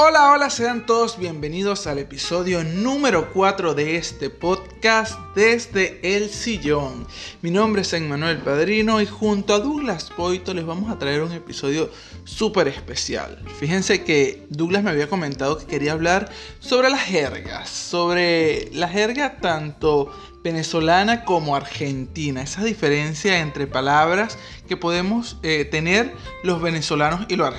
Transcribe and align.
Hola, 0.00 0.30
hola, 0.30 0.48
sean 0.48 0.86
todos 0.86 1.18
bienvenidos 1.18 1.88
al 1.88 1.98
episodio 1.98 2.62
número 2.62 3.32
4 3.32 3.74
de 3.74 3.96
este 3.96 4.30
podcast 4.30 5.18
desde 5.34 5.98
el 6.04 6.30
sillón. 6.30 7.04
Mi 7.42 7.50
nombre 7.50 7.82
es 7.82 7.92
Emmanuel 7.92 8.38
Padrino 8.38 9.00
y 9.00 9.06
junto 9.06 9.54
a 9.54 9.58
Douglas 9.58 10.12
Poito 10.16 10.54
les 10.54 10.64
vamos 10.64 10.88
a 10.92 11.00
traer 11.00 11.22
un 11.22 11.32
episodio 11.32 11.90
súper 12.22 12.68
especial. 12.68 13.42
Fíjense 13.58 14.04
que 14.04 14.46
Douglas 14.50 14.84
me 14.84 14.90
había 14.90 15.08
comentado 15.08 15.58
que 15.58 15.66
quería 15.66 15.94
hablar 15.94 16.30
sobre 16.60 16.90
las 16.90 17.02
jergas, 17.02 17.68
sobre 17.68 18.70
la 18.74 18.86
jerga 18.86 19.40
tanto 19.40 20.12
venezolana 20.48 21.26
como 21.26 21.54
argentina, 21.54 22.42
esa 22.42 22.64
diferencia 22.64 23.40
entre 23.40 23.66
palabras 23.66 24.38
que 24.66 24.78
podemos 24.78 25.36
eh, 25.42 25.66
tener 25.66 26.14
los 26.42 26.62
venezolanos 26.62 27.26
y 27.28 27.36
los, 27.36 27.52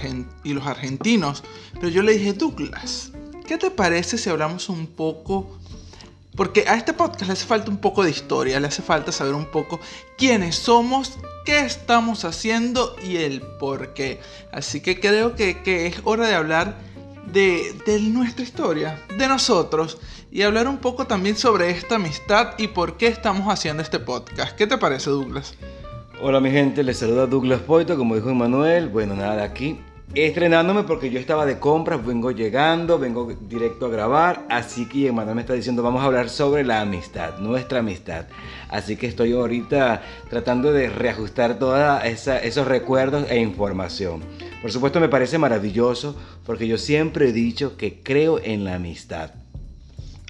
y 0.43 0.53
los 0.53 0.65
argentinos. 0.65 1.43
Pero 1.75 1.89
yo 1.89 2.01
le 2.01 2.13
dije, 2.13 2.33
Douglas, 2.33 3.11
¿qué 3.47 3.59
te 3.59 3.69
parece 3.69 4.17
si 4.17 4.29
hablamos 4.29 4.69
un 4.69 4.87
poco 4.87 5.59
porque 6.35 6.63
a 6.67 6.75
este 6.75 6.93
podcast 6.93 7.27
le 7.27 7.33
hace 7.33 7.45
falta 7.45 7.69
un 7.69 7.79
poco 7.79 8.03
de 8.03 8.11
historia, 8.11 8.59
le 8.59 8.67
hace 8.67 8.81
falta 8.81 9.11
saber 9.11 9.33
un 9.33 9.47
poco 9.47 9.79
quiénes 10.17 10.55
somos, 10.55 11.19
qué 11.45 11.59
estamos 11.59 12.23
haciendo 12.23 12.95
y 13.03 13.17
el 13.17 13.41
por 13.41 13.93
qué. 13.93 14.21
Así 14.53 14.79
que 14.79 15.01
creo 15.01 15.35
que, 15.35 15.61
que 15.63 15.87
es 15.87 15.97
hora 16.05 16.27
de 16.27 16.35
hablar 16.35 16.77
de, 17.27 17.75
de, 17.85 17.99
nuestra 18.01 18.43
historia, 18.43 18.99
de 19.17 19.27
nosotros, 19.27 19.97
y 20.31 20.41
hablar 20.41 20.67
un 20.67 20.77
poco 20.77 21.05
también 21.05 21.35
sobre 21.35 21.69
esta 21.69 21.95
amistad 21.95 22.53
y 22.57 22.67
por 22.67 22.97
qué 22.97 23.07
estamos 23.07 23.47
haciendo 23.47 23.81
este 23.83 23.99
podcast. 23.99 24.55
¿Qué 24.55 24.67
te 24.67 24.77
parece, 24.77 25.09
Douglas? 25.09 25.55
Hola 26.21 26.39
mi 26.39 26.51
gente, 26.51 26.83
les 26.83 26.97
saluda 26.97 27.27
Douglas 27.27 27.61
Poito, 27.61 27.97
como 27.97 28.15
dijo 28.15 28.29
Emanuel. 28.29 28.89
Bueno, 28.89 29.15
nada, 29.15 29.43
aquí 29.43 29.79
estrenándome 30.13 30.83
porque 30.83 31.09
yo 31.09 31.19
estaba 31.19 31.45
de 31.45 31.59
compras, 31.59 32.03
vengo 32.03 32.31
llegando, 32.31 32.97
vengo 32.97 33.31
directo 33.41 33.85
a 33.85 33.89
grabar, 33.89 34.45
así 34.49 34.87
que 34.87 35.07
Emanuel 35.07 35.35
me 35.35 35.41
está 35.41 35.53
diciendo 35.53 35.83
vamos 35.83 36.01
a 36.01 36.05
hablar 36.05 36.29
sobre 36.29 36.63
la 36.63 36.81
amistad, 36.81 37.37
nuestra 37.39 37.79
amistad. 37.79 38.25
Así 38.69 38.95
que 38.95 39.07
estoy 39.07 39.33
ahorita 39.33 40.03
tratando 40.29 40.71
de 40.71 40.89
reajustar 40.89 41.59
todos 41.59 41.79
esos 42.05 42.67
recuerdos 42.67 43.25
e 43.29 43.39
información. 43.39 44.21
Por 44.61 44.71
supuesto 44.71 44.99
me 44.99 45.09
parece 45.09 45.37
maravilloso 45.37 46.15
porque 46.45 46.67
yo 46.67 46.77
siempre 46.77 47.29
he 47.29 47.33
dicho 47.33 47.77
que 47.77 48.01
creo 48.01 48.39
en 48.39 48.63
la 48.63 48.75
amistad. 48.75 49.31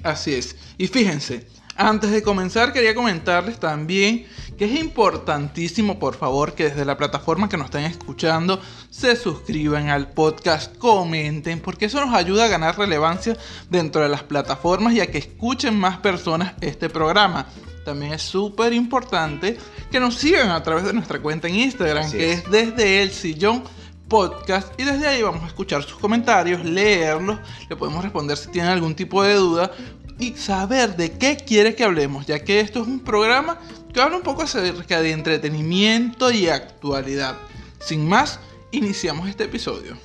Así 0.03 0.33
es. 0.33 0.55
Y 0.77 0.87
fíjense, 0.87 1.45
antes 1.75 2.11
de 2.11 2.23
comenzar 2.23 2.73
quería 2.73 2.95
comentarles 2.95 3.59
también 3.59 4.25
que 4.57 4.65
es 4.65 4.77
importantísimo, 4.77 5.99
por 5.99 6.15
favor, 6.15 6.53
que 6.53 6.65
desde 6.65 6.83
la 6.83 6.97
plataforma 6.97 7.47
que 7.47 7.55
nos 7.55 7.67
estén 7.67 7.85
escuchando 7.85 8.61
se 8.89 9.15
suscriban 9.15 9.87
al 9.87 10.09
podcast, 10.09 10.77
comenten, 10.77 11.61
porque 11.61 11.85
eso 11.85 12.05
nos 12.05 12.13
ayuda 12.13 12.43
a 12.43 12.49
ganar 12.49 12.77
relevancia 12.77 13.37
dentro 13.69 14.01
de 14.01 14.09
las 14.09 14.23
plataformas 14.23 14.93
y 14.93 14.99
a 14.99 15.09
que 15.09 15.17
escuchen 15.17 15.79
más 15.79 15.99
personas 15.99 16.55
este 16.59 16.89
programa. 16.89 17.47
También 17.85 18.13
es 18.13 18.21
súper 18.21 18.73
importante 18.73 19.57
que 19.91 19.99
nos 19.99 20.15
sigan 20.15 20.49
a 20.49 20.61
través 20.63 20.85
de 20.85 20.93
nuestra 20.93 21.19
cuenta 21.21 21.47
en 21.47 21.55
Instagram, 21.55 22.11
que 22.11 22.33
es 22.33 22.49
desde 22.49 23.01
el 23.01 23.11
sillón 23.11 23.63
podcast 24.09 24.73
y 24.79 24.83
desde 24.83 25.07
ahí 25.07 25.21
vamos 25.21 25.43
a 25.43 25.47
escuchar 25.47 25.83
sus 25.83 25.99
comentarios, 25.99 26.65
leerlos, 26.65 27.39
le 27.69 27.75
podemos 27.75 28.03
responder 28.03 28.35
si 28.37 28.49
tienen 28.49 28.71
algún 28.71 28.95
tipo 28.95 29.23
de 29.23 29.35
duda 29.35 29.71
y 30.17 30.33
saber 30.33 30.97
de 30.97 31.11
qué 31.17 31.37
quiere 31.37 31.75
que 31.75 31.83
hablemos, 31.83 32.25
ya 32.25 32.43
que 32.43 32.59
esto 32.59 32.81
es 32.81 32.87
un 32.87 32.99
programa 32.99 33.59
que 33.93 34.01
habla 34.01 34.17
un 34.17 34.23
poco 34.23 34.41
acerca 34.41 35.01
de 35.01 35.11
entretenimiento 35.11 36.31
y 36.31 36.49
actualidad. 36.49 37.37
Sin 37.79 38.07
más, 38.07 38.39
iniciamos 38.71 39.29
este 39.29 39.45
episodio. 39.45 39.95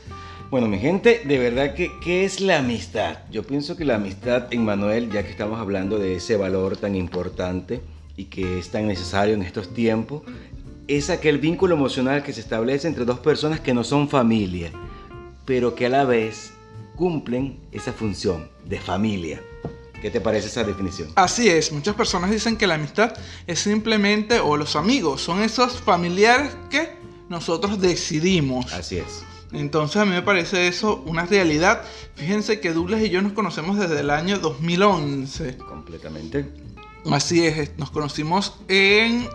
Bueno, 0.54 0.68
mi 0.68 0.78
gente, 0.78 1.22
de 1.24 1.36
verdad 1.36 1.74
que, 1.74 1.90
¿qué 2.00 2.24
es 2.24 2.38
la 2.38 2.58
amistad? 2.60 3.18
Yo 3.28 3.42
pienso 3.42 3.76
que 3.76 3.84
la 3.84 3.96
amistad 3.96 4.46
en 4.52 4.64
Manuel, 4.64 5.10
ya 5.10 5.24
que 5.24 5.30
estamos 5.32 5.58
hablando 5.58 5.98
de 5.98 6.14
ese 6.14 6.36
valor 6.36 6.76
tan 6.76 6.94
importante 6.94 7.80
y 8.16 8.26
que 8.26 8.60
es 8.60 8.70
tan 8.70 8.86
necesario 8.86 9.34
en 9.34 9.42
estos 9.42 9.74
tiempos, 9.74 10.22
es 10.86 11.10
aquel 11.10 11.38
vínculo 11.38 11.74
emocional 11.74 12.22
que 12.22 12.32
se 12.32 12.38
establece 12.38 12.86
entre 12.86 13.04
dos 13.04 13.18
personas 13.18 13.58
que 13.58 13.74
no 13.74 13.82
son 13.82 14.08
familia, 14.08 14.70
pero 15.44 15.74
que 15.74 15.86
a 15.86 15.88
la 15.88 16.04
vez 16.04 16.52
cumplen 16.94 17.58
esa 17.72 17.92
función 17.92 18.48
de 18.64 18.78
familia. 18.78 19.42
¿Qué 20.00 20.08
te 20.08 20.20
parece 20.20 20.46
esa 20.46 20.62
definición? 20.62 21.08
Así 21.16 21.48
es, 21.48 21.72
muchas 21.72 21.96
personas 21.96 22.30
dicen 22.30 22.56
que 22.56 22.68
la 22.68 22.76
amistad 22.76 23.12
es 23.48 23.58
simplemente, 23.58 24.38
o 24.38 24.56
los 24.56 24.76
amigos, 24.76 25.20
son 25.20 25.42
esos 25.42 25.80
familiares 25.80 26.56
que 26.70 26.90
nosotros 27.28 27.80
decidimos. 27.80 28.72
Así 28.72 28.98
es. 28.98 29.24
Entonces 29.54 29.96
a 29.96 30.04
mí 30.04 30.10
me 30.10 30.22
parece 30.22 30.68
eso 30.68 31.02
una 31.06 31.26
realidad. 31.26 31.82
Fíjense 32.16 32.60
que 32.60 32.72
Douglas 32.72 33.02
y 33.02 33.10
yo 33.10 33.22
nos 33.22 33.32
conocemos 33.32 33.78
desde 33.78 34.00
el 34.00 34.10
año 34.10 34.38
2011. 34.38 35.58
Completamente. 35.58 36.46
Así 37.10 37.46
es, 37.46 37.78
nos 37.78 37.90
conocimos 37.90 38.54
en 38.68 39.28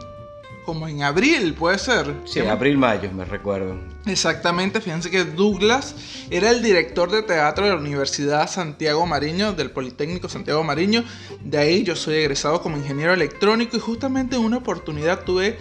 como 0.70 0.88
en 0.88 1.02
abril, 1.02 1.56
puede 1.56 1.80
ser. 1.80 2.14
Sí, 2.26 2.42
abril, 2.42 2.78
mayo, 2.78 3.12
me 3.12 3.26
recuerdo. 3.26 3.76
Exactamente, 4.06 4.82
fíjense 4.82 5.10
que 5.10 5.24
Douglas 5.26 5.96
era 6.30 6.52
el 6.52 6.62
director 6.62 7.10
de 7.10 7.24
teatro 7.24 7.66
de 7.66 7.72
la 7.72 7.78
Universidad 7.78 8.48
Santiago 8.48 9.06
Mariño, 9.08 9.54
del 9.54 9.72
Politécnico 9.72 10.30
Santiago 10.30 10.64
Mariño. 10.64 11.04
De 11.44 11.58
ahí 11.58 11.84
yo 11.84 11.96
soy 11.96 12.18
egresado 12.18 12.62
como 12.62 12.78
ingeniero 12.78 13.14
electrónico 13.14 13.78
y 13.78 13.80
justamente 13.80 14.36
en 14.36 14.44
una 14.44 14.58
oportunidad 14.58 15.24
tuve 15.24 15.58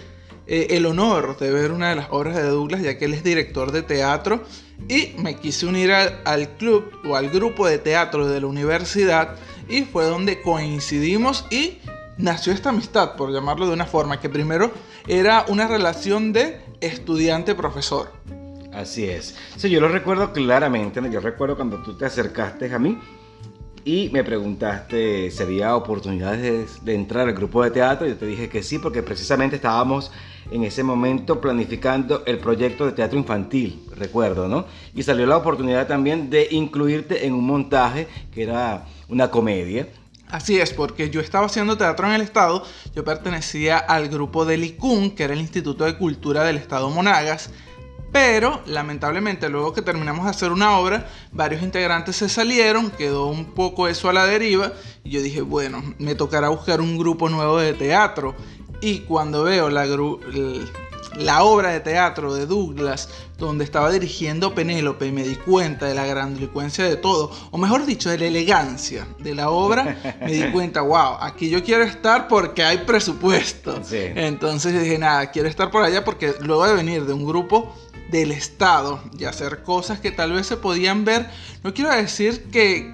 eh, 0.49 0.67
el 0.71 0.87
honor 0.87 1.37
de 1.37 1.51
ver 1.51 1.71
una 1.71 1.89
de 1.89 1.95
las 1.95 2.07
obras 2.09 2.35
de 2.35 2.43
Douglas, 2.43 2.81
ya 2.81 2.97
que 2.97 3.05
él 3.05 3.13
es 3.13 3.23
director 3.23 3.71
de 3.71 3.83
teatro. 3.83 4.43
Y 4.87 5.13
me 5.17 5.35
quise 5.35 5.67
unir 5.67 5.91
al 5.91 6.49
club 6.57 6.91
o 7.05 7.15
al 7.15 7.29
grupo 7.29 7.67
de 7.67 7.77
teatro 7.77 8.27
de 8.27 8.41
la 8.41 8.47
universidad 8.47 9.35
y 9.67 9.83
fue 9.83 10.05
donde 10.05 10.41
coincidimos 10.41 11.45
y 11.51 11.77
nació 12.17 12.51
esta 12.51 12.69
amistad, 12.69 13.15
por 13.15 13.31
llamarlo 13.31 13.67
de 13.67 13.73
una 13.73 13.85
forma, 13.85 14.19
que 14.19 14.29
primero 14.29 14.71
era 15.07 15.45
una 15.49 15.67
relación 15.67 16.33
de 16.33 16.59
estudiante-profesor. 16.81 18.11
Así 18.73 19.05
es. 19.05 19.35
Sí, 19.55 19.69
yo 19.69 19.79
lo 19.79 19.89
recuerdo 19.89 20.31
claramente. 20.31 21.01
Yo 21.11 21.19
recuerdo 21.19 21.55
cuando 21.55 21.81
tú 21.83 21.97
te 21.97 22.05
acercaste 22.05 22.73
a 22.73 22.79
mí 22.79 22.97
y 23.85 24.09
me 24.11 24.23
preguntaste 24.23 25.31
si 25.31 25.43
había 25.43 25.75
oportunidades 25.75 26.83
de, 26.83 26.95
entrar 26.95 27.27
al 27.27 27.33
grupo 27.33 27.63
de 27.63 27.71
teatro. 27.71 28.07
Yo 28.07 28.15
te 28.15 28.25
dije 28.25 28.49
que 28.49 28.63
sí, 28.63 28.79
porque 28.79 29.03
precisamente 29.03 29.55
estábamos 29.57 30.11
en 30.51 30.63
ese 30.63 30.83
momento 30.83 31.39
planificando 31.39 32.23
el 32.25 32.39
proyecto 32.39 32.85
de 32.85 32.91
teatro 32.93 33.17
infantil, 33.17 33.79
recuerdo, 33.95 34.47
¿no? 34.47 34.65
Y 34.95 35.03
salió 35.03 35.25
la 35.25 35.37
oportunidad 35.37 35.87
también 35.87 36.29
de 36.29 36.47
incluirte 36.51 37.25
en 37.25 37.33
un 37.33 37.45
montaje 37.45 38.07
que 38.31 38.43
era 38.43 38.85
una 39.07 39.29
comedia 39.29 39.87
Así 40.29 40.59
es, 40.59 40.73
porque 40.73 41.09
yo 41.09 41.21
estaba 41.21 41.47
haciendo 41.47 41.75
teatro 41.75 42.05
en 42.05 42.13
el 42.13 42.21
Estado, 42.21 42.63
yo 42.95 43.03
pertenecía 43.03 43.79
al 43.79 44.09
grupo 44.09 44.45
del 44.45 44.63
ICUN, 44.63 45.11
que 45.11 45.23
era 45.23 45.33
el 45.33 45.39
Instituto 45.39 45.85
de 45.85 45.97
Cultura 45.97 46.43
del 46.43 46.57
Estado 46.57 46.87
Monagas, 46.91 47.49
pero 48.11 48.61
lamentablemente 48.65 49.49
luego 49.49 49.73
que 49.73 49.81
terminamos 49.81 50.25
de 50.25 50.31
hacer 50.31 50.51
una 50.51 50.77
obra, 50.77 51.07
varios 51.31 51.61
integrantes 51.61 52.15
se 52.15 52.29
salieron, 52.29 52.89
quedó 52.91 53.27
un 53.27 53.45
poco 53.45 53.87
eso 53.87 54.09
a 54.09 54.13
la 54.13 54.25
deriva, 54.25 54.73
y 55.03 55.11
yo 55.11 55.21
dije, 55.21 55.41
bueno, 55.41 55.83
me 55.99 56.15
tocará 56.15 56.49
buscar 56.49 56.81
un 56.81 56.97
grupo 56.97 57.29
nuevo 57.29 57.57
de 57.57 57.73
teatro. 57.73 58.35
Y 58.81 58.99
cuando 58.99 59.43
veo 59.43 59.69
la, 59.69 59.85
la 61.17 61.43
obra 61.43 61.71
de 61.71 61.81
teatro 61.81 62.33
de 62.33 62.45
Douglas, 62.45 63.09
donde 63.37 63.63
estaba 63.63 63.91
dirigiendo 63.91 64.55
Penélope, 64.55 65.11
me 65.11 65.23
di 65.23 65.35
cuenta 65.35 65.85
de 65.85 65.95
la 65.95 66.05
grandilocuencia 66.05 66.85
de 66.85 66.95
todo, 66.95 67.31
o 67.51 67.57
mejor 67.57 67.85
dicho, 67.85 68.09
de 68.09 68.17
la 68.17 68.25
elegancia 68.25 69.07
de 69.19 69.35
la 69.35 69.49
obra, 69.49 70.17
me 70.21 70.31
di 70.31 70.51
cuenta, 70.51 70.81
wow, 70.81 71.17
aquí 71.19 71.49
yo 71.49 71.63
quiero 71.63 71.83
estar 71.83 72.27
porque 72.27 72.63
hay 72.63 72.79
presupuesto. 72.79 73.81
Entonces 73.91 74.81
dije, 74.81 74.97
nada, 74.97 75.29
quiero 75.31 75.47
estar 75.47 75.69
por 75.69 75.83
allá 75.83 76.03
porque 76.03 76.33
luego 76.41 76.65
de 76.65 76.73
venir 76.73 77.05
de 77.05 77.13
un 77.13 77.25
grupo 77.25 77.75
del 78.11 78.31
Estado 78.31 79.01
y 79.17 79.25
hacer 79.25 79.63
cosas 79.63 79.99
que 79.99 80.11
tal 80.11 80.31
vez 80.31 80.47
se 80.47 80.57
podían 80.57 81.05
ver, 81.05 81.29
no 81.63 81.73
quiero 81.73 81.91
decir 81.91 82.43
que, 82.51 82.91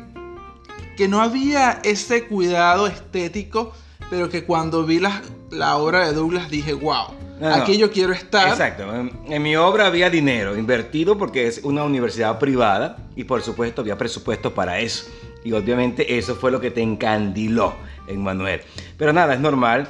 que 0.98 1.08
no 1.08 1.22
había 1.22 1.80
ese 1.84 2.26
cuidado 2.26 2.88
estético, 2.88 3.74
pero 4.10 4.30
que 4.30 4.44
cuando 4.44 4.86
vi 4.86 5.00
la, 5.00 5.22
la 5.52 5.78
obra 5.78 6.06
de 6.08 6.14
Douglas 6.14 6.50
dije, 6.50 6.74
wow 6.74 7.26
Aquí 7.42 7.78
yo 7.78 7.92
quiero 7.92 8.14
estar. 8.14 8.48
Exacto. 8.48 8.86
En, 9.28 9.44
mi 9.44 9.56
obra 9.56 9.88
había 9.88 10.10
dinero 10.10 10.58
invertido 10.58 11.18
porque 11.18 11.48
es 11.48 11.60
una 11.64 11.84
universidad 11.84 12.40
privada 12.40 12.98
y 13.16 13.26
por 13.26 13.42
supuesto 13.42 13.82
había 13.82 13.98
presupuesto 13.98 14.54
para 14.54 14.80
eso. 14.80 15.08
Y 15.44 15.52
obviamente 15.52 16.18
eso 16.18 16.36
fue 16.36 16.52
lo 16.52 16.60
que 16.60 16.72
te 16.72 16.82
encandiló 16.82 17.76
en 18.08 18.24
Manuel. 18.24 18.62
Pero 18.98 19.14
nada, 19.14 19.34
es 19.34 19.40
normal. 19.40 19.88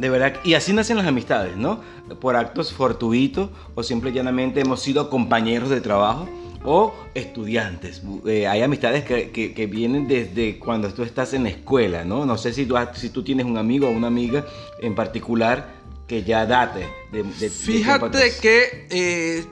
De 0.00 0.08
verdad, 0.08 0.40
y 0.44 0.54
así 0.54 0.72
nacen 0.72 0.96
las 0.96 1.06
amistades, 1.06 1.58
¿no? 1.58 1.80
Por 2.20 2.34
actos 2.34 2.72
fortuitos 2.72 3.50
o 3.74 3.82
simple 3.82 4.08
y 4.08 4.12
llanamente 4.14 4.60
hemos 4.60 4.80
sido 4.80 5.10
compañeros 5.10 5.68
de 5.68 5.82
trabajo 5.82 6.26
o 6.64 6.94
estudiantes. 7.12 8.00
Eh, 8.26 8.46
hay 8.46 8.62
amistades 8.62 9.04
que, 9.04 9.30
que, 9.30 9.66
vienen 9.66 10.08
desde 10.08 10.58
cuando 10.58 10.90
tú 10.94 11.02
estás 11.02 11.34
en 11.34 11.42
la 11.42 11.50
escuela, 11.50 12.02
¿no? 12.02 12.24
No 12.24 12.38
sé 12.38 12.54
si 12.54 12.64
tú, 12.64 12.76
si 12.94 13.10
tú 13.10 13.22
tienes 13.22 13.44
un 13.44 13.58
amigo 13.58 13.88
o 13.88 13.90
una 13.90 14.06
amiga 14.06 14.46
en 14.80 14.94
particular 14.94 15.68
que 16.06 16.22
ya 16.22 16.46
date 16.46 16.88
de... 17.12 17.50
Fíjate 17.50 18.32
que 18.40 18.86
eh, 18.88 19.44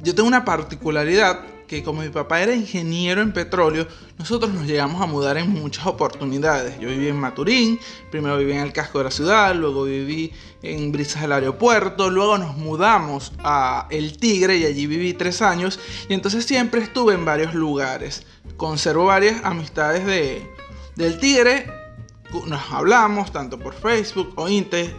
yo 0.00 0.14
tengo 0.14 0.28
una 0.28 0.44
particularidad 0.44 1.40
porque 1.72 1.84
como 1.84 2.02
mi 2.02 2.10
papá 2.10 2.42
era 2.42 2.54
ingeniero 2.54 3.22
en 3.22 3.32
petróleo, 3.32 3.88
nosotros 4.18 4.52
nos 4.52 4.66
llegamos 4.66 5.00
a 5.00 5.06
mudar 5.06 5.38
en 5.38 5.48
muchas 5.48 5.86
oportunidades. 5.86 6.78
Yo 6.78 6.90
viví 6.90 7.08
en 7.08 7.16
Maturín, 7.16 7.80
primero 8.10 8.36
viví 8.36 8.52
en 8.52 8.58
el 8.58 8.74
casco 8.74 8.98
de 8.98 9.04
la 9.04 9.10
ciudad, 9.10 9.54
luego 9.54 9.84
viví 9.84 10.34
en 10.60 10.92
Brisas 10.92 11.22
del 11.22 11.32
aeropuerto, 11.32 12.10
luego 12.10 12.36
nos 12.36 12.58
mudamos 12.58 13.32
a 13.38 13.86
El 13.88 14.18
Tigre 14.18 14.58
y 14.58 14.66
allí 14.66 14.86
viví 14.86 15.14
tres 15.14 15.40
años 15.40 15.80
y 16.10 16.12
entonces 16.12 16.44
siempre 16.44 16.82
estuve 16.82 17.14
en 17.14 17.24
varios 17.24 17.54
lugares. 17.54 18.26
Conservo 18.58 19.06
varias 19.06 19.42
amistades 19.42 20.04
de, 20.04 20.46
del 20.96 21.18
Tigre, 21.20 21.72
nos 22.48 22.70
hablamos 22.70 23.32
tanto 23.32 23.58
por 23.58 23.72
Facebook 23.72 24.34
o, 24.36 24.46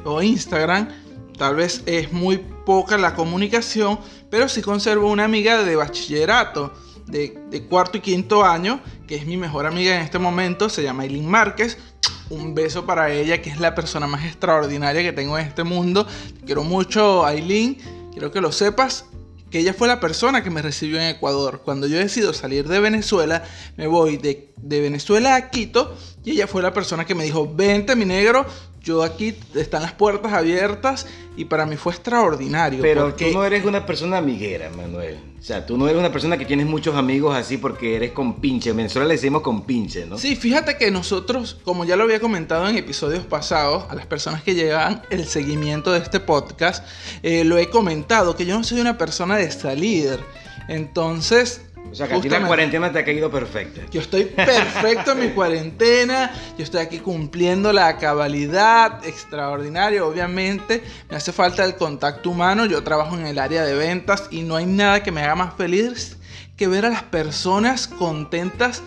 o 0.06 0.22
Instagram, 0.24 0.90
tal 1.38 1.56
vez 1.56 1.84
es 1.86 2.12
muy 2.12 2.42
poca 2.66 2.98
la 2.98 3.16
comunicación, 3.16 4.00
pero 4.30 4.48
sí 4.48 4.62
conservo 4.62 5.10
una 5.10 5.26
amiga 5.26 5.64
de 5.64 5.76
bachillerato, 5.76 6.74
de, 7.08 7.66
cuarto 7.70 7.98
y 7.98 8.02
quinto 8.02 8.44
año, 8.44 8.82
que 9.08 9.16
es 9.16 9.26
mi 9.26 9.38
mejor 9.38 9.66
amiga 9.66 9.96
en 9.96 10.02
este 10.02 10.20
momento, 10.20 10.70
se 10.70 10.84
llama 10.84 11.04
Eileen 11.04 11.28
Márquez. 11.28 11.78
Un 12.30 12.56
beso 12.56 12.86
para 12.86 13.12
ella, 13.12 13.42
que 13.42 13.50
es 13.50 13.60
la 13.60 13.76
persona 13.76 14.08
más 14.08 14.26
extraordinaria 14.26 15.02
que 15.04 15.12
tengo 15.12 15.38
en 15.38 15.46
este 15.46 15.64
mundo. 15.64 16.08
Quiero 16.46 16.64
mucho, 16.64 17.26
Aileen. 17.26 17.78
Quiero 18.12 18.32
que 18.32 18.42
lo 18.42 18.52
sepas 18.52 19.06
que 19.54 19.60
ella 19.60 19.74
fue 19.76 19.88
la 19.88 20.00
persona 20.00 20.44
que 20.44 20.50
me 20.50 20.64
recibió 20.64 21.00
en 21.00 21.10
Ecuador. 21.10 21.62
Cuando 21.64 21.86
yo 21.86 22.00
decido 22.00 22.34
salir 22.34 22.68
de 22.68 22.80
Venezuela, 22.80 23.44
me 23.78 23.86
voy 23.86 24.18
de, 24.18 24.52
de, 24.58 24.82
Venezuela 24.82 25.36
a 25.36 25.52
Quito 25.52 25.96
y 26.26 26.32
ella 26.32 26.48
fue 26.48 26.64
la 26.64 26.74
persona 26.74 27.06
que 27.06 27.14
me 27.14 27.24
dijo, 27.24 27.54
vente 27.54 27.96
mi 27.96 28.06
negro, 28.06 28.48
yo 28.84 29.02
aquí 29.02 29.36
están 29.56 29.82
las 29.82 29.94
puertas 29.94 30.34
abiertas 30.34 31.08
y 31.38 31.46
para 31.46 31.66
mí 31.66 31.78
fue 31.78 31.94
extraordinario. 31.94 32.82
Pero 32.82 33.14
tú 33.16 33.26
no 33.34 33.46
eres 33.46 33.64
una 33.66 33.86
persona 33.86 34.18
amiguera, 34.18 34.70
Manuel. 34.70 35.18
O 35.40 35.46
sea, 35.46 35.66
tú 35.66 35.78
no 35.78 35.88
eres 35.88 36.00
una 36.00 36.12
persona 36.12 36.38
que 36.38 36.46
tienes 36.46 36.68
muchos 36.68 36.96
amigos 36.96 37.36
así 37.36 37.58
porque 37.58 37.96
eres 37.96 38.12
con 38.12 38.40
pinche. 38.42 38.70
En 38.70 38.78
Venezuela 38.78 39.08
le 39.08 39.16
decimos 39.16 39.42
con 39.42 39.66
pinche, 39.66 40.06
¿no? 40.06 40.18
Sí, 40.18 40.36
fíjate 40.36 40.78
que 40.78 40.92
nosotros, 40.92 41.58
como 41.64 41.86
ya 41.86 41.96
lo 41.96 42.04
había 42.04 42.20
comentado 42.20 42.68
en 42.68 42.78
episodios 42.78 43.26
pasados, 43.26 43.86
a 43.90 43.96
las 43.96 44.06
personas 44.06 44.44
que 44.44 44.54
llevan 44.54 45.02
el 45.10 45.26
seguimiento 45.26 45.92
de 45.92 46.00
este 46.00 46.20
podcast, 46.20 46.86
eh, 47.24 47.46
lo 47.46 47.58
he 47.58 47.70
comentado, 47.70 48.36
que 48.36 48.46
yo 48.46 48.58
no 48.58 48.64
soy 48.64 48.82
una 48.82 48.98
persona 48.98 49.38
de 49.38 49.50
salir. 49.50 50.20
Entonces, 50.68 51.62
o 51.92 51.96
sea, 51.96 52.08
que 52.08 52.16
a 52.16 52.22
ti 52.22 52.28
la 52.30 52.46
cuarentena 52.46 52.92
te 52.92 53.00
ha 53.00 53.06
caído 53.06 53.30
perfecta. 53.30 53.82
Yo 53.92 54.02
estoy 54.02 54.26
perfecto 54.26 55.12
en 55.12 55.20
mi 55.20 55.30
cuarentena. 55.36 56.32
Yo 56.58 56.64
estoy 56.64 56.82
aquí 56.82 57.00
cumpliendo 57.00 57.72
la 57.72 57.98
cabalidad 57.98 59.06
extraordinaria. 59.06 60.04
Obviamente, 60.04 60.84
me 61.10 61.18
hace 61.18 61.32
falta 61.32 61.64
el 61.64 61.76
contacto 61.76 62.32
humano. 62.32 62.66
Yo 62.66 62.84
trabajo 62.84 63.16
en 63.16 63.28
el 63.28 63.38
área 63.38 63.64
de 63.64 63.76
ventas 63.76 64.28
y 64.32 64.42
no 64.42 64.56
hay 64.56 64.66
nada 64.66 65.04
que 65.04 65.12
me 65.12 65.22
haga 65.22 65.36
más 65.36 65.54
feliz 65.56 66.18
que 66.58 66.68
ver 66.68 66.86
a 66.86 66.90
las 66.90 67.04
personas 67.04 67.88
contentas 67.88 68.82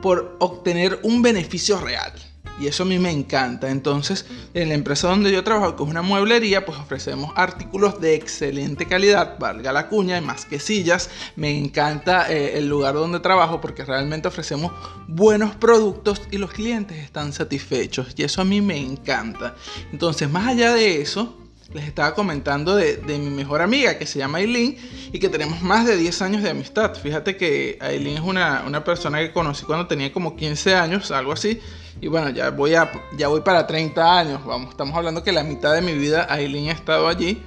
por 0.00 0.36
obtener 0.38 1.00
un 1.02 1.22
beneficio 1.22 1.80
real. 1.80 2.12
Y 2.60 2.66
eso 2.66 2.82
a 2.82 2.86
mí 2.86 2.98
me 2.98 3.10
encanta. 3.10 3.70
Entonces, 3.70 4.26
en 4.54 4.68
la 4.68 4.74
empresa 4.74 5.08
donde 5.08 5.32
yo 5.32 5.42
trabajo, 5.42 5.76
que 5.76 5.82
es 5.82 5.88
una 5.88 6.02
mueblería, 6.02 6.64
pues 6.64 6.78
ofrecemos 6.78 7.32
artículos 7.36 8.00
de 8.00 8.14
excelente 8.14 8.86
calidad, 8.86 9.38
valga 9.38 9.72
la 9.72 9.88
cuña, 9.88 10.18
y 10.18 10.20
más 10.20 10.44
que 10.44 10.60
sillas. 10.60 11.10
Me 11.36 11.56
encanta 11.56 12.32
eh, 12.32 12.58
el 12.58 12.68
lugar 12.68 12.94
donde 12.94 13.20
trabajo 13.20 13.60
porque 13.60 13.84
realmente 13.84 14.28
ofrecemos 14.28 14.72
buenos 15.08 15.54
productos 15.56 16.22
y 16.30 16.38
los 16.38 16.52
clientes 16.52 16.98
están 16.98 17.32
satisfechos. 17.32 18.14
Y 18.16 18.22
eso 18.22 18.42
a 18.42 18.44
mí 18.44 18.60
me 18.60 18.78
encanta. 18.78 19.54
Entonces, 19.92 20.30
más 20.30 20.46
allá 20.46 20.74
de 20.74 21.00
eso, 21.00 21.41
les 21.74 21.84
estaba 21.84 22.14
comentando 22.14 22.76
de, 22.76 23.00
mi 23.06 23.30
mejor 23.30 23.62
amiga 23.62 23.98
que 23.98 24.06
se 24.06 24.18
llama 24.18 24.38
Aileen 24.38 24.76
y 25.12 25.18
que 25.18 25.28
tenemos 25.28 25.62
más 25.62 25.86
de 25.86 25.96
10 25.96 26.22
años 26.22 26.42
de 26.42 26.50
amistad. 26.50 26.94
Fíjate 26.94 27.36
que 27.36 27.78
Aileen 27.80 28.16
es 28.16 28.22
una, 28.22 28.64
una 28.66 28.84
persona 28.84 29.18
que 29.18 29.32
conocí 29.32 29.64
cuando 29.64 29.86
tenía 29.86 30.12
como 30.12 30.36
15 30.36 30.74
años, 30.74 31.10
algo 31.10 31.32
así. 31.32 31.60
Y 32.00 32.08
bueno, 32.08 32.30
ya 32.30 32.50
voy, 32.50 32.74
a, 32.74 32.90
ya 33.16 33.28
voy 33.28 33.42
para 33.42 33.66
30 33.66 34.18
años. 34.18 34.44
Vamos, 34.44 34.70
estamos 34.70 34.96
hablando 34.96 35.22
que 35.22 35.32
la 35.32 35.44
mitad 35.44 35.74
de 35.74 35.82
mi 35.82 35.94
vida 35.94 36.26
Aileen 36.28 36.68
ha 36.68 36.72
estado 36.72 37.08
allí 37.08 37.42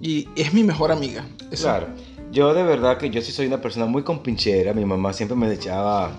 y 0.00 0.28
es 0.36 0.52
mi 0.52 0.64
mejor 0.64 0.92
amiga. 0.92 1.24
Claro. 1.50 1.88
Yo 2.30 2.54
de 2.54 2.62
verdad 2.62 2.96
que 2.96 3.10
yo 3.10 3.20
sí 3.20 3.32
soy 3.32 3.46
una 3.46 3.60
persona 3.60 3.86
muy 3.86 4.02
compinchera. 4.02 4.72
Mi 4.72 4.84
mamá 4.84 5.12
siempre 5.12 5.36
me 5.36 5.52
echaba 5.52 6.12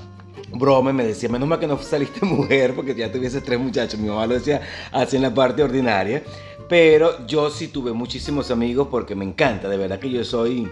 broma 0.54 0.92
me 0.92 1.06
decía, 1.06 1.30
menos 1.30 1.48
mal 1.48 1.60
que 1.60 1.68
no 1.68 1.78
saliste 1.78 2.26
mujer 2.26 2.74
porque 2.76 2.96
ya 2.96 3.12
tuvieses 3.12 3.44
tres 3.44 3.60
muchachos. 3.60 4.00
Mi 4.00 4.10
mamá 4.10 4.28
lo 4.28 4.36
decía 4.36 4.62
así 4.92 5.16
en 5.16 5.22
la 5.24 5.34
parte 5.34 5.64
ordinaria. 5.64 6.24
Pero 6.72 7.28
yo 7.28 7.50
sí 7.50 7.68
tuve 7.68 7.92
muchísimos 7.92 8.50
amigos 8.50 8.88
porque 8.90 9.14
me 9.14 9.26
encanta. 9.26 9.68
De 9.68 9.76
verdad 9.76 10.00
que 10.00 10.10
yo 10.10 10.24
soy 10.24 10.70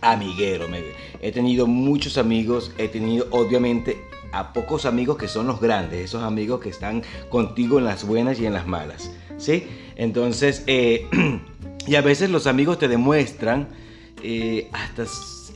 amiguero. 0.00 0.66
he 1.22 1.30
tenido 1.30 1.68
muchos 1.68 2.18
amigos. 2.18 2.72
He 2.76 2.88
tenido 2.88 3.28
obviamente 3.30 4.04
a 4.32 4.52
pocos 4.52 4.84
amigos 4.84 5.16
que 5.16 5.28
son 5.28 5.46
los 5.46 5.60
grandes, 5.60 6.00
esos 6.00 6.24
amigos 6.24 6.58
que 6.58 6.70
están 6.70 7.04
contigo 7.30 7.78
en 7.78 7.84
las 7.84 8.04
buenas 8.04 8.40
y 8.40 8.46
en 8.46 8.52
las 8.52 8.66
malas, 8.66 9.12
¿sí? 9.36 9.68
Entonces, 9.94 10.64
eh, 10.66 11.06
y 11.86 11.94
a 11.94 12.00
veces 12.00 12.30
los 12.30 12.48
amigos 12.48 12.80
te 12.80 12.88
demuestran 12.88 13.68
eh, 14.24 14.68
hasta 14.72 15.04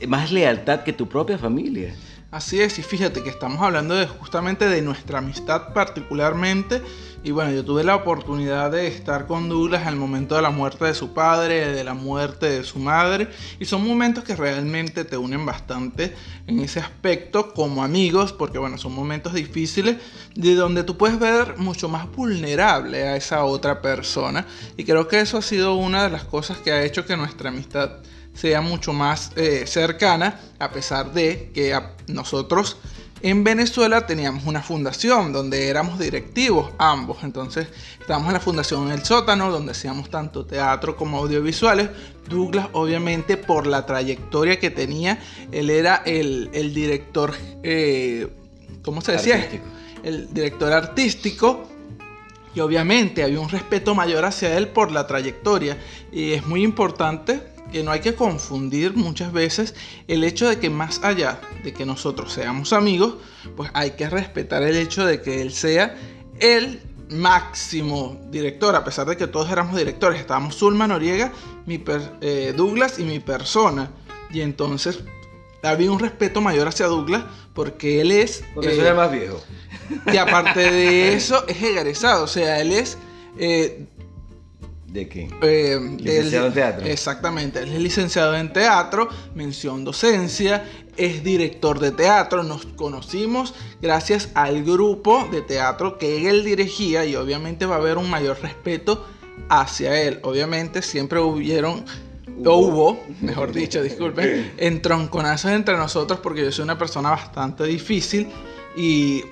más 0.07 0.31
lealtad 0.31 0.83
que 0.83 0.93
tu 0.93 1.09
propia 1.09 1.37
familia. 1.37 1.93
Así 2.33 2.59
es, 2.59 2.79
y 2.79 2.81
fíjate 2.81 3.21
que 3.21 3.29
estamos 3.29 3.61
hablando 3.61 3.93
de 3.93 4.07
justamente 4.07 4.67
de 4.67 4.81
nuestra 4.81 5.19
amistad 5.19 5.71
particularmente. 5.71 6.81
Y 7.23 7.29
bueno, 7.29 7.51
yo 7.51 7.63
tuve 7.63 7.83
la 7.83 7.95
oportunidad 7.95 8.71
de 8.71 8.87
estar 8.87 9.27
con 9.27 9.49
Douglas 9.49 9.85
al 9.85 9.97
momento 9.97 10.35
de 10.35 10.41
la 10.41 10.49
muerte 10.49 10.85
de 10.85 10.95
su 10.95 11.13
padre, 11.13 11.71
de 11.71 11.83
la 11.83 11.93
muerte 11.93 12.49
de 12.49 12.63
su 12.63 12.79
madre. 12.79 13.27
Y 13.59 13.65
son 13.65 13.87
momentos 13.87 14.23
que 14.23 14.35
realmente 14.35 15.05
te 15.05 15.15
unen 15.15 15.45
bastante 15.45 16.15
en 16.47 16.59
ese 16.59 16.79
aspecto 16.79 17.53
como 17.53 17.83
amigos, 17.83 18.33
porque 18.33 18.57
bueno, 18.57 18.79
son 18.79 18.95
momentos 18.95 19.35
difíciles 19.35 19.97
de 20.33 20.55
donde 20.55 20.83
tú 20.83 20.97
puedes 20.97 21.19
ver 21.19 21.59
mucho 21.59 21.87
más 21.87 22.11
vulnerable 22.11 23.09
a 23.09 23.15
esa 23.15 23.43
otra 23.43 23.79
persona. 23.79 24.47
Y 24.75 24.85
creo 24.85 25.07
que 25.07 25.19
eso 25.19 25.37
ha 25.37 25.43
sido 25.43 25.75
una 25.75 26.01
de 26.01 26.09
las 26.09 26.23
cosas 26.23 26.57
que 26.57 26.71
ha 26.71 26.83
hecho 26.83 27.05
que 27.05 27.15
nuestra 27.15 27.49
amistad 27.49 27.99
sea 28.33 28.61
mucho 28.61 28.93
más 28.93 29.31
eh, 29.35 29.65
cercana, 29.67 30.39
a 30.59 30.71
pesar 30.71 31.13
de 31.13 31.51
que 31.53 31.79
nosotros 32.07 32.77
en 33.23 33.45
Venezuela 33.45 34.05
teníamos 34.05 34.43
una 34.45 34.61
fundación 34.61 35.31
donde 35.31 35.69
éramos 35.69 35.97
directivos 35.97 36.71
ambos. 36.77 37.23
Entonces 37.23 37.69
estábamos 37.99 38.27
en 38.27 38.33
la 38.33 38.39
fundación 38.41 38.91
El 38.91 39.05
Sótano, 39.05 39.49
donde 39.49 39.71
hacíamos 39.71 40.09
tanto 40.09 40.45
teatro 40.45 40.97
como 40.97 41.19
audiovisuales. 41.19 41.89
Douglas, 42.29 42.67
obviamente, 42.73 43.37
por 43.37 43.65
la 43.65 43.85
trayectoria 43.85 44.59
que 44.59 44.69
tenía, 44.71 45.19
él 45.53 45.69
era 45.69 46.03
el, 46.05 46.49
director, 46.73 47.33
eh, 47.63 48.27
¿cómo 48.81 48.99
se 48.99 49.13
decía? 49.13 49.49
El 50.03 50.33
director 50.33 50.73
artístico. 50.73 51.69
Y 52.53 52.59
obviamente 52.59 53.23
había 53.23 53.39
un 53.39 53.49
respeto 53.49 53.95
mayor 53.95 54.25
hacia 54.25 54.57
él 54.57 54.67
por 54.67 54.91
la 54.91 55.07
trayectoria. 55.07 55.77
Y 56.11 56.33
es 56.33 56.45
muy 56.45 56.61
importante 56.61 57.52
que 57.73 57.83
no 57.83 57.91
hay 57.91 57.99
que 57.99 58.13
confundir 58.13 58.95
muchas 58.95 59.33
veces 59.33 59.73
el 60.07 60.23
hecho 60.23 60.47
de 60.47 60.59
que 60.59 60.69
más 60.69 61.03
allá 61.03 61.41
de 61.63 61.73
que 61.73 61.85
nosotros 61.85 62.31
seamos 62.31 62.71
amigos, 62.71 63.15
pues 63.57 63.71
hay 63.73 63.91
que 63.91 64.07
respetar 64.09 64.61
el 64.61 64.77
hecho 64.77 65.05
de 65.05 65.21
que 65.21 65.41
él 65.41 65.51
sea 65.51 65.97
el 66.39 66.81
máximo 67.09 68.21
director, 68.29 68.75
a 68.75 68.83
pesar 68.83 69.07
de 69.07 69.17
que 69.17 69.25
todos 69.25 69.51
éramos 69.51 69.75
directores, 69.75 70.19
estábamos 70.19 70.55
Zulma 70.55 70.87
Noriega, 70.87 71.33
mi 71.65 71.83
eh, 72.21 72.53
Douglas 72.55 72.99
y 72.99 73.03
mi 73.03 73.19
persona. 73.19 73.89
Y 74.31 74.41
entonces 74.41 74.99
había 75.63 75.91
un 75.91 75.99
respeto 75.99 76.41
mayor 76.41 76.67
hacia 76.67 76.85
Douglas 76.85 77.23
porque 77.55 78.01
él 78.01 78.11
es... 78.11 78.43
Porque 78.53 78.75
soy 78.75 78.85
el 78.85 78.95
más 78.95 79.11
viejo. 79.11 79.41
Y 80.11 80.17
aparte 80.17 80.71
de 80.71 81.15
eso, 81.15 81.43
es 81.47 81.61
egresado, 81.61 82.23
o 82.23 82.27
sea, 82.27 82.61
él 82.61 82.71
es 82.71 82.99
eh, 83.37 83.87
¿De 84.93 85.09
qué? 85.09 85.27
Eh, 85.41 85.79
licenciado 85.97 86.45
en 86.45 86.53
teatro. 86.53 86.85
Exactamente, 86.85 87.63
él 87.63 87.73
es 87.73 87.81
licenciado 87.81 88.35
en 88.37 88.53
teatro, 88.53 89.09
mención 89.33 89.83
docencia, 89.83 90.65
es 90.95 91.23
director 91.23 91.79
de 91.79 91.89
teatro, 91.89 92.43
nos 92.43 92.67
conocimos 92.67 93.55
gracias 93.81 94.29
al 94.35 94.63
grupo 94.63 95.27
de 95.31 95.41
teatro 95.41 95.97
que 95.97 96.29
él 96.29 96.43
dirigía 96.43 97.07
y 97.07 97.15
obviamente 97.15 97.65
va 97.65 97.77
a 97.77 97.77
haber 97.79 97.97
un 97.97 98.07
mayor 98.07 98.39
respeto 98.39 99.03
hacia 99.49 99.99
él. 99.99 100.19
Obviamente 100.21 100.83
siempre 100.83 101.19
hubieron, 101.19 101.85
o 102.45 102.57
hubo, 102.57 103.03
mejor 103.19 103.51
dicho, 103.51 103.81
disculpen, 103.81 104.53
entronconazos 104.57 105.53
entre 105.53 105.75
nosotros 105.75 106.19
porque 106.19 106.43
yo 106.43 106.51
soy 106.51 106.65
una 106.65 106.77
persona 106.77 107.09
bastante 107.09 107.63
difícil 107.63 108.27
y, 108.77 109.23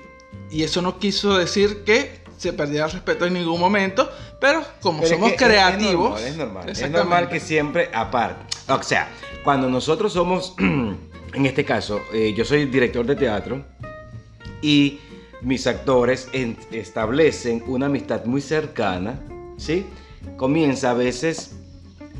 y 0.50 0.64
eso 0.64 0.82
no 0.82 0.98
quiso 0.98 1.38
decir 1.38 1.84
que 1.84 2.21
se 2.42 2.52
perdiera 2.52 2.86
el 2.86 2.90
respeto 2.90 3.24
en 3.24 3.34
ningún 3.34 3.60
momento, 3.60 4.10
pero 4.40 4.64
como 4.80 5.06
somos 5.06 5.32
creativos... 5.34 6.20
Es 6.20 6.36
normal, 6.36 6.68
es 6.68 6.90
normal, 6.90 7.28
que 7.28 7.38
siempre 7.38 7.88
aparte. 7.94 8.44
O 8.68 8.82
sea, 8.82 9.08
cuando 9.44 9.70
nosotros 9.70 10.12
somos, 10.12 10.56
en 10.58 11.46
este 11.46 11.64
caso, 11.64 12.00
eh, 12.12 12.34
yo 12.36 12.44
soy 12.44 12.64
director 12.64 13.06
de 13.06 13.14
teatro 13.14 13.64
y 14.60 14.98
mis 15.40 15.68
actores 15.68 16.28
establecen 16.72 17.62
una 17.68 17.86
amistad 17.86 18.24
muy 18.24 18.40
cercana, 18.40 19.20
¿sí? 19.56 19.86
Comienza 20.36 20.90
a 20.90 20.94
veces 20.94 21.54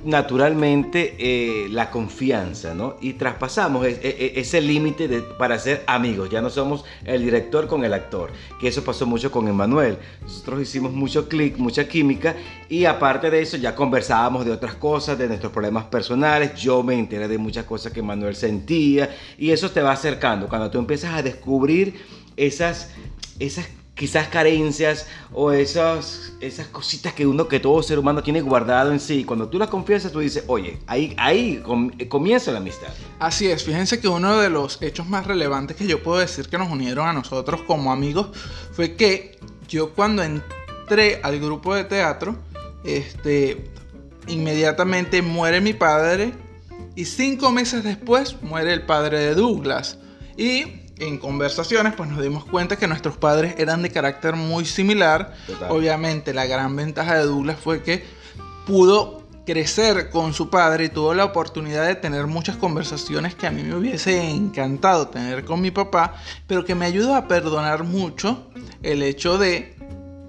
naturalmente 0.04 1.14
eh, 1.18 1.68
la 1.68 1.90
confianza, 1.90 2.74
¿no? 2.74 2.96
Y 3.00 3.14
traspasamos 3.14 3.86
e, 3.86 3.90
e, 4.02 4.34
e, 4.36 4.40
ese 4.40 4.60
límite 4.60 5.08
para 5.38 5.58
ser 5.58 5.82
amigos. 5.86 6.30
Ya 6.30 6.40
no 6.40 6.50
somos 6.50 6.84
el 7.04 7.22
director 7.22 7.68
con 7.68 7.84
el 7.84 7.94
actor, 7.94 8.32
que 8.60 8.68
eso 8.68 8.84
pasó 8.84 9.06
mucho 9.06 9.30
con 9.30 9.48
Emanuel. 9.48 9.98
Nosotros 10.22 10.62
hicimos 10.62 10.92
mucho 10.92 11.28
clic, 11.28 11.56
mucha 11.58 11.86
química 11.86 12.34
y 12.68 12.84
aparte 12.84 13.30
de 13.30 13.42
eso 13.42 13.56
ya 13.56 13.74
conversábamos 13.74 14.44
de 14.44 14.52
otras 14.52 14.74
cosas, 14.74 15.18
de 15.18 15.28
nuestros 15.28 15.52
problemas 15.52 15.84
personales. 15.84 16.54
Yo 16.54 16.82
me 16.82 16.98
enteré 16.98 17.28
de 17.28 17.38
muchas 17.38 17.64
cosas 17.64 17.92
que 17.92 18.00
Emanuel 18.00 18.34
sentía 18.34 19.14
y 19.38 19.50
eso 19.50 19.70
te 19.70 19.82
va 19.82 19.92
acercando. 19.92 20.48
Cuando 20.48 20.70
tú 20.70 20.78
empiezas 20.78 21.14
a 21.14 21.22
descubrir 21.22 21.94
esas, 22.36 22.90
esas 23.38 23.68
quizás 23.94 24.28
carencias 24.28 25.06
o 25.32 25.52
esas, 25.52 26.32
esas 26.40 26.66
cositas 26.68 27.12
que 27.12 27.26
uno, 27.26 27.46
que 27.46 27.60
todo 27.60 27.82
ser 27.82 27.98
humano 27.98 28.22
tiene 28.22 28.40
guardado 28.40 28.92
en 28.92 29.00
sí. 29.00 29.24
Cuando 29.24 29.48
tú 29.48 29.58
las 29.58 29.68
confiesas, 29.68 30.12
tú 30.12 30.20
dices, 30.20 30.44
oye, 30.46 30.78
ahí, 30.86 31.14
ahí 31.18 31.62
comienza 32.08 32.52
la 32.52 32.58
amistad. 32.58 32.88
Así 33.18 33.50
es, 33.50 33.64
fíjense 33.64 34.00
que 34.00 34.08
uno 34.08 34.38
de 34.38 34.50
los 34.50 34.80
hechos 34.82 35.06
más 35.06 35.26
relevantes 35.26 35.76
que 35.76 35.86
yo 35.86 36.02
puedo 36.02 36.18
decir 36.18 36.48
que 36.48 36.58
nos 36.58 36.70
unieron 36.70 37.06
a 37.06 37.12
nosotros 37.12 37.62
como 37.62 37.92
amigos 37.92 38.28
fue 38.72 38.94
que 38.94 39.38
yo 39.68 39.92
cuando 39.92 40.22
entré 40.22 41.20
al 41.22 41.38
grupo 41.38 41.74
de 41.74 41.84
teatro, 41.84 42.36
este, 42.84 43.70
inmediatamente 44.26 45.22
muere 45.22 45.60
mi 45.60 45.74
padre 45.74 46.32
y 46.94 47.04
cinco 47.04 47.50
meses 47.50 47.84
después 47.84 48.40
muere 48.42 48.72
el 48.72 48.82
padre 48.82 49.18
de 49.18 49.34
Douglas. 49.34 49.98
Y 50.36 50.81
en 50.98 51.18
conversaciones, 51.18 51.94
pues 51.94 52.08
nos 52.10 52.22
dimos 52.22 52.44
cuenta 52.44 52.76
que 52.76 52.86
nuestros 52.86 53.16
padres 53.16 53.54
eran 53.58 53.82
de 53.82 53.90
carácter 53.90 54.36
muy 54.36 54.64
similar. 54.64 55.34
Obviamente, 55.68 56.32
la 56.32 56.46
gran 56.46 56.76
ventaja 56.76 57.16
de 57.16 57.24
Douglas 57.24 57.58
fue 57.62 57.82
que 57.82 58.04
pudo 58.66 59.22
crecer 59.44 60.10
con 60.10 60.34
su 60.34 60.50
padre 60.50 60.84
y 60.84 60.88
tuvo 60.88 61.14
la 61.14 61.24
oportunidad 61.24 61.86
de 61.86 61.96
tener 61.96 62.26
muchas 62.26 62.56
conversaciones 62.56 63.34
que 63.34 63.46
a 63.46 63.50
mí 63.50 63.62
me 63.64 63.74
hubiese 63.74 64.30
encantado 64.30 65.08
tener 65.08 65.44
con 65.44 65.60
mi 65.60 65.70
papá, 65.70 66.14
pero 66.46 66.64
que 66.64 66.74
me 66.74 66.86
ayudó 66.86 67.16
a 67.16 67.26
perdonar 67.26 67.82
mucho 67.82 68.46
el 68.82 69.02
hecho 69.02 69.38
de, 69.38 69.74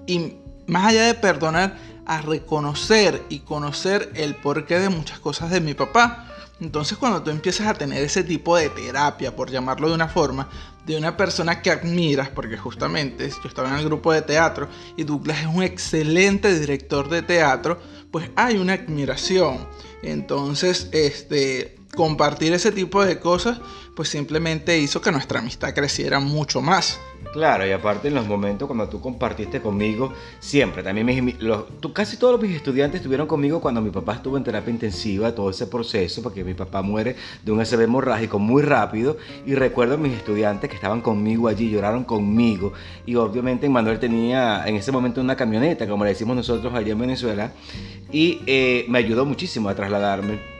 y 0.06 0.34
más 0.66 0.86
allá 0.86 1.06
de 1.06 1.14
perdonar, 1.14 1.76
a 2.06 2.20
reconocer 2.20 3.22
y 3.28 3.40
conocer 3.40 4.10
el 4.14 4.34
porqué 4.34 4.78
de 4.78 4.90
muchas 4.90 5.20
cosas 5.20 5.50
de 5.50 5.60
mi 5.60 5.74
papá 5.74 6.33
entonces 6.60 6.96
cuando 6.98 7.22
tú 7.22 7.30
empiezas 7.30 7.66
a 7.66 7.74
tener 7.74 8.02
ese 8.02 8.22
tipo 8.22 8.56
de 8.56 8.70
terapia, 8.70 9.34
por 9.34 9.50
llamarlo 9.50 9.88
de 9.88 9.94
una 9.94 10.08
forma, 10.08 10.48
de 10.86 10.96
una 10.96 11.16
persona 11.16 11.62
que 11.62 11.70
admiras, 11.70 12.28
porque 12.28 12.56
justamente 12.56 13.28
yo 13.28 13.48
estaba 13.48 13.70
en 13.70 13.76
el 13.76 13.84
grupo 13.84 14.12
de 14.12 14.22
teatro 14.22 14.68
y 14.96 15.04
Douglas 15.04 15.40
es 15.40 15.46
un 15.46 15.62
excelente 15.62 16.58
director 16.58 17.08
de 17.08 17.22
teatro, 17.22 17.80
pues 18.10 18.30
hay 18.36 18.58
una 18.58 18.74
admiración. 18.74 19.66
Entonces, 20.02 20.88
este, 20.92 21.76
compartir 21.94 22.52
ese 22.52 22.72
tipo 22.72 23.04
de 23.04 23.18
cosas, 23.18 23.60
pues 23.94 24.08
simplemente 24.08 24.78
hizo 24.78 25.00
que 25.00 25.12
nuestra 25.12 25.40
amistad 25.40 25.74
creciera 25.74 26.20
mucho 26.20 26.60
más. 26.60 27.00
Claro, 27.34 27.66
y 27.66 27.72
aparte 27.72 28.06
en 28.06 28.14
los 28.14 28.28
momentos 28.28 28.68
cuando 28.68 28.88
tú 28.88 29.00
compartiste 29.00 29.60
conmigo, 29.60 30.12
siempre, 30.38 30.84
también 30.84 31.36
casi 31.92 32.16
todos 32.16 32.40
mis 32.40 32.54
estudiantes 32.54 33.00
estuvieron 33.00 33.26
conmigo 33.26 33.60
cuando 33.60 33.80
mi 33.80 33.90
papá 33.90 34.14
estuvo 34.14 34.36
en 34.36 34.44
terapia 34.44 34.70
intensiva, 34.70 35.34
todo 35.34 35.50
ese 35.50 35.66
proceso, 35.66 36.22
porque 36.22 36.44
mi 36.44 36.54
papá 36.54 36.80
muere 36.82 37.16
de 37.42 37.50
un 37.50 37.64
SB 37.64 37.82
hemorrágico 37.82 38.38
muy 38.38 38.62
rápido, 38.62 39.16
y 39.44 39.56
recuerdo 39.56 39.94
a 39.94 39.96
mis 39.96 40.12
estudiantes 40.12 40.70
que 40.70 40.76
estaban 40.76 41.00
conmigo 41.00 41.48
allí, 41.48 41.70
lloraron 41.70 42.04
conmigo, 42.04 42.72
y 43.04 43.16
obviamente 43.16 43.68
Manuel 43.68 43.98
tenía 43.98 44.64
en 44.64 44.76
ese 44.76 44.92
momento 44.92 45.20
una 45.20 45.34
camioneta, 45.34 45.88
como 45.88 46.04
le 46.04 46.10
decimos 46.10 46.36
nosotros 46.36 46.72
allá 46.72 46.92
en 46.92 47.00
Venezuela, 47.00 47.52
y 48.12 48.42
eh, 48.46 48.84
me 48.88 48.98
ayudó 48.98 49.24
muchísimo 49.24 49.68
a 49.68 49.74
trasladarme. 49.74 50.53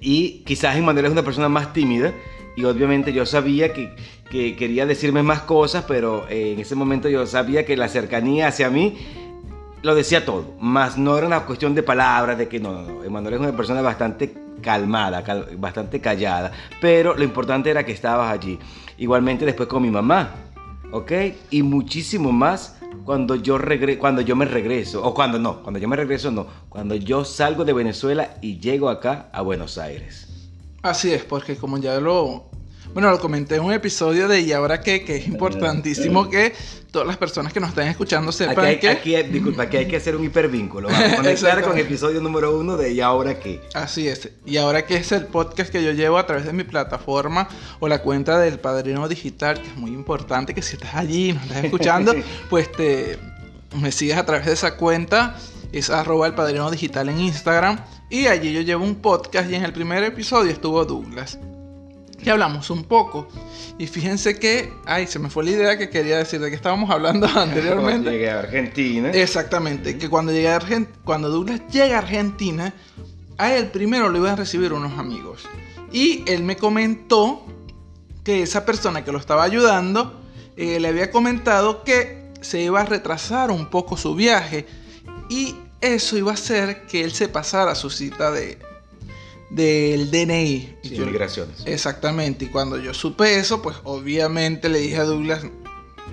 Y 0.00 0.42
quizás 0.44 0.78
Manuel 0.80 1.06
es 1.06 1.12
una 1.12 1.22
persona 1.22 1.48
más 1.48 1.72
tímida, 1.72 2.12
y 2.56 2.64
obviamente 2.64 3.12
yo 3.12 3.26
sabía 3.26 3.72
que, 3.72 3.94
que 4.30 4.56
quería 4.56 4.86
decirme 4.86 5.22
más 5.22 5.42
cosas, 5.42 5.84
pero 5.86 6.26
eh, 6.28 6.52
en 6.52 6.60
ese 6.60 6.74
momento 6.74 7.08
yo 7.08 7.26
sabía 7.26 7.64
que 7.64 7.76
la 7.76 7.88
cercanía 7.88 8.48
hacia 8.48 8.70
mí 8.70 8.98
lo 9.82 9.94
decía 9.94 10.24
todo, 10.24 10.54
más 10.60 10.98
no 10.98 11.16
era 11.16 11.26
una 11.26 11.40
cuestión 11.46 11.74
de 11.74 11.82
palabras, 11.82 12.36
de 12.36 12.48
que 12.48 12.60
no, 12.60 12.72
no, 12.72 12.82
no, 12.82 13.04
Emanuel 13.04 13.34
es 13.34 13.40
una 13.40 13.56
persona 13.56 13.80
bastante 13.80 14.34
calmada, 14.60 15.24
bastante 15.56 16.00
callada, 16.00 16.52
pero 16.80 17.14
lo 17.14 17.24
importante 17.24 17.70
era 17.70 17.84
que 17.84 17.92
estabas 17.92 18.30
allí. 18.30 18.58
Igualmente 18.98 19.46
después 19.46 19.68
con 19.68 19.82
mi 19.82 19.90
mamá, 19.90 20.34
¿ok? 20.92 21.12
Y 21.50 21.62
muchísimo 21.62 22.30
más 22.32 22.79
cuando 23.04 23.34
yo, 23.34 23.58
regre 23.58 23.98
cuando 23.98 24.20
yo 24.20 24.36
me 24.36 24.44
regreso, 24.44 25.04
o 25.04 25.14
cuando 25.14 25.38
no, 25.38 25.62
cuando 25.62 25.78
yo 25.78 25.88
me 25.88 25.96
regreso 25.96 26.30
no, 26.30 26.46
cuando 26.68 26.94
yo 26.94 27.24
salgo 27.24 27.64
de 27.64 27.72
Venezuela 27.72 28.36
y 28.40 28.58
llego 28.58 28.88
acá 28.88 29.28
a 29.32 29.42
Buenos 29.42 29.78
Aires. 29.78 30.28
Así 30.82 31.12
es, 31.12 31.24
porque 31.24 31.56
como 31.56 31.78
ya 31.78 32.00
lo, 32.00 32.49
bueno, 32.92 33.10
lo 33.10 33.20
comenté 33.20 33.56
en 33.56 33.62
un 33.62 33.72
episodio 33.72 34.26
de 34.26 34.40
Y 34.40 34.52
ahora 34.52 34.80
qué, 34.80 35.04
que 35.04 35.16
es 35.16 35.26
importantísimo 35.26 36.28
que 36.28 36.52
todas 36.90 37.06
las 37.06 37.16
personas 37.16 37.52
que 37.52 37.60
nos 37.60 37.70
están 37.70 37.86
escuchando 37.86 38.32
sepan 38.32 38.66
aquí 38.66 38.80
que... 38.80 38.88
Aquí, 38.88 39.16
disculpa, 39.30 39.64
aquí 39.64 39.76
hay 39.76 39.86
que 39.86 39.96
hacer 39.96 40.16
un 40.16 40.24
hipervínculo. 40.24 40.88
Vamos 40.88 41.12
a 41.12 41.16
conectar 41.22 41.62
con 41.62 41.78
el 41.78 41.84
episodio 41.84 42.20
número 42.20 42.58
uno 42.58 42.76
de 42.76 42.92
Y 42.92 43.00
ahora 43.00 43.38
qué. 43.38 43.60
Así 43.74 44.08
es. 44.08 44.30
Y 44.44 44.56
ahora 44.56 44.86
qué 44.86 44.96
es 44.96 45.12
el 45.12 45.26
podcast 45.26 45.70
que 45.70 45.84
yo 45.84 45.92
llevo 45.92 46.18
a 46.18 46.26
través 46.26 46.44
de 46.46 46.52
mi 46.52 46.64
plataforma 46.64 47.48
o 47.78 47.88
la 47.88 48.02
cuenta 48.02 48.38
del 48.38 48.58
Padrino 48.58 49.08
Digital, 49.08 49.60
que 49.60 49.68
es 49.68 49.76
muy 49.76 49.90
importante 49.90 50.54
que 50.54 50.62
si 50.62 50.76
estás 50.76 50.94
allí 50.94 51.30
y 51.30 51.32
nos 51.32 51.44
estás 51.44 51.64
escuchando, 51.64 52.14
pues 52.50 52.70
te 52.72 53.18
me 53.80 53.92
sigas 53.92 54.18
a 54.18 54.26
través 54.26 54.46
de 54.46 54.52
esa 54.52 54.76
cuenta. 54.76 55.36
Es 55.72 55.90
arroba 55.90 56.26
el 56.26 56.34
Padrino 56.34 56.68
Digital 56.70 57.08
en 57.08 57.20
Instagram. 57.20 57.78
Y 58.08 58.26
allí 58.26 58.52
yo 58.52 58.62
llevo 58.62 58.84
un 58.84 58.96
podcast 58.96 59.48
y 59.48 59.54
en 59.54 59.64
el 59.64 59.72
primer 59.72 60.02
episodio 60.02 60.50
estuvo 60.50 60.84
Douglas. 60.84 61.38
Y 62.22 62.28
hablamos 62.28 62.70
un 62.70 62.84
poco. 62.84 63.28
Y 63.78 63.86
fíjense 63.86 64.38
que, 64.38 64.72
ay, 64.84 65.06
se 65.06 65.18
me 65.18 65.30
fue 65.30 65.44
la 65.44 65.50
idea 65.50 65.78
que 65.78 65.88
quería 65.88 66.18
decir 66.18 66.40
de 66.40 66.50
que 66.50 66.56
estábamos 66.56 66.90
hablando 66.90 67.26
anteriormente. 67.34 67.82
Cuando 67.82 68.10
llegué 68.10 68.30
a 68.30 68.38
Argentina. 68.40 69.10
Exactamente, 69.10 69.96
que 69.96 70.08
cuando 70.08 70.32
llegué 70.32 70.48
a 70.48 70.56
Argentina, 70.56 70.98
cuando 71.04 71.30
Douglas 71.30 71.60
llega 71.70 71.96
a 71.96 71.98
Argentina, 72.00 72.74
a 73.38 73.54
él 73.54 73.66
primero 73.70 74.08
lo 74.10 74.18
iban 74.18 74.32
a 74.32 74.36
recibir 74.36 74.72
unos 74.72 74.98
amigos. 74.98 75.48
Y 75.92 76.24
él 76.26 76.42
me 76.42 76.56
comentó 76.56 77.44
que 78.22 78.42
esa 78.42 78.66
persona 78.66 79.04
que 79.04 79.12
lo 79.12 79.18
estaba 79.18 79.42
ayudando 79.42 80.20
eh, 80.56 80.78
le 80.78 80.88
había 80.88 81.10
comentado 81.10 81.84
que 81.84 82.30
se 82.42 82.60
iba 82.60 82.82
a 82.82 82.84
retrasar 82.84 83.50
un 83.50 83.70
poco 83.70 83.96
su 83.96 84.14
viaje 84.14 84.66
y 85.28 85.56
eso 85.80 86.18
iba 86.18 86.32
a 86.32 86.34
hacer 86.34 86.86
que 86.86 87.02
él 87.02 87.12
se 87.12 87.28
pasara 87.28 87.74
su 87.74 87.88
cita 87.90 88.30
de 88.30 88.58
del 89.50 90.10
DNI. 90.10 90.76
Sí, 90.82 90.98
migraciones. 91.00 91.62
Exactamente. 91.66 92.46
Y 92.46 92.48
cuando 92.48 92.78
yo 92.78 92.94
supe 92.94 93.38
eso, 93.38 93.60
pues 93.60 93.76
obviamente 93.84 94.68
le 94.68 94.78
dije 94.78 94.96
a 94.96 95.04
Douglas, 95.04 95.44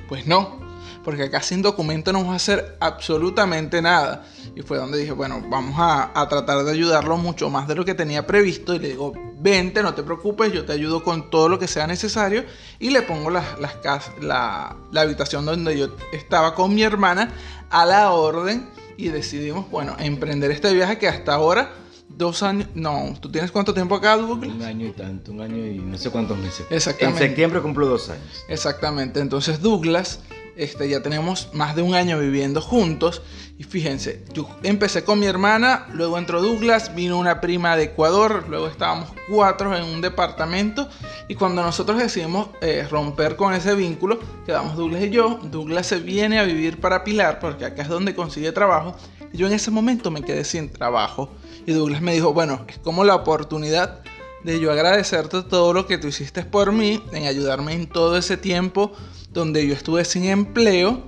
pues 0.08 0.28
no, 0.28 0.60
porque 1.08 1.24
acá 1.24 1.42
sin 1.42 1.62
documento 1.62 2.12
no 2.12 2.20
vamos 2.20 2.34
a 2.34 2.36
hacer 2.36 2.76
absolutamente 2.82 3.82
nada. 3.82 4.26
Y 4.56 4.62
fue 4.62 4.78
donde 4.78 4.98
dije, 4.98 5.14
bueno, 5.14 5.42
vamos 5.50 5.76
a, 5.78 6.28
tratar 6.28 6.66
de 6.66 6.72
ayudarlo 6.72 7.16
mucho 7.16 7.50
más 7.50 7.68
de 7.68 7.76
lo 7.76 7.86
que 7.86 7.94
tenía 7.94 8.28
previsto. 8.28 8.74
Y 8.74 8.80
le 8.80 8.90
digo, 8.90 9.14
vente, 9.40 9.84
no 9.84 9.94
te 9.94 10.04
preocupes, 10.04 10.52
yo 10.52 10.66
te 10.66 10.74
ayudo 10.74 11.04
con 11.04 11.30
todo 11.30 11.48
lo 11.48 11.60
que 11.60 11.68
sea 11.70 11.88
necesario. 11.88 12.44
Y 12.80 12.90
le 12.90 13.04
pongo 13.04 13.30
las, 13.30 13.58
las 13.60 14.12
la, 14.20 14.76
la 14.92 15.02
habitación 15.02 15.46
donde 15.46 15.78
yo 15.78 15.96
estaba 16.12 16.56
con 16.56 16.76
mi 16.76 16.84
hermana 16.84 17.32
a 17.70 17.86
la 17.86 18.12
orden 18.12 18.68
y 18.98 19.10
decidimos, 19.10 19.70
bueno, 19.70 19.96
emprender 20.00 20.52
este 20.52 20.74
viaje 20.74 20.98
que 20.98 21.08
hasta 21.08 21.36
ahora, 21.36 21.72
dos 22.18 22.44
años, 22.44 22.68
no, 22.74 23.14
¿tú 23.20 23.32
tienes 23.32 23.52
cuánto 23.52 23.74
tiempo 23.74 23.96
acá, 23.96 24.18
Douglas? 24.18 24.50
Un 24.54 24.64
año 24.64 24.88
y 24.88 24.92
tanto, 24.92 25.32
un 25.32 25.42
año 25.42 25.66
y 25.66 25.78
no 25.78 25.98
sé 25.98 26.10
cuántos 26.10 26.38
meses. 26.38 26.66
Exactamente. 26.70 27.24
En 27.24 27.30
septiembre 27.30 27.62
cumplo 27.62 27.88
dos 27.88 28.10
años. 28.10 28.44
Exactamente, 28.50 29.20
entonces 29.20 29.62
Douglas 29.62 30.20
este, 30.58 30.90
ya 30.90 31.02
tenemos 31.02 31.50
más 31.54 31.76
de 31.76 31.84
un 31.84 31.94
año 31.94 32.20
viviendo 32.20 32.62
juntos. 32.62 33.22
Y 33.60 33.64
fíjense, 33.64 34.24
yo 34.34 34.48
empecé 34.64 35.04
con 35.04 35.20
mi 35.20 35.26
hermana, 35.26 35.88
luego 35.94 36.18
entró 36.18 36.42
Douglas, 36.42 36.94
vino 36.94 37.18
una 37.18 37.42
prima 37.42 37.76
de 37.76 37.86
Ecuador, 37.86 38.46
luego 38.50 38.68
estábamos 38.68 39.12
cuatro 39.30 39.76
en 39.76 39.84
un 39.84 40.02
departamento. 40.02 40.90
Y 41.28 41.36
cuando 41.36 41.64
nosotros 41.64 41.98
decidimos 42.00 42.50
eh, 42.62 42.88
romper 42.90 43.36
con 43.36 43.54
ese 43.54 43.74
vínculo, 43.74 44.20
quedamos 44.46 44.76
Douglas 44.76 45.04
y 45.04 45.10
yo. 45.10 45.40
Douglas 45.44 45.88
se 45.88 46.00
viene 46.00 46.40
a 46.40 46.44
vivir 46.44 46.80
para 46.80 47.04
Pilar, 47.04 47.40
porque 47.40 47.66
acá 47.66 47.84
es 47.84 47.90
donde 47.90 48.16
consigue 48.16 48.52
trabajo. 48.52 48.96
Yo 49.38 49.46
en 49.46 49.54
ese 49.54 49.70
momento 49.70 50.10
me 50.10 50.24
quedé 50.24 50.44
sin 50.44 50.70
trabajo. 50.70 51.30
Y 51.68 51.72
Douglas 51.72 52.02
me 52.02 52.14
dijo, 52.14 52.34
bueno, 52.34 52.66
es 52.68 52.80
como 52.80 53.04
la 53.04 53.14
oportunidad 53.14 54.02
de 54.44 54.60
yo 54.60 54.72
agradecerte 54.72 55.44
todo 55.44 55.74
lo 55.74 55.86
que 55.86 56.00
tú 56.00 56.08
hiciste 56.08 56.44
por 56.44 56.72
mí, 56.72 57.04
en 57.12 57.28
ayudarme 57.28 57.74
en 57.74 57.86
todo 57.86 58.18
ese 58.18 58.36
tiempo 58.36 58.94
donde 59.32 59.68
yo 59.68 59.76
estuve 59.76 60.06
sin 60.06 60.26
empleo 60.26 61.04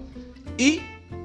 y 0.60 0.82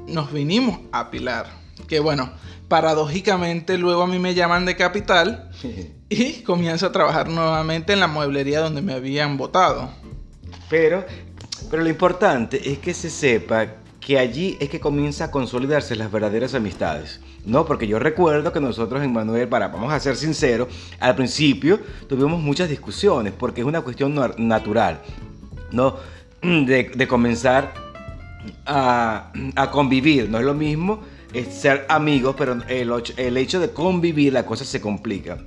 nos 0.06 0.32
vinimos 0.32 0.80
a 0.92 1.10
Pilar. 1.10 1.46
Que 1.88 2.00
bueno, 2.00 2.32
paradójicamente 2.68 3.76
luego 3.76 4.02
a 4.02 4.06
mí 4.06 4.18
me 4.18 4.32
llaman 4.34 4.64
de 4.64 4.74
capital 4.74 5.50
y 6.08 6.42
comienzo 6.42 6.86
a 6.86 6.92
trabajar 6.92 7.28
nuevamente 7.28 7.92
en 7.92 8.00
la 8.00 8.06
mueblería 8.06 8.60
donde 8.60 8.80
me 8.80 8.94
habían 8.94 9.36
votado. 9.36 9.90
Pero, 10.70 11.04
pero 11.70 11.82
lo 11.82 11.90
importante 11.90 12.70
es 12.70 12.78
que 12.78 12.94
se 12.94 13.10
sepa 13.10 13.83
que 14.04 14.18
allí 14.18 14.58
es 14.60 14.68
que 14.68 14.80
comienza 14.80 15.24
a 15.24 15.30
consolidarse 15.30 15.96
las 15.96 16.12
verdaderas 16.12 16.54
amistades. 16.54 17.20
No, 17.46 17.64
porque 17.64 17.86
yo 17.86 17.98
recuerdo 17.98 18.52
que 18.52 18.60
nosotros 18.60 19.02
en 19.02 19.12
Manuel, 19.12 19.48
para, 19.48 19.68
vamos 19.68 19.92
a 19.92 19.98
ser 19.98 20.16
sinceros, 20.16 20.68
al 21.00 21.16
principio 21.16 21.80
tuvimos 22.06 22.40
muchas 22.40 22.68
discusiones, 22.68 23.32
porque 23.32 23.62
es 23.62 23.66
una 23.66 23.80
cuestión 23.80 24.14
natural, 24.36 25.00
¿no? 25.72 25.96
De, 26.42 27.06
comenzar 27.08 27.72
a, 28.66 29.32
convivir, 29.72 30.28
no 30.28 30.38
es 30.38 30.44
lo 30.44 30.54
mismo 30.54 31.00
ser 31.50 31.86
amigos, 31.88 32.34
pero 32.36 32.58
el, 32.68 32.92
el 33.16 33.36
hecho 33.38 33.58
de 33.58 33.70
convivir 33.70 34.34
la 34.34 34.44
cosa 34.44 34.66
se 34.66 34.82
complica. 34.82 35.38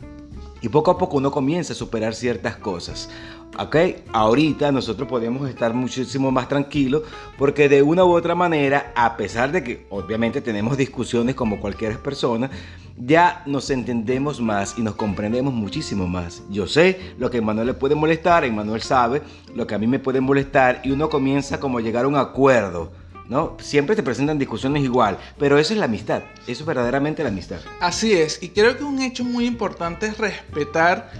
Y 0.62 0.70
poco 0.70 0.92
a 0.92 0.98
poco 0.98 1.18
uno 1.18 1.32
comienza 1.32 1.74
a 1.74 1.76
superar 1.76 2.16
ciertas 2.16 2.58
cosas. 2.58 3.10
¿ok? 3.58 3.76
Ahorita 4.14 4.72
nosotros 4.72 5.08
podemos 5.08 5.50
estar 5.50 5.74
muchísimo 5.74 6.32
más 6.32 6.48
tranquilos 6.48 7.04
porque 7.38 7.70
de 7.70 7.82
una 7.82 8.04
u 8.04 8.16
otra 8.16 8.36
manera, 8.36 8.92
a 8.96 9.18
pesar 9.18 9.52
de 9.52 9.64
que 9.64 9.88
obviamente 9.90 10.42
tenemos 10.42 10.78
discusiones 10.78 11.36
como 11.36 11.60
cualquier 11.60 12.00
persona, 12.00 12.50
ya 13.00 13.44
nos 13.46 13.70
entendemos 13.70 14.42
más 14.42 14.78
y 14.78 14.82
nos 14.82 14.96
comprendemos 14.96 15.54
muchísimo 15.54 16.08
más. 16.08 16.44
Yo 16.50 16.68
sé 16.68 17.14
lo 17.20 17.30
que 17.30 17.38
a 17.38 17.42
Manuel 17.42 17.68
le 17.68 17.74
puede 17.74 17.96
molestar, 17.96 18.44
Emmanuel 18.44 18.82
sabe 18.82 19.22
lo 19.54 19.68
que 19.68 19.76
a 19.76 19.78
mí 19.78 19.88
me 19.88 20.00
puede 20.00 20.20
molestar 20.20 20.82
y 20.84 20.92
uno 20.92 21.10
comienza 21.10 21.60
como 21.60 21.78
a 21.78 21.82
llegar 21.82 22.06
a 22.06 22.08
un 22.08 22.16
acuerdo. 22.16 22.92
¿No? 23.30 23.58
Siempre 23.60 23.96
te 23.96 24.04
presentan 24.04 24.40
discusiones 24.40 24.84
igual, 24.84 25.18
pero 25.38 25.58
eso 25.58 25.74
es 25.74 25.80
la 25.80 25.86
amistad, 25.86 26.24
eso 26.48 26.64
es 26.64 26.66
verdaderamente 26.66 27.24
la 27.24 27.30
amistad. 27.30 27.60
Así 27.80 28.14
es, 28.14 28.42
y 28.42 28.50
creo 28.50 28.78
que 28.78 28.84
un 28.84 29.02
hecho 29.02 29.24
muy 29.24 29.46
importante 29.46 30.08
es 30.08 30.18
respetar 30.18 31.12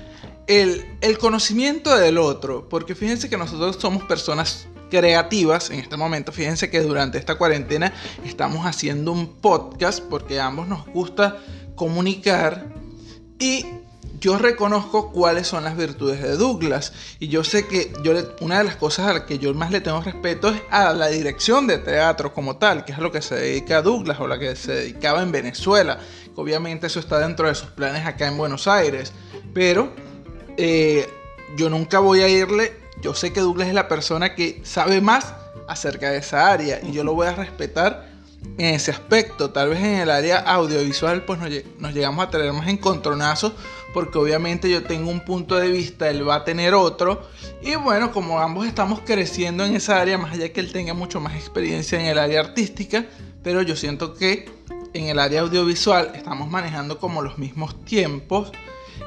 el, 0.48 0.86
el 1.02 1.18
conocimiento 1.18 1.96
del 1.98 2.18
otro, 2.18 2.68
porque 2.70 2.96
fíjense 2.96 3.30
que 3.30 3.38
nosotros 3.38 3.78
somos 3.80 4.04
personas 4.04 4.68
creativas 4.90 5.70
en 5.70 5.80
este 5.80 5.98
momento. 5.98 6.32
Fíjense 6.32 6.70
que 6.70 6.82
durante 6.82 7.18
esta 7.18 7.36
cuarentena 7.36 7.94
estamos 8.26 8.66
haciendo 8.66 9.12
un 9.12 9.34
podcast 9.36 10.02
porque 10.02 10.40
a 10.40 10.48
ambos 10.48 10.68
nos 10.68 10.86
gusta 10.88 11.38
comunicar 11.76 12.68
y 13.40 13.66
yo 14.20 14.38
reconozco 14.38 15.12
cuáles 15.12 15.48
son 15.48 15.64
las 15.64 15.78
virtudes 15.78 16.22
de 16.22 16.38
Douglas 16.38 16.94
y 17.20 17.28
yo 17.28 17.44
sé 17.44 17.68
que 17.68 17.92
yo 18.04 18.14
una 18.42 18.60
de 18.60 18.64
las 18.64 18.76
cosas 18.76 19.08
a 19.08 19.14
las 19.14 19.24
que 19.24 19.38
yo 19.38 19.54
más 19.54 19.72
le 19.72 19.82
tengo 19.82 20.02
respeto 20.02 20.50
es 20.50 20.62
a 20.72 20.94
la 20.94 21.08
dirección 21.08 21.68
de 21.68 21.78
teatro 21.78 22.34
como 22.34 22.58
tal, 22.58 22.86
que 22.86 22.94
es 22.94 22.98
a 22.98 23.02
lo 23.02 23.12
que 23.12 23.22
se 23.22 23.36
dedica 23.36 23.78
a 23.78 23.82
Douglas 23.82 24.20
o 24.20 24.28
la 24.28 24.40
que 24.40 24.56
se 24.56 24.74
dedicaba 24.74 25.22
en 25.22 25.32
Venezuela. 25.32 26.00
Obviamente 26.36 26.88
eso 26.88 27.00
está 27.00 27.20
dentro 27.20 27.48
de 27.48 27.56
sus 27.56 27.70
planes 27.70 28.06
acá 28.06 28.28
en 28.28 28.38
Buenos 28.38 28.68
Aires, 28.68 29.14
pero 29.54 29.92
eh, 30.58 31.08
yo 31.56 31.70
nunca 31.70 32.00
voy 32.00 32.22
a 32.22 32.28
irle. 32.28 32.74
Yo 33.02 33.14
sé 33.14 33.32
que 33.32 33.42
Douglas 33.42 33.68
es 33.68 33.74
la 33.74 33.88
persona 33.88 34.34
que 34.34 34.62
sabe 34.64 35.02
más 35.02 35.34
acerca 35.68 36.10
de 36.10 36.18
esa 36.18 36.52
área 36.52 36.80
y 36.82 36.92
yo 36.92 37.04
lo 37.04 37.14
voy 37.14 37.28
a 37.28 37.36
respetar 37.36 38.18
en 38.58 38.76
ese 38.76 38.92
aspecto. 38.92 39.52
Tal 39.52 39.70
vez 39.70 39.80
en 39.80 40.00
el 40.00 40.10
área 40.10 40.40
audiovisual 40.40 41.24
pues 41.24 41.40
nos, 41.40 41.94
llegamos 41.94 42.26
a 42.26 42.30
tener 42.30 42.52
más 42.54 42.68
encontronazos 42.68 43.54
porque 43.94 44.18
obviamente 44.18 44.70
yo 44.70 44.84
tengo 44.84 45.10
un 45.10 45.22
punto 45.22 45.56
de 45.56 45.70
vista, 45.70 46.10
él 46.10 46.28
va 46.28 46.36
a 46.36 46.44
tener 46.44 46.74
otro. 46.74 47.22
Y 47.62 47.76
bueno, 47.76 48.12
como 48.12 48.40
ambos 48.40 48.68
estamos 48.68 49.02
creciendo 49.06 49.66
en 49.66 49.76
esa 49.76 50.00
área, 50.00 50.18
más 50.18 50.34
allá 50.34 50.52
que 50.52 50.60
él 50.60 50.72
tenga 50.72 50.94
mucho 50.94 51.20
más 51.20 51.36
experiencia 51.36 52.00
en 52.00 52.06
el 52.06 52.18
área 52.18 52.40
artística, 52.40 53.06
pero 53.44 53.62
yo 53.62 53.76
siento 53.76 54.14
que 54.14 54.50
en 54.94 55.08
el 55.08 55.20
área 55.20 55.42
audiovisual 55.42 56.12
estamos 56.16 56.50
manejando 56.50 57.00
como 57.00 57.22
los 57.22 57.38
mismos 57.38 57.84
tiempos 57.86 58.52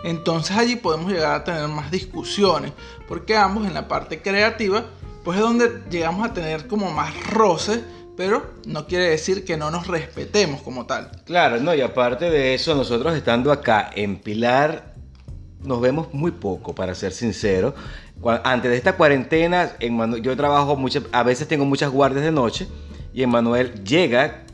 entonces 0.04 0.56
allí 0.56 0.76
podemos 0.76 1.12
llegar 1.12 1.34
a 1.34 1.44
tener 1.44 1.68
más 1.68 1.90
discusiones, 1.90 2.72
porque 3.06 3.36
ambos 3.36 3.66
en 3.66 3.74
la 3.74 3.88
parte 3.88 4.22
creativa, 4.22 4.86
pues 5.24 5.38
es 5.38 5.42
donde 5.42 5.82
llegamos 5.90 6.26
a 6.26 6.32
tener 6.32 6.66
como 6.66 6.90
más 6.90 7.12
roces, 7.30 7.80
pero 8.20 8.50
no 8.66 8.86
quiere 8.86 9.08
decir 9.08 9.46
que 9.46 9.56
no 9.56 9.70
nos 9.70 9.86
respetemos 9.86 10.60
como 10.60 10.84
tal. 10.84 11.10
Claro, 11.24 11.58
no, 11.58 11.74
y 11.74 11.80
aparte 11.80 12.28
de 12.28 12.52
eso, 12.52 12.74
nosotros 12.74 13.16
estando 13.16 13.50
acá 13.50 13.90
en 13.94 14.18
Pilar, 14.18 14.92
nos 15.62 15.80
vemos 15.80 16.12
muy 16.12 16.30
poco, 16.30 16.74
para 16.74 16.94
ser 16.94 17.12
sincero. 17.12 17.74
Antes 18.44 18.72
de 18.72 18.76
esta 18.76 18.98
cuarentena, 18.98 19.72
yo 20.20 20.36
trabajo 20.36 20.76
muchas, 20.76 21.04
a 21.12 21.22
veces 21.22 21.48
tengo 21.48 21.64
muchas 21.64 21.90
guardias 21.90 22.22
de 22.22 22.30
noche, 22.30 22.68
y 23.14 23.22
Emanuel 23.22 23.82
llega 23.84 24.44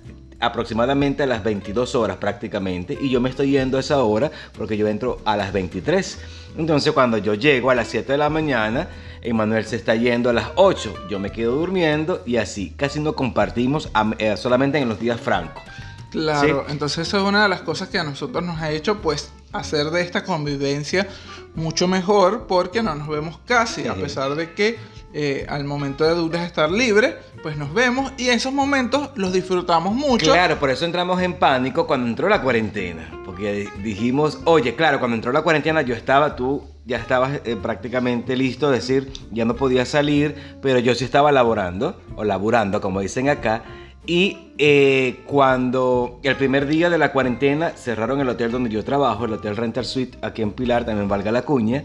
aproximadamente 0.40 1.22
a 1.22 1.26
las 1.26 1.42
22 1.42 1.94
horas 1.94 2.18
prácticamente 2.18 2.96
y 3.00 3.10
yo 3.10 3.20
me 3.20 3.30
estoy 3.30 3.50
yendo 3.50 3.76
a 3.76 3.80
esa 3.80 4.02
hora 4.02 4.30
porque 4.56 4.76
yo 4.76 4.88
entro 4.88 5.20
a 5.24 5.36
las 5.36 5.52
23. 5.52 6.18
Entonces 6.58 6.92
cuando 6.92 7.18
yo 7.18 7.34
llego 7.34 7.70
a 7.70 7.74
las 7.74 7.88
7 7.88 8.12
de 8.12 8.18
la 8.18 8.30
mañana, 8.30 8.88
Emanuel 9.22 9.64
se 9.64 9.76
está 9.76 9.94
yendo 9.94 10.30
a 10.30 10.32
las 10.32 10.48
8, 10.56 11.08
yo 11.08 11.18
me 11.18 11.30
quedo 11.30 11.56
durmiendo 11.56 12.22
y 12.26 12.36
así, 12.36 12.74
casi 12.76 13.00
no 13.00 13.14
compartimos 13.14 13.90
eh, 14.18 14.36
solamente 14.36 14.78
en 14.78 14.88
los 14.88 15.00
días 15.00 15.20
francos. 15.20 15.62
Claro, 16.10 16.64
entonces 16.68 17.08
eso 17.08 17.18
es 17.18 17.24
una 17.24 17.42
de 17.42 17.48
las 17.48 17.62
cosas 17.62 17.88
que 17.88 17.98
a 17.98 18.04
nosotros 18.04 18.42
nos 18.42 18.60
ha 18.60 18.70
hecho 18.70 19.02
pues 19.02 19.32
hacer 19.52 19.90
de 19.90 20.02
esta 20.02 20.24
convivencia 20.24 21.06
mucho 21.54 21.88
mejor 21.88 22.46
porque 22.46 22.82
no 22.82 22.94
nos 22.94 23.08
vemos 23.08 23.38
casi, 23.46 23.86
a 23.86 23.94
pesar 23.94 24.34
de 24.34 24.52
que 24.54 24.78
eh, 25.18 25.46
al 25.48 25.64
momento 25.64 26.04
de 26.04 26.14
Douglas 26.14 26.44
estar 26.44 26.70
libre, 26.70 27.16
pues 27.42 27.56
nos 27.56 27.72
vemos 27.72 28.12
y 28.18 28.28
esos 28.28 28.52
momentos 28.52 29.12
los 29.14 29.32
disfrutamos 29.32 29.94
mucho. 29.94 30.30
Claro, 30.30 30.58
por 30.58 30.68
eso 30.68 30.84
entramos 30.84 31.22
en 31.22 31.38
pánico 31.38 31.86
cuando 31.86 32.06
entró 32.06 32.28
la 32.28 32.42
cuarentena, 32.42 33.22
porque 33.24 33.66
dijimos, 33.82 34.40
oye, 34.44 34.74
claro, 34.74 34.98
cuando 34.98 35.14
entró 35.14 35.32
la 35.32 35.40
cuarentena 35.40 35.80
yo 35.80 35.94
estaba, 35.94 36.36
tú 36.36 36.64
ya 36.84 36.98
estabas 36.98 37.40
eh, 37.46 37.56
prácticamente 37.56 38.36
listo, 38.36 38.70
decir, 38.70 39.10
ya 39.32 39.46
no 39.46 39.56
podía 39.56 39.86
salir, 39.86 40.34
pero 40.60 40.80
yo 40.80 40.94
sí 40.94 41.06
estaba 41.06 41.32
laborando, 41.32 41.98
o 42.14 42.22
laburando, 42.22 42.82
como 42.82 43.00
dicen 43.00 43.30
acá. 43.30 43.62
Y 44.04 44.52
eh, 44.58 45.22
cuando 45.24 46.20
el 46.24 46.36
primer 46.36 46.66
día 46.66 46.90
de 46.90 46.98
la 46.98 47.12
cuarentena 47.12 47.70
cerraron 47.70 48.20
el 48.20 48.28
hotel 48.28 48.52
donde 48.52 48.68
yo 48.68 48.84
trabajo, 48.84 49.24
el 49.24 49.32
Hotel 49.32 49.56
Rental 49.56 49.86
Suite, 49.86 50.18
aquí 50.20 50.42
en 50.42 50.52
Pilar, 50.52 50.84
también 50.84 51.08
valga 51.08 51.32
la 51.32 51.40
cuña, 51.40 51.84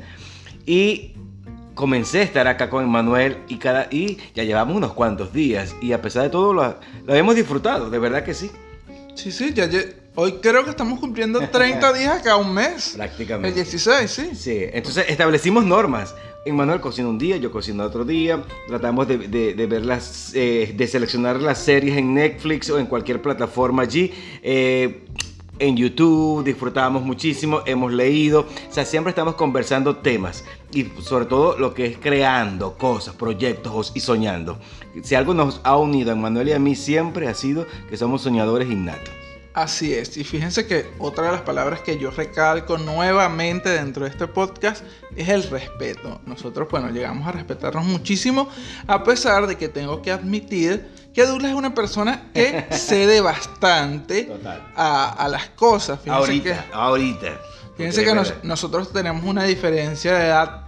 y 0.65 1.13
comencé 1.81 2.19
a 2.19 2.21
estar 2.21 2.47
acá 2.47 2.69
con 2.69 2.87
Manuel 2.87 3.37
y, 3.47 3.57
cada, 3.57 3.87
y 3.89 4.19
ya 4.35 4.43
llevamos 4.43 4.77
unos 4.77 4.93
cuantos 4.93 5.33
días 5.33 5.75
y 5.81 5.93
a 5.93 5.99
pesar 6.03 6.21
de 6.21 6.29
todo 6.29 6.53
lo, 6.53 6.75
lo 7.07 7.15
hemos 7.15 7.35
disfrutado, 7.35 7.89
de 7.89 7.97
verdad 7.97 8.23
que 8.23 8.35
sí. 8.35 8.51
Sí, 9.15 9.31
sí, 9.31 9.51
ya, 9.51 9.67
hoy 10.13 10.33
creo 10.33 10.63
que 10.63 10.69
estamos 10.69 10.99
cumpliendo 10.99 11.39
30 11.39 11.93
días 11.97 12.19
acá 12.19 12.35
un 12.35 12.53
mes. 12.53 12.91
Prácticamente. 12.95 13.47
El 13.47 13.55
16, 13.55 14.11
sí. 14.11 14.29
Sí, 14.35 14.63
entonces 14.71 15.05
establecimos 15.09 15.65
normas. 15.65 16.13
Manuel 16.45 16.81
cocina 16.81 17.07
un 17.07 17.17
día, 17.17 17.37
yo 17.37 17.51
cocino 17.51 17.83
otro 17.83 18.05
día. 18.05 18.43
Tratamos 18.67 19.07
de, 19.07 19.17
de, 19.17 19.65
ver 19.65 19.83
las, 19.83 20.33
eh, 20.35 20.75
de 20.77 20.87
seleccionar 20.87 21.41
las 21.41 21.57
series 21.63 21.97
en 21.97 22.13
Netflix 22.13 22.69
o 22.69 22.77
en 22.77 22.85
cualquier 22.85 23.23
plataforma 23.23 23.81
allí. 23.81 24.13
Eh, 24.43 25.03
en 25.61 25.77
YouTube, 25.77 26.43
disfrutábamos 26.43 27.03
muchísimo, 27.03 27.61
hemos 27.67 27.93
leído, 27.93 28.41
o 28.41 28.73
sea, 28.73 28.83
siempre 28.83 29.11
estamos 29.11 29.35
conversando 29.35 29.97
temas 29.97 30.43
y 30.73 30.85
sobre 31.03 31.25
todo 31.25 31.55
lo 31.57 31.75
que 31.75 31.85
es 31.85 31.97
creando 31.99 32.77
cosas, 32.77 33.13
proyectos 33.13 33.91
y 33.93 33.99
soñando. 33.99 34.57
Si 35.03 35.13
algo 35.13 35.35
nos 35.35 35.61
ha 35.63 35.77
unido 35.77 36.11
a 36.11 36.15
Manuel 36.15 36.49
y 36.49 36.53
a 36.53 36.59
mí 36.59 36.75
siempre 36.75 37.27
ha 37.27 37.35
sido 37.35 37.67
que 37.89 37.95
somos 37.95 38.23
soñadores 38.23 38.71
innatos. 38.71 39.13
Así 39.53 39.93
es, 39.93 40.17
y 40.17 40.23
fíjense 40.23 40.65
que 40.65 40.89
otra 40.97 41.25
de 41.25 41.33
las 41.33 41.41
palabras 41.41 41.81
que 41.81 41.99
yo 41.99 42.09
recalco 42.09 42.77
nuevamente 42.77 43.69
dentro 43.69 44.05
de 44.05 44.09
este 44.09 44.25
podcast 44.25 44.83
es 45.15 45.29
el 45.29 45.43
respeto. 45.43 46.21
Nosotros, 46.25 46.69
bueno, 46.71 46.89
llegamos 46.89 47.27
a 47.27 47.33
respetarnos 47.33 47.85
muchísimo, 47.85 48.49
a 48.87 49.03
pesar 49.03 49.45
de 49.45 49.57
que 49.57 49.67
tengo 49.67 50.01
que 50.01 50.11
admitir 50.11 50.87
que 51.13 51.25
Douglas 51.25 51.51
es 51.51 51.57
una 51.57 51.73
persona 51.73 52.29
que 52.33 52.65
cede 52.71 53.21
bastante 53.21 54.31
a, 54.75 55.27
las 55.29 55.49
cosas. 55.49 55.99
ahorita, 56.07 56.65
ahorita. 56.73 57.39
Fíjense 57.77 58.03
que 58.03 58.13
nosotros 58.43 58.93
tenemos 58.93 59.23
una 59.23 59.43
diferencia 59.43 60.13
de 60.13 60.27
edad 60.27 60.65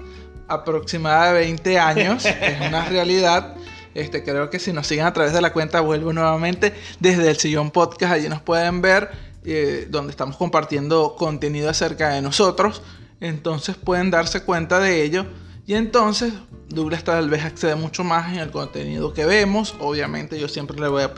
aproximada 0.48 1.34
de 1.34 1.40
20 1.40 1.80
años, 1.80 2.26
es 2.26 2.62
una 2.68 2.86
realidad. 2.90 3.56
Este, 3.94 4.24
creo 4.24 4.50
que 4.50 4.58
si 4.58 4.74
nos 4.74 4.88
siguen 4.88 5.06
a 5.06 5.14
través 5.14 5.34
de 5.34 5.42
la 5.42 5.54
cuenta, 5.54 5.80
vuelvo 5.82 6.14
nuevamente 6.14 6.74
desde 7.00 7.30
el 7.30 7.38
Sillón 7.38 7.70
Podcast. 7.70 8.14
Allí 8.14 8.28
nos 8.28 8.42
pueden 8.42 8.82
ver, 8.82 9.12
eh, 9.46 9.88
donde 9.90 10.12
estamos 10.12 10.36
compartiendo 10.38 11.16
contenido 11.16 11.70
acerca 11.70 12.10
de 12.10 12.22
nosotros. 12.22 12.82
Entonces 13.22 13.76
pueden 13.76 14.10
darse 14.10 14.42
cuenta 14.42 14.80
de 14.80 15.04
ello. 15.04 15.26
Y 15.66 15.76
entonces 15.76 16.34
Douglas 16.68 17.04
tal 17.04 17.30
vez 17.30 17.44
accede 17.44 17.76
mucho 17.76 18.04
más 18.04 18.34
en 18.34 18.40
el 18.40 18.52
contenido 18.52 19.14
que 19.14 19.26
vemos. 19.26 19.76
Obviamente 19.80 20.40
yo 20.40 20.48
siempre 20.48 20.80
le 20.80 20.88
voy 20.88 21.04
a 21.04 21.14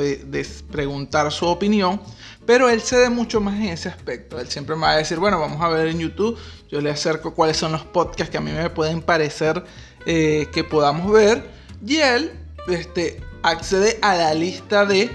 preguntar 0.71 1.31
su 1.31 1.45
opinión. 1.45 2.01
Pero 2.45 2.69
él 2.69 2.81
cede 2.81 3.09
mucho 3.09 3.41
más 3.41 3.55
en 3.55 3.69
ese 3.69 3.89
aspecto. 3.89 4.39
Él 4.39 4.47
siempre 4.47 4.75
me 4.75 4.83
va 4.83 4.91
a 4.91 4.97
decir, 4.97 5.17
bueno, 5.17 5.39
vamos 5.39 5.61
a 5.61 5.69
ver 5.69 5.87
en 5.87 5.99
YouTube. 5.99 6.37
Yo 6.69 6.79
le 6.79 6.91
acerco 6.91 7.33
cuáles 7.33 7.57
son 7.57 7.71
los 7.71 7.83
podcasts 7.83 8.29
que 8.29 8.37
a 8.37 8.41
mí 8.41 8.51
me 8.51 8.69
pueden 8.69 9.01
parecer 9.01 9.63
eh, 10.05 10.47
que 10.53 10.63
podamos 10.63 11.11
ver. 11.11 11.49
Y 11.85 11.97
él 11.97 12.31
este, 12.67 13.21
accede 13.41 13.97
a 14.01 14.15
la 14.15 14.33
lista 14.33 14.85
de 14.85 15.09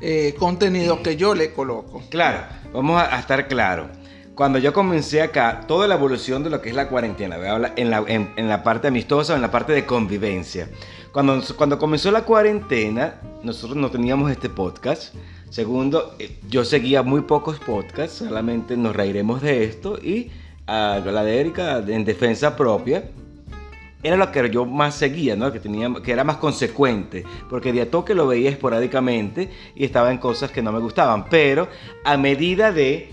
eh, 0.00 0.34
contenido 0.38 1.02
que 1.02 1.16
yo 1.16 1.34
le 1.34 1.52
coloco. 1.52 2.02
Claro, 2.10 2.46
vamos 2.72 3.02
a, 3.02 3.18
estar 3.18 3.46
claros. 3.46 3.88
Cuando 4.34 4.58
yo 4.58 4.72
comencé 4.72 5.22
acá, 5.22 5.62
toda 5.66 5.86
la 5.86 5.94
evolución 5.94 6.42
de 6.42 6.50
lo 6.50 6.60
que 6.60 6.70
es 6.70 6.74
la 6.74 6.88
cuarentena, 6.88 7.36
en 7.76 7.90
la, 7.90 8.04
en, 8.06 8.48
la 8.48 8.62
parte 8.62 8.88
amistosa 8.88 9.32
o 9.32 9.36
en 9.36 9.42
la 9.42 9.50
parte 9.50 9.72
de 9.72 9.86
convivencia. 9.86 10.68
Cuando, 11.12 11.40
cuando 11.56 11.78
comenzó 11.78 12.10
la 12.10 12.22
cuarentena, 12.24 13.20
nosotros 13.42 13.76
no 13.76 13.90
teníamos 13.90 14.30
este 14.32 14.48
podcast. 14.48 15.14
Segundo, 15.50 16.16
eh, 16.18 16.36
yo 16.48 16.64
seguía 16.64 17.04
muy 17.04 17.20
pocos 17.20 17.60
podcasts, 17.60 18.18
solamente 18.18 18.76
nos 18.76 18.96
reiremos 18.96 19.40
de 19.40 19.64
esto. 19.64 19.98
Y 20.02 20.32
a 20.66 20.98
la 20.98 21.22
de 21.22 21.40
Erika, 21.40 21.78
en 21.78 22.04
defensa 22.04 22.56
propia, 22.56 23.04
era 24.02 24.16
lo 24.16 24.32
que 24.32 24.50
yo 24.50 24.66
más 24.66 24.96
seguía, 24.96 25.36
¿no? 25.36 25.52
Que, 25.52 25.60
tenía, 25.60 25.92
que 26.02 26.10
era 26.10 26.24
más 26.24 26.38
consecuente, 26.38 27.24
porque 27.48 27.72
de 27.72 27.82
a 27.82 27.90
toque 27.90 28.14
lo 28.14 28.26
veía 28.26 28.50
esporádicamente 28.50 29.48
y 29.76 29.84
estaba 29.84 30.10
en 30.10 30.18
cosas 30.18 30.50
que 30.50 30.60
no 30.60 30.72
me 30.72 30.80
gustaban. 30.80 31.26
Pero 31.30 31.68
a 32.04 32.16
medida 32.16 32.72
de 32.72 33.10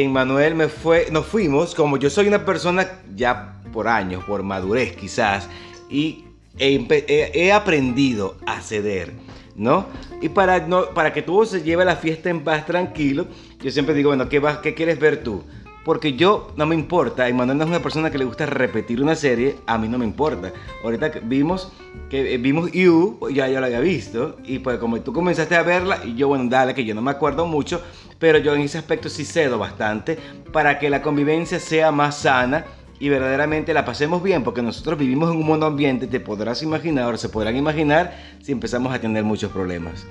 en 0.00 0.56
me 0.56 0.68
fue, 0.68 1.08
nos 1.10 1.26
fuimos, 1.26 1.74
como 1.74 1.98
yo 1.98 2.08
soy 2.08 2.26
una 2.26 2.46
persona 2.46 2.88
ya 3.14 3.60
por 3.74 3.88
años, 3.88 4.24
por 4.24 4.42
madurez 4.42 4.96
quizás, 4.96 5.48
y 5.90 6.24
he, 6.58 7.52
aprendido 7.52 8.36
a 8.46 8.62
ceder, 8.62 9.12
¿no? 9.54 9.84
Y 10.22 10.30
para, 10.30 10.66
no, 10.66 10.86
para 10.94 11.12
que 11.12 11.20
todo 11.20 11.44
se 11.44 11.62
lleve 11.62 11.84
la 11.84 11.96
fiesta 11.96 12.30
en 12.30 12.42
paz 12.42 12.64
tranquilo, 12.64 13.26
yo 13.60 13.70
siempre 13.70 13.94
digo, 13.94 14.08
bueno, 14.08 14.30
¿qué, 14.30 14.38
vas, 14.38 14.58
qué 14.58 14.72
quieres 14.72 14.98
ver 14.98 15.22
tú? 15.22 15.44
Porque 15.84 16.14
yo 16.14 16.52
no 16.56 16.64
me 16.64 16.74
importa, 16.74 17.28
y 17.28 17.34
Manuel 17.34 17.58
no 17.58 17.64
es 17.64 17.70
una 17.70 17.82
persona 17.82 18.10
que 18.10 18.16
le 18.16 18.24
gusta 18.24 18.46
repetir 18.46 19.02
una 19.02 19.14
serie, 19.14 19.56
a 19.66 19.76
mí 19.76 19.88
no 19.88 19.98
me 19.98 20.06
importa. 20.06 20.52
Ahorita 20.84 21.10
vimos 21.24 21.70
que 22.08 22.34
eh, 22.34 22.38
vimos 22.38 22.70
You, 22.72 23.18
ya 23.32 23.48
yo 23.48 23.60
la 23.60 23.66
había 23.66 23.80
visto, 23.80 24.36
y 24.44 24.60
pues 24.60 24.78
como 24.78 25.00
tú 25.00 25.12
comenzaste 25.12 25.56
a 25.56 25.62
verla, 25.62 26.00
y 26.04 26.14
yo, 26.14 26.28
bueno, 26.28 26.44
dale, 26.48 26.74
que 26.74 26.84
yo 26.84 26.94
no 26.94 27.02
me 27.02 27.10
acuerdo 27.10 27.46
mucho, 27.46 27.82
pero 28.22 28.38
yo 28.38 28.54
en 28.54 28.60
ese 28.60 28.78
aspecto 28.78 29.08
sí 29.08 29.24
cedo 29.24 29.58
bastante 29.58 30.16
para 30.52 30.78
que 30.78 30.88
la 30.88 31.02
convivencia 31.02 31.58
sea 31.58 31.90
más 31.90 32.18
sana 32.18 32.64
y 33.00 33.08
verdaderamente 33.08 33.74
la 33.74 33.84
pasemos 33.84 34.22
bien, 34.22 34.44
porque 34.44 34.62
nosotros 34.62 34.96
vivimos 34.96 35.32
en 35.32 35.38
un 35.38 35.44
mundo 35.44 35.66
ambiente, 35.66 36.06
te 36.06 36.20
podrás 36.20 36.62
imaginar, 36.62 37.12
o 37.12 37.16
se 37.16 37.28
podrán 37.28 37.56
imaginar, 37.56 38.16
si 38.40 38.52
empezamos 38.52 38.94
a 38.94 39.00
tener 39.00 39.24
muchos 39.24 39.50
problemas. 39.50 40.06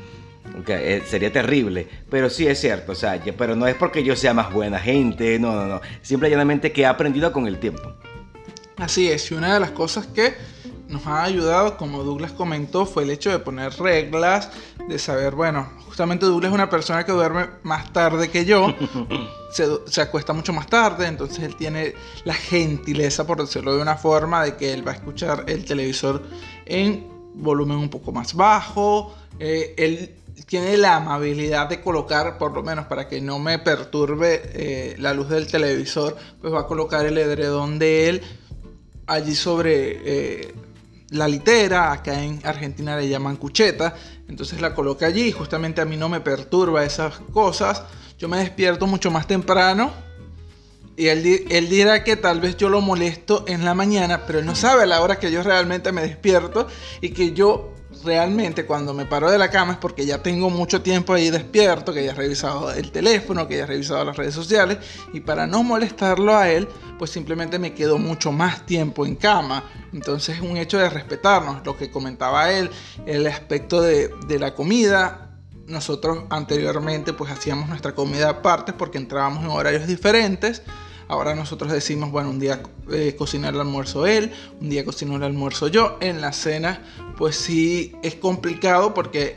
Okay, 0.59 0.75
eh, 0.75 1.03
sería 1.07 1.31
terrible, 1.31 1.87
pero 2.09 2.29
sí 2.29 2.45
es 2.47 2.59
cierto, 2.59 2.91
o 2.91 2.95
sea, 2.95 3.17
pero 3.37 3.55
no 3.55 3.65
es 3.65 3.75
porque 3.75 4.03
yo 4.03 4.13
sea 4.17 4.33
más 4.33 4.51
buena 4.51 4.77
gente, 4.77 5.39
no, 5.39 5.55
no, 5.55 5.65
no, 5.67 5.81
simplemente 6.01 6.73
que 6.73 6.81
he 6.81 6.85
aprendido 6.85 7.31
con 7.31 7.47
el 7.47 7.59
tiempo. 7.59 7.93
Así 8.75 9.09
es, 9.09 9.31
y 9.31 9.35
una 9.35 9.53
de 9.53 9.61
las 9.61 9.71
cosas 9.71 10.07
que 10.07 10.33
nos 10.91 11.07
ha 11.07 11.23
ayudado, 11.23 11.77
como 11.77 12.03
Douglas 12.03 12.31
comentó, 12.31 12.85
fue 12.85 13.03
el 13.03 13.09
hecho 13.09 13.29
de 13.29 13.39
poner 13.39 13.73
reglas, 13.79 14.49
de 14.87 14.99
saber, 14.99 15.33
bueno, 15.33 15.69
justamente 15.85 16.25
Douglas 16.25 16.51
es 16.51 16.55
una 16.55 16.69
persona 16.69 17.05
que 17.05 17.11
duerme 17.11 17.47
más 17.63 17.91
tarde 17.93 18.29
que 18.29 18.45
yo, 18.45 18.73
se, 19.51 20.01
acuesta 20.01 20.33
mucho 20.33 20.53
más 20.53 20.67
tarde, 20.67 21.07
entonces 21.07 21.39
él 21.43 21.55
tiene 21.55 21.95
la 22.25 22.33
gentileza, 22.33 23.25
por 23.25 23.39
decirlo 23.39 23.75
de 23.75 23.81
una 23.81 23.95
forma, 23.95 24.43
de 24.43 24.55
que 24.55 24.73
él 24.73 24.85
va 24.85 24.91
a 24.91 24.95
escuchar 24.95 25.45
el 25.47 25.65
televisor 25.65 26.21
en 26.65 27.07
volumen 27.33 27.77
un 27.77 27.89
poco 27.89 28.11
más 28.11 28.33
bajo, 28.33 29.15
eh, 29.39 29.73
él 29.77 30.15
tiene 30.45 30.77
la 30.77 30.97
amabilidad 30.97 31.69
de 31.69 31.81
colocar, 31.81 32.37
por 32.37 32.51
lo 32.53 32.63
menos 32.63 32.85
para 32.87 33.07
que 33.07 33.21
no 33.21 33.39
me 33.39 33.59
perturbe 33.59 34.41
eh, 34.53 34.95
la 34.99 35.13
luz 35.13 35.29
del 35.29 35.47
televisor, 35.47 36.17
pues 36.41 36.53
va 36.53 36.61
a 36.61 36.67
colocar 36.67 37.05
el 37.05 37.17
edredón 37.17 37.79
de 37.79 38.09
él 38.09 38.21
allí 39.07 39.35
sobre 39.35 39.99
eh, 40.03 40.53
la 41.11 41.27
litera, 41.27 41.91
acá 41.91 42.23
en 42.23 42.39
Argentina 42.43 42.97
le 42.97 43.07
llaman 43.07 43.35
cucheta, 43.35 43.93
entonces 44.27 44.61
la 44.61 44.73
coloca 44.73 45.05
allí, 45.05 45.31
justamente 45.31 45.81
a 45.81 45.85
mí 45.85 45.97
no 45.97 46.09
me 46.09 46.21
perturba 46.21 46.83
esas 46.83 47.19
cosas, 47.33 47.83
yo 48.17 48.27
me 48.27 48.37
despierto 48.37 48.87
mucho 48.87 49.11
más 49.11 49.27
temprano 49.27 49.91
y 50.95 51.07
él, 51.07 51.45
él, 51.49 51.69
dirá 51.69 52.03
que 52.03 52.15
tal 52.15 52.39
vez 52.39 52.57
yo 52.57 52.69
lo 52.69 52.81
molesto 52.81 53.43
en 53.47 53.65
la 53.65 53.73
mañana, 53.73 54.25
pero 54.25 54.39
él 54.39 54.45
no 54.45 54.55
sabe 54.55 54.83
a 54.83 54.85
la 54.85 55.01
hora 55.01 55.19
que 55.19 55.31
yo 55.31 55.43
realmente 55.43 55.91
me 55.91 56.01
despierto 56.01 56.67
y 57.01 57.09
que 57.09 57.33
yo 57.33 57.73
realmente 58.03 58.65
cuando 58.65 58.93
me 58.93 59.05
paro 59.05 59.29
de 59.29 59.37
la 59.37 59.49
cama 59.49 59.73
es 59.73 59.77
porque 59.77 60.05
ya 60.05 60.21
tengo 60.21 60.49
mucho 60.49 60.81
tiempo 60.81 61.13
ahí 61.13 61.29
despierto, 61.29 61.93
que 61.93 62.03
ya 62.03 62.11
he 62.11 62.15
revisado 62.15 62.71
el 62.71 62.91
teléfono, 62.91 63.47
que 63.47 63.57
ya 63.57 63.63
he 63.63 63.67
revisado 63.67 64.03
las 64.05 64.17
redes 64.17 64.33
sociales 64.33 64.77
y 65.13 65.21
para 65.21 65.47
no 65.47 65.63
molestarlo 65.63 66.35
a 66.35 66.49
él, 66.49 66.67
pues 66.97 67.11
simplemente 67.11 67.59
me 67.59 67.73
quedo 67.73 67.97
mucho 67.97 68.31
más 68.31 68.65
tiempo 68.65 69.05
en 69.05 69.15
cama. 69.15 69.63
Entonces 69.93 70.37
es 70.37 70.41
un 70.41 70.57
hecho 70.57 70.77
de 70.77 70.89
respetarnos, 70.89 71.65
lo 71.65 71.77
que 71.77 71.91
comentaba 71.91 72.51
él, 72.51 72.69
el 73.05 73.27
aspecto 73.27 73.81
de, 73.81 74.09
de 74.27 74.39
la 74.39 74.53
comida. 74.53 75.37
Nosotros 75.67 76.25
anteriormente 76.29 77.13
pues 77.13 77.31
hacíamos 77.31 77.69
nuestra 77.69 77.93
comida 77.95 78.29
aparte 78.29 78.73
porque 78.73 78.97
entrábamos 78.97 79.43
en 79.43 79.49
horarios 79.49 79.87
diferentes. 79.87 80.63
Ahora 81.11 81.35
nosotros 81.35 81.69
decimos, 81.73 82.09
bueno, 82.09 82.29
un 82.29 82.39
día 82.39 82.63
eh, 82.89 83.17
el 83.19 83.45
almuerzo 83.59 84.07
él, 84.07 84.31
un 84.61 84.69
día 84.69 84.85
cocino 84.85 85.17
el 85.17 85.23
almuerzo 85.23 85.67
yo. 85.67 85.97
En 85.99 86.21
la 86.21 86.31
cena, 86.31 86.81
pues 87.17 87.35
sí 87.35 87.93
es 88.01 88.15
complicado 88.15 88.93
porque 88.93 89.35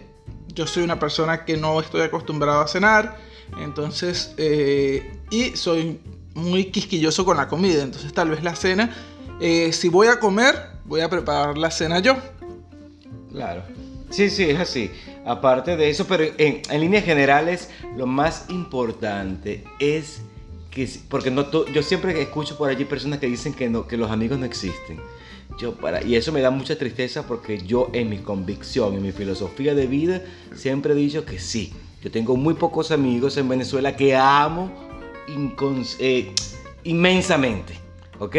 yo 0.55 0.69
soy 0.69 0.85
una 0.85 1.01
persona 1.01 1.45
que 1.45 1.57
no 1.57 1.81
estoy 1.81 2.03
acostumbrado 2.03 2.61
a 2.61 2.69
cenar. 2.69 3.19
Entonces, 3.61 4.35
eh, 4.37 5.19
y 5.33 5.57
soy 5.57 5.99
muy 6.35 6.67
quisquilloso 6.67 7.25
con 7.25 7.39
la 7.39 7.49
comida. 7.49 7.83
Entonces, 7.83 8.13
tal 8.13 8.31
vez 8.31 8.45
la 8.45 8.55
cena, 8.55 8.95
eh, 9.41 9.73
si 9.73 9.89
voy 9.89 10.07
a 10.07 10.21
comer, 10.21 10.55
voy 10.85 11.01
a 11.01 11.11
preparar 11.11 11.59
la 11.59 11.73
cena 11.73 11.99
yo. 11.99 12.15
Claro. 13.33 13.65
Sí, 14.11 14.31
sí, 14.31 14.45
es 14.45 14.61
así. 14.61 14.93
Aparte 15.27 15.77
de 15.77 15.91
eso, 15.91 16.07
pero 16.07 16.23
en, 16.39 16.63
en 16.71 16.81
líneas 16.81 17.05
generales, 17.05 17.69
lo 17.97 18.07
más 18.07 18.45
importante 18.49 19.65
es 19.81 20.21
porque 21.09 21.31
no 21.31 21.51
yo 21.73 21.83
siempre 21.83 22.21
escucho 22.21 22.57
por 22.57 22.69
allí 22.69 22.85
personas 22.85 23.19
que 23.19 23.27
dicen 23.27 23.55
que, 23.55 23.69
no, 23.69 23.87
que 23.87 23.97
los 23.97 24.11
amigos 24.11 24.39
no 24.39 24.47
existen. 24.47 25.01
Yo 25.59 25.75
para, 25.75 26.03
y 26.03 26.17
eso 26.17 26.33
me 26.33 26.41
da 26.41 26.51
mucha 26.51 26.77
tristeza 26.77 27.27
porque 27.27 27.59
yo 27.59 27.91
en 27.93 28.09
mi 28.09 28.19
convicción, 28.19 28.95
en 28.95 29.03
mi 29.03 29.13
filosofía 29.13 29.75
de 29.75 29.87
vida, 29.87 30.23
siempre 30.55 30.95
he 30.95 30.97
dicho 30.97 31.25
que 31.25 31.39
sí. 31.39 31.73
Yo 32.03 32.11
tengo 32.11 32.37
muy 32.37 32.55
pocos 32.55 32.91
amigos 32.91 33.37
en 33.37 33.49
Venezuela 33.49 33.97
que 33.97 34.17
amo 34.17 34.71
eh, 35.99 36.33
inmensamente. 36.85 37.85
¿Ok? 38.21 38.37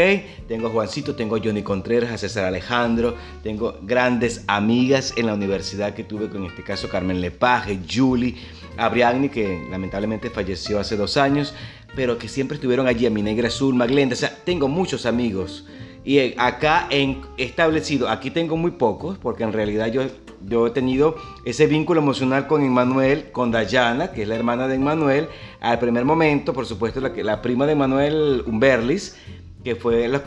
Tengo 0.48 0.67
a 0.67 0.71
Juancito, 0.71 1.15
tengo 1.15 1.36
a 1.36 1.39
Johnny 1.43 1.62
Contreras, 1.62 2.12
a 2.12 2.17
César 2.17 2.45
Alejandro, 2.45 3.15
tengo 3.43 3.78
grandes 3.82 4.45
amigas 4.48 5.13
en 5.17 5.26
la 5.26 5.34
universidad 5.34 5.93
que 5.93 6.06
tuve, 6.06 6.30
con 6.30 6.45
este 6.45 6.63
caso 6.63 6.88
Carmen 6.88 7.19
Lepage, 7.19 7.82
Julie, 7.89 8.36
a 8.78 8.88
Brianni, 8.88 9.28
que 9.28 9.67
lamentablemente 9.69 10.30
falleció 10.30 10.80
hace 10.80 10.95
dos 10.95 11.17
años, 11.17 11.54
pero 11.95 12.17
que 12.17 12.27
siempre 12.27 12.55
estuvieron 12.55 12.88
allí, 12.88 13.05
a 13.05 13.10
mi 13.10 13.21
negra 13.21 13.47
azul, 13.47 13.75
Maglenda. 13.75 14.13
O 14.13 14.17
sea, 14.17 14.36
tengo 14.43 14.67
muchos 14.67 15.05
amigos. 15.05 15.65
Y 16.03 16.19
eh, 16.19 16.36
acá 16.38 16.88
en 16.89 17.21
establecido, 17.38 18.10
aquí 18.10 18.29
tengo 18.29 18.58
muy 18.58 18.71
pocos, 18.71 19.17
porque 19.17 19.43
en 19.43 19.53
realidad 19.53 19.88
yo, 19.88 20.03
yo 20.47 20.67
he 20.67 20.71
tenido 20.71 21.15
ese 21.45 21.65
vínculo 21.65 22.01
emocional 22.01 22.47
con 22.47 22.63
Emmanuel, 22.63 23.31
con 23.31 23.49
Dayana, 23.49 24.12
que 24.12 24.23
es 24.23 24.27
la 24.27 24.36
hermana 24.36 24.67
de 24.67 24.75
Emmanuel, 24.75 25.27
al 25.62 25.79
primer 25.79 26.05
momento, 26.05 26.53
por 26.53 26.65
supuesto, 26.65 27.01
la, 27.01 27.10
la 27.10 27.41
prima 27.41 27.65
de 27.65 27.71
Emmanuel, 27.71 28.43
Umberlis, 28.45 29.17
que 29.63 29.75
fue 29.75 30.08
la 30.08 30.21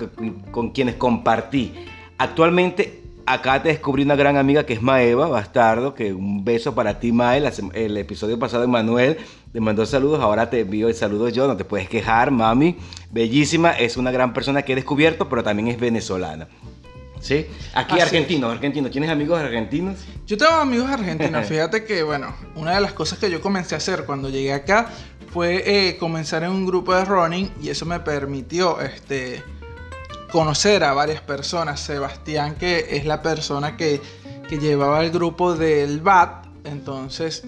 con 0.51 0.71
quienes 0.71 0.97
compartí. 0.97 1.73
Actualmente 2.19 3.08
acá 3.33 3.63
te 3.63 3.69
descubrí 3.69 4.03
una 4.03 4.17
gran 4.17 4.37
amiga 4.37 4.65
que 4.65 4.73
es 4.73 4.83
Maeva 4.83 5.29
Bastardo, 5.29 5.95
que 5.95 6.13
un 6.13 6.45
beso 6.45 6.75
para 6.75 6.99
ti, 6.99 7.13
Mae. 7.13 7.43
El 7.75 7.97
episodio 7.97 8.39
pasado, 8.39 8.67
Manuel 8.67 9.19
te 9.53 9.61
mandó 9.61 9.87
saludos, 9.87 10.21
ahora 10.21 10.51
te 10.51 10.61
envío 10.61 10.89
el 10.89 10.95
saludo 10.95 11.29
yo, 11.29 11.47
no 11.47 11.57
te 11.57 11.65
puedes 11.65 11.89
quejar, 11.89 12.31
mami. 12.31 12.77
Bellísima, 13.11 13.73
es 13.73 13.97
una 13.97 14.11
gran 14.11 14.33
persona 14.33 14.63
que 14.63 14.73
he 14.73 14.77
descubierto, 14.77 15.29
pero 15.29 15.43
también 15.43 15.69
es 15.69 15.79
venezolana. 15.79 16.49
¿Sí? 17.21 17.47
Aquí 17.75 17.99
argentino, 17.99 18.49
argentino. 18.49 18.91
¿Tienes 18.91 19.11
amigos 19.11 19.41
argentinos? 19.41 19.97
Yo 20.27 20.37
tengo 20.37 20.53
amigos 20.53 20.89
argentinos. 20.89 21.47
Fíjate 21.49 21.85
que, 21.85 22.03
bueno, 22.03 22.35
una 22.55 22.75
de 22.75 22.81
las 22.81 22.93
cosas 22.93 23.19
que 23.19 23.31
yo 23.31 23.41
comencé 23.41 23.75
a 23.75 23.79
hacer 23.79 24.05
cuando 24.05 24.29
llegué 24.29 24.53
acá 24.53 24.89
fue 25.33 25.63
eh, 25.67 25.97
comenzar 25.99 26.45
en 26.45 26.51
un 26.51 26.65
grupo 26.65 26.95
de 26.95 27.05
running 27.05 27.51
y 27.61 27.71
eso 27.71 27.87
me 27.87 28.01
permitió, 28.01 28.81
este 28.81 29.43
conocer 30.31 30.85
a 30.85 30.93
varias 30.93 31.21
personas. 31.21 31.81
Sebastián, 31.81 32.55
que 32.57 32.97
es 32.97 33.05
la 33.05 33.23
persona 33.23 33.77
que, 33.77 34.01
llevaba 34.51 35.05
el 35.05 35.11
grupo 35.11 35.55
del 35.55 36.01
BAT, 36.01 36.47
entonces 36.65 37.45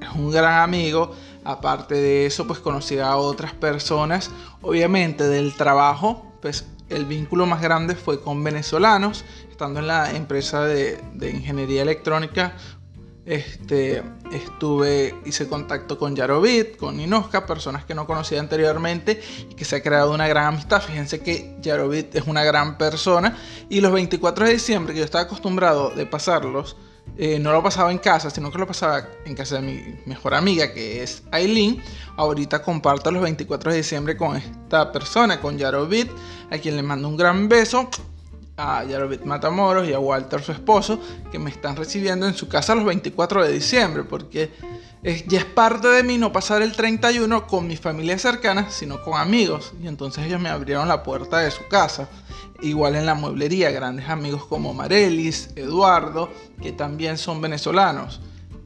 es 0.00 0.08
un 0.14 0.30
gran 0.30 0.62
amigo. 0.62 1.14
Aparte 1.44 1.94
de 1.94 2.26
eso, 2.26 2.46
pues 2.46 2.60
conocí 2.60 2.98
a 2.98 3.16
otras 3.16 3.52
personas. 3.52 4.30
Obviamente 4.62 5.24
del 5.24 5.54
trabajo, 5.54 6.32
pues 6.40 6.66
el 6.88 7.04
vínculo 7.04 7.46
más 7.46 7.60
grande 7.60 7.96
fue 7.96 8.20
con 8.20 8.44
venezolanos, 8.44 9.24
estando 9.50 9.80
en 9.80 9.88
la 9.88 10.12
empresa 10.12 10.64
de, 10.64 11.00
de 11.14 11.30
ingeniería 11.30 11.82
electrónica 11.82 12.54
este, 13.26 14.02
estuve, 14.32 15.14
hice 15.24 15.48
contacto 15.48 15.98
con 15.98 16.16
Yarovit, 16.16 16.76
con 16.76 16.98
Inoska, 16.98 17.44
personas 17.44 17.84
que 17.84 17.94
no 17.94 18.06
conocía 18.06 18.40
anteriormente 18.40 19.20
y 19.50 19.54
que 19.54 19.64
se 19.64 19.76
ha 19.76 19.82
creado 19.82 20.14
una 20.14 20.28
gran 20.28 20.46
amistad. 20.46 20.80
Fíjense 20.80 21.20
que 21.20 21.56
Yarovit 21.60 22.14
es 22.14 22.26
una 22.26 22.44
gran 22.44 22.78
persona 22.78 23.36
y 23.68 23.80
los 23.80 23.92
24 23.92 24.46
de 24.46 24.52
diciembre, 24.52 24.94
que 24.94 25.00
yo 25.00 25.04
estaba 25.04 25.24
acostumbrado 25.24 25.90
de 25.90 26.06
pasarlos 26.06 26.76
eh, 27.18 27.38
no 27.38 27.52
lo 27.52 27.62
pasaba 27.62 27.90
en 27.90 27.98
casa, 27.98 28.28
sino 28.28 28.50
que 28.50 28.58
lo 28.58 28.66
pasaba 28.66 29.08
en 29.24 29.34
casa 29.34 29.56
de 29.56 29.62
mi 29.62 30.00
mejor 30.04 30.34
amiga, 30.34 30.72
que 30.74 31.02
es 31.02 31.22
Aileen. 31.30 31.82
Ahorita 32.16 32.62
comparto 32.62 33.10
los 33.10 33.22
24 33.22 33.70
de 33.70 33.78
diciembre 33.78 34.16
con 34.16 34.36
esta 34.36 34.92
persona, 34.92 35.40
con 35.40 35.56
Yarobit, 35.56 36.10
a 36.50 36.58
quien 36.58 36.76
le 36.76 36.82
mando 36.82 37.08
un 37.08 37.16
gran 37.16 37.48
beso. 37.48 37.88
A 38.56 38.84
Yarobit 38.84 39.24
Matamoros 39.24 39.88
y 39.88 39.92
a 39.92 39.98
Walter, 39.98 40.42
su 40.42 40.52
esposo, 40.52 40.98
que 41.30 41.38
me 41.38 41.50
están 41.50 41.76
recibiendo 41.76 42.26
en 42.26 42.34
su 42.34 42.48
casa 42.48 42.74
los 42.74 42.84
24 42.84 43.44
de 43.44 43.52
diciembre, 43.52 44.04
porque 44.04 44.50
ya 45.26 45.38
es 45.38 45.44
parte 45.44 45.88
de 45.88 46.02
mí 46.02 46.18
no 46.18 46.32
pasar 46.32 46.62
el 46.62 46.72
31 46.72 47.46
con 47.46 47.66
mi 47.66 47.76
familia 47.76 48.18
cercana, 48.18 48.70
sino 48.70 49.02
con 49.02 49.18
amigos. 49.18 49.72
Y 49.82 49.86
entonces 49.86 50.24
ellos 50.26 50.40
me 50.40 50.48
abrieron 50.48 50.88
la 50.88 51.02
puerta 51.02 51.38
de 51.38 51.50
su 51.50 51.66
casa. 51.68 52.08
Igual 52.62 52.96
en 52.96 53.06
la 53.06 53.14
mueblería, 53.14 53.70
grandes 53.70 54.08
amigos 54.08 54.46
como 54.46 54.72
Marelis, 54.72 55.50
Eduardo, 55.56 56.30
que 56.62 56.72
también 56.72 57.18
son 57.18 57.40
venezolanos. 57.40 58.20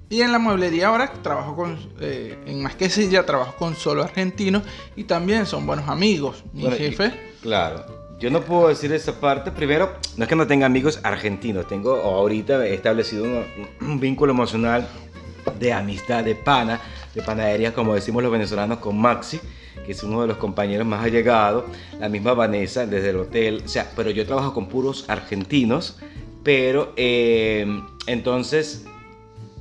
Y 0.08 0.22
en 0.22 0.32
la 0.32 0.38
mueblería 0.38 0.88
ahora 0.88 1.12
trabajo 1.22 1.54
con, 1.54 1.78
eh, 2.00 2.38
en 2.46 2.62
Más 2.62 2.74
que 2.74 2.88
Silla, 2.90 3.26
trabajo 3.26 3.54
con 3.56 3.76
solo 3.76 4.02
argentinos 4.02 4.62
y 4.96 5.04
también 5.04 5.46
son 5.46 5.66
buenos 5.66 5.88
amigos. 5.88 6.44
Mi 6.52 6.70
jefe. 6.70 7.34
claro, 7.42 7.99
yo 8.20 8.30
no 8.30 8.42
puedo 8.42 8.68
decir 8.68 8.92
esa 8.92 9.18
parte. 9.18 9.50
Primero, 9.50 9.94
no 10.16 10.24
es 10.24 10.28
que 10.28 10.36
no 10.36 10.46
tenga 10.46 10.66
amigos 10.66 11.00
argentinos, 11.02 11.66
tengo 11.66 11.96
ahorita 11.96 12.66
he 12.66 12.74
establecido 12.74 13.24
un, 13.80 13.98
vínculo 13.98 14.32
emocional 14.32 14.86
de 15.58 15.72
amistad, 15.72 16.22
de 16.22 16.34
pana, 16.34 16.80
de 17.14 17.22
panadería, 17.22 17.72
como 17.72 17.94
decimos 17.94 18.22
los 18.22 18.30
venezolanos, 18.30 18.78
con 18.78 18.98
Maxi 19.00 19.40
que 19.84 19.92
es 19.92 20.02
uno 20.02 20.20
de 20.20 20.28
los 20.28 20.36
compañeros 20.36 20.86
más 20.86 21.02
allegados, 21.02 21.64
la 21.98 22.10
misma 22.10 22.34
Vanessa 22.34 22.86
desde 22.86 23.10
el 23.10 23.16
hotel, 23.16 23.62
o 23.64 23.68
sea, 23.68 23.90
pero 23.96 24.10
yo 24.10 24.26
trabajo 24.26 24.52
con 24.52 24.68
puros 24.68 25.06
argentinos, 25.08 25.98
pero 26.42 26.92
eh, 26.96 27.66
entonces 28.06 28.84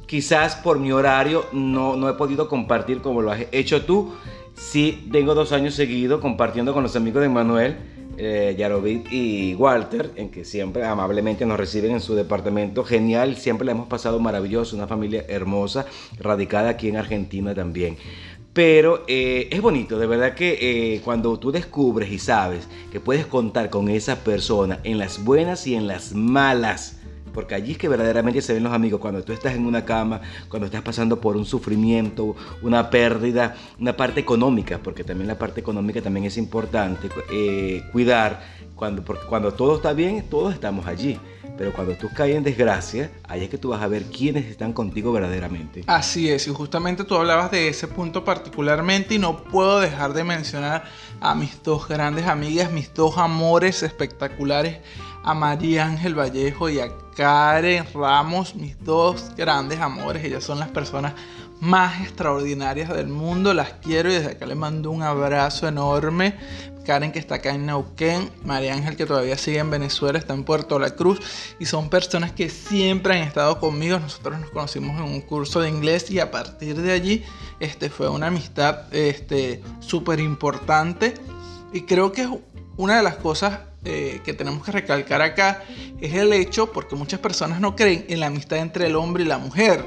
quizás 0.08 0.56
por 0.56 0.78
mi 0.78 0.92
horario 0.92 1.46
no, 1.54 1.96
no 1.96 2.10
he 2.10 2.14
podido 2.14 2.50
compartir 2.50 3.02
como 3.02 3.22
lo 3.22 3.32
has 3.32 3.46
hecho 3.52 3.86
tú. 3.86 4.14
Sí, 4.56 5.08
tengo 5.12 5.36
dos 5.36 5.54
años 5.54 5.76
seguidos 5.76 6.20
compartiendo 6.20 6.74
con 6.74 6.84
los 6.84 6.96
amigos 6.98 7.22
de 7.22 7.30
Manuel, 7.30 7.78
eh, 8.20 8.56
Yarovit 8.58 9.12
y 9.12 9.56
Walter, 9.56 10.12
en 10.16 10.30
que 10.30 10.44
siempre 10.44 10.84
amablemente 10.84 11.46
nos 11.46 11.58
reciben 11.58 11.92
en 11.92 12.02
su 12.02 12.16
departamento. 12.16 12.84
Genial, 12.84 13.38
siempre 13.38 13.66
la 13.66 13.72
hemos 13.72 13.88
pasado 13.88 14.20
maravilloso, 14.20 14.76
una 14.76 14.88
familia 14.88 15.26
hermosa, 15.28 15.86
radicada 16.20 16.70
aquí 16.70 16.90
en 16.90 16.98
Argentina 16.98 17.56
también. 17.56 17.98
Pero 18.52 19.06
eh, 19.08 19.48
es 19.52 19.62
bonito, 19.62 19.98
de 19.98 20.08
verdad 20.08 20.36
que 20.36 20.58
eh, 20.60 21.02
cuando 21.02 21.40
tú 21.40 21.52
descubres 21.52 22.12
y 22.12 22.20
sabes 22.20 22.68
que 22.92 23.00
puedes 23.00 23.26
contar 23.26 23.70
con 23.70 23.88
esa 23.90 24.24
persona 24.24 24.80
en 24.84 24.98
las 24.98 25.24
buenas 25.24 25.66
y 25.66 25.76
en 25.76 25.88
las 25.88 26.14
malas, 26.14 26.99
porque 27.40 27.56
allí 27.56 27.72
es 27.72 27.78
que 27.78 27.88
verdaderamente 27.88 28.42
se 28.42 28.54
ven 28.54 28.64
los 28.64 28.74
amigos, 28.74 29.00
cuando 29.00 29.24
tú 29.24 29.32
estás 29.32 29.56
en 29.56 29.66
una 29.66 29.86
cama, 29.86 30.20
cuando 30.50 30.66
estás 30.66 30.82
pasando 30.82 31.22
por 31.22 31.38
un 31.38 31.46
sufrimiento, 31.46 32.36
una 32.62 32.90
pérdida, 32.90 33.56
una 33.80 33.96
parte 33.96 34.20
económica, 34.20 34.78
porque 34.84 35.06
también 35.06 35.30
la 35.30 35.38
parte 35.38 35.62
económica 35.62 36.02
también 36.02 36.26
es 36.26 36.36
importante, 36.36 37.08
eh, 37.32 37.82
cuidar, 37.94 38.42
cuando, 38.76 39.06
cuando 39.30 39.54
todo 39.54 39.78
está 39.78 39.94
bien, 39.94 40.26
todos 40.30 40.54
estamos 40.54 40.86
allí. 40.86 41.18
Pero 41.58 41.72
cuando 41.72 41.94
tú 41.96 42.10
caes 42.14 42.36
en 42.36 42.44
desgracia, 42.44 43.10
ahí 43.24 43.44
es 43.44 43.50
que 43.50 43.58
tú 43.58 43.70
vas 43.70 43.82
a 43.82 43.88
ver 43.88 44.04
quiénes 44.06 44.46
están 44.46 44.74
contigo 44.74 45.14
verdaderamente. 45.14 45.84
Así 45.88 46.30
es, 46.30 46.46
y 46.48 46.52
justamente 46.52 47.06
tú 47.06 47.16
hablabas 47.16 47.52
de 47.52 47.70
ese 47.70 47.88
punto 47.88 48.26
particularmente 48.26 49.16
y 49.16 49.20
no 49.20 49.44
puedo 49.46 49.80
dejar 49.80 50.14
de 50.14 50.26
mencionar 50.26 50.84
a 51.22 51.36
mis 51.36 51.64
dos 51.64 51.88
grandes 51.88 52.28
amigas, 52.28 52.72
mis 52.72 52.94
dos 52.94 53.18
amores 53.18 53.82
espectaculares, 53.84 54.80
a 55.24 55.34
María 55.34 55.86
Ángel 55.86 56.18
Vallejo 56.18 56.70
y 56.70 56.80
a 56.80 56.90
Karen 57.16 57.86
Ramos, 57.94 58.56
mis 58.56 58.82
dos 58.84 59.32
grandes 59.36 59.80
amores. 59.80 60.24
Ellas 60.24 60.44
son 60.44 60.60
las 60.60 60.70
personas 60.70 61.14
más 61.60 62.02
extraordinarias 62.02 62.90
del 62.90 63.08
mundo. 63.08 63.54
Las 63.54 63.74
quiero 63.74 64.10
y 64.10 64.14
desde 64.14 64.32
acá 64.32 64.46
les 64.46 64.58
mando 64.58 64.92
un 64.92 65.04
abrazo 65.04 65.68
enorme. 65.68 66.36
Karen 66.86 67.12
que 67.12 67.20
está 67.20 67.36
acá 67.36 67.54
en 67.54 67.68
Neuquén, 67.68 68.32
María 68.46 68.74
Ángel 68.74 68.96
que 68.96 69.06
todavía 69.06 69.38
sigue 69.38 69.60
en 69.60 69.70
Venezuela, 69.70 70.18
está 70.18 70.34
en 70.34 70.44
Puerto 70.44 70.80
La 70.80 70.96
Cruz 70.96 71.20
y 71.60 71.66
son 71.66 71.90
personas 71.90 72.32
que 72.32 72.50
siempre 72.50 73.14
han 73.14 73.28
estado 73.28 73.60
conmigo. 73.60 74.00
Nosotros 74.00 74.40
nos 74.40 74.50
conocimos 74.50 74.98
en 74.98 75.04
un 75.04 75.22
curso 75.22 75.62
de 75.62 75.70
inglés 75.70 76.10
y 76.10 76.20
a 76.20 76.32
partir 76.32 76.82
de 76.82 76.92
allí 76.92 77.24
este, 77.60 77.92
fue 77.92 78.10
una 78.10 78.28
amistad 78.28 78.92
este, 78.92 79.62
súper 79.82 80.20
importante 80.20 81.14
y 81.72 81.82
creo 81.82 82.12
que 82.12 82.28
una 82.78 82.98
de 82.98 83.04
las 83.04 83.18
cosas 83.18 83.60
eh, 83.86 84.20
que 84.26 84.34
tenemos 84.34 84.64
que 84.64 84.72
recalcar 84.72 85.22
acá 85.22 85.64
es 86.02 86.14
el 86.14 86.34
hecho, 86.34 86.72
porque 86.72 86.96
muchas 86.96 87.20
personas 87.20 87.62
no 87.62 87.76
creen 87.76 88.06
en 88.10 88.20
la 88.20 88.28
amistad 88.28 88.60
entre 88.60 88.88
el 88.88 88.96
hombre 88.96 89.24
y 89.24 89.28
la 89.28 89.38
mujer. 89.38 89.86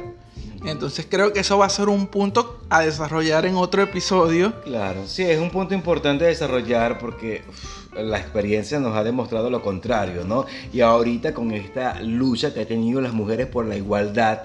Entonces 0.64 1.06
creo 1.10 1.32
que 1.32 1.40
eso 1.40 1.58
va 1.58 1.66
a 1.66 1.70
ser 1.70 1.88
un 1.88 2.06
punto 2.06 2.60
a 2.70 2.82
desarrollar 2.82 3.46
en 3.46 3.56
otro 3.56 3.82
episodio. 3.82 4.60
Claro, 4.62 5.06
sí, 5.06 5.24
es 5.24 5.38
un 5.38 5.50
punto 5.50 5.74
importante 5.74 6.24
a 6.24 6.28
desarrollar 6.28 6.98
porque 6.98 7.42
la 7.94 8.18
experiencia 8.18 8.78
nos 8.78 8.96
ha 8.96 9.02
demostrado 9.02 9.50
lo 9.50 9.60
contrario, 9.60 10.24
¿no? 10.24 10.46
Y 10.72 10.80
ahorita 10.80 11.34
con 11.34 11.50
esta 11.52 12.00
lucha 12.00 12.54
que 12.54 12.60
han 12.60 12.66
tenido 12.66 13.00
las 13.00 13.12
mujeres 13.12 13.48
por 13.48 13.66
la 13.66 13.76
igualdad, 13.76 14.42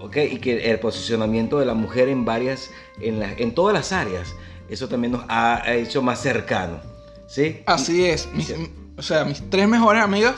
¿ok? 0.00 0.16
Y 0.30 0.38
que 0.38 0.70
el 0.70 0.78
posicionamiento 0.78 1.58
de 1.58 1.66
la 1.66 1.74
mujer 1.74 2.08
en 2.08 2.24
varias, 2.24 2.70
en, 3.00 3.20
en 3.22 3.54
todas 3.54 3.74
las 3.74 3.92
áreas, 3.92 4.34
eso 4.68 4.88
también 4.88 5.12
nos 5.12 5.24
ha 5.28 5.62
hecho 5.72 6.02
más 6.02 6.20
cercano, 6.20 6.80
¿sí? 7.26 7.62
Así 7.66 8.04
es. 8.04 8.28
o 8.96 9.02
sea, 9.02 9.24
mis 9.24 9.48
tres 9.50 9.68
mejores 9.68 10.02
amigas 10.02 10.34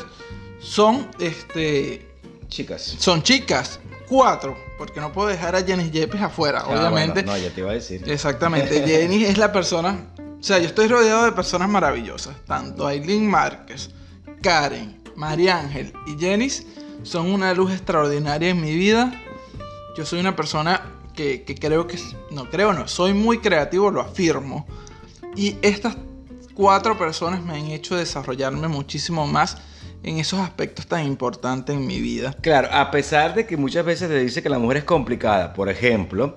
son, 0.60 1.08
este... 1.20 2.06
Chicas. 2.48 2.82
Son 2.98 3.22
chicas 3.22 3.78
cuatro, 4.08 4.56
porque 4.78 5.00
no 5.00 5.12
puedo 5.12 5.28
dejar 5.28 5.54
a 5.54 5.62
Jenny 5.62 5.90
Yepes 5.90 6.20
afuera, 6.20 6.62
ah, 6.64 6.70
obviamente. 6.70 7.22
no, 7.22 7.36
ya 7.36 7.50
te 7.50 7.60
iba 7.60 7.70
a 7.70 7.74
decir. 7.74 8.02
Exactamente, 8.06 8.82
Jenny 8.86 9.24
es 9.24 9.38
la 9.38 9.52
persona, 9.52 10.08
o 10.18 10.42
sea, 10.42 10.58
yo 10.58 10.66
estoy 10.66 10.88
rodeado 10.88 11.24
de 11.24 11.32
personas 11.32 11.68
maravillosas, 11.68 12.34
tanto 12.46 12.86
Aileen 12.86 13.28
Márquez, 13.28 13.90
Karen, 14.42 15.00
María 15.16 15.58
Ángel 15.58 15.92
y 16.06 16.18
Jenny 16.18 16.48
son 17.02 17.30
una 17.30 17.52
luz 17.54 17.72
extraordinaria 17.72 18.50
en 18.50 18.60
mi 18.60 18.74
vida. 18.74 19.12
Yo 19.96 20.04
soy 20.04 20.20
una 20.20 20.36
persona 20.36 20.80
que, 21.14 21.42
que 21.42 21.56
creo 21.56 21.86
que, 21.86 21.98
no 22.30 22.48
creo, 22.48 22.72
no, 22.72 22.86
soy 22.86 23.14
muy 23.14 23.38
creativo, 23.38 23.90
lo 23.90 24.00
afirmo. 24.00 24.66
Y 25.34 25.56
estas 25.62 25.96
cuatro 26.58 26.98
personas 26.98 27.40
me 27.40 27.52
han 27.52 27.66
hecho 27.68 27.94
desarrollarme 27.94 28.66
muchísimo 28.66 29.28
más 29.28 29.58
en 30.02 30.18
esos 30.18 30.40
aspectos 30.40 30.88
tan 30.88 31.06
importantes 31.06 31.76
en 31.76 31.86
mi 31.86 32.00
vida. 32.00 32.34
Claro, 32.40 32.68
a 32.72 32.90
pesar 32.90 33.36
de 33.36 33.46
que 33.46 33.56
muchas 33.56 33.84
veces 33.84 34.08
te 34.08 34.18
dice 34.18 34.42
que 34.42 34.48
la 34.48 34.58
mujer 34.58 34.78
es 34.78 34.84
complicada, 34.84 35.52
por 35.52 35.68
ejemplo, 35.68 36.36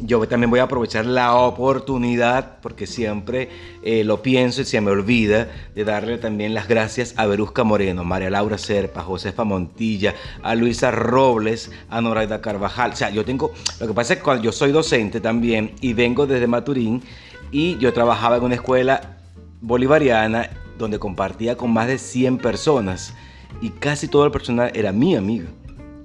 yo 0.00 0.28
también 0.28 0.50
voy 0.50 0.60
a 0.60 0.64
aprovechar 0.64 1.06
la 1.06 1.34
oportunidad, 1.34 2.58
porque 2.60 2.86
siempre 2.86 3.48
eh, 3.82 4.04
lo 4.04 4.20
pienso 4.20 4.60
y 4.60 4.64
se 4.66 4.82
me 4.82 4.90
olvida, 4.90 5.48
de 5.74 5.82
darle 5.82 6.18
también 6.18 6.52
las 6.52 6.68
gracias 6.68 7.14
a 7.16 7.24
Berusca 7.24 7.64
Moreno, 7.64 8.04
María 8.04 8.28
Laura 8.28 8.58
Serpa, 8.58 9.00
Josefa 9.00 9.44
Montilla, 9.44 10.14
a 10.42 10.54
Luisa 10.54 10.90
Robles, 10.90 11.70
a 11.88 12.02
Noraida 12.02 12.42
Carvajal. 12.42 12.92
O 12.92 12.96
sea, 12.96 13.08
yo 13.08 13.24
tengo, 13.24 13.52
lo 13.80 13.86
que 13.86 13.94
pasa 13.94 14.12
es 14.12 14.22
que 14.22 14.40
yo 14.42 14.52
soy 14.52 14.72
docente 14.72 15.22
también 15.22 15.72
y 15.80 15.94
vengo 15.94 16.26
desde 16.26 16.46
Maturín 16.46 17.02
y 17.50 17.78
yo 17.78 17.94
trabajaba 17.94 18.36
en 18.36 18.44
una 18.44 18.54
escuela 18.54 19.17
bolivariana 19.60 20.50
donde 20.78 20.98
compartía 20.98 21.56
con 21.56 21.72
más 21.72 21.88
de 21.88 21.98
100 21.98 22.38
personas 22.38 23.14
y 23.60 23.70
casi 23.70 24.08
todo 24.08 24.24
el 24.24 24.30
personal 24.30 24.70
era 24.74 24.92
mi 24.92 25.16
amigo. 25.16 25.48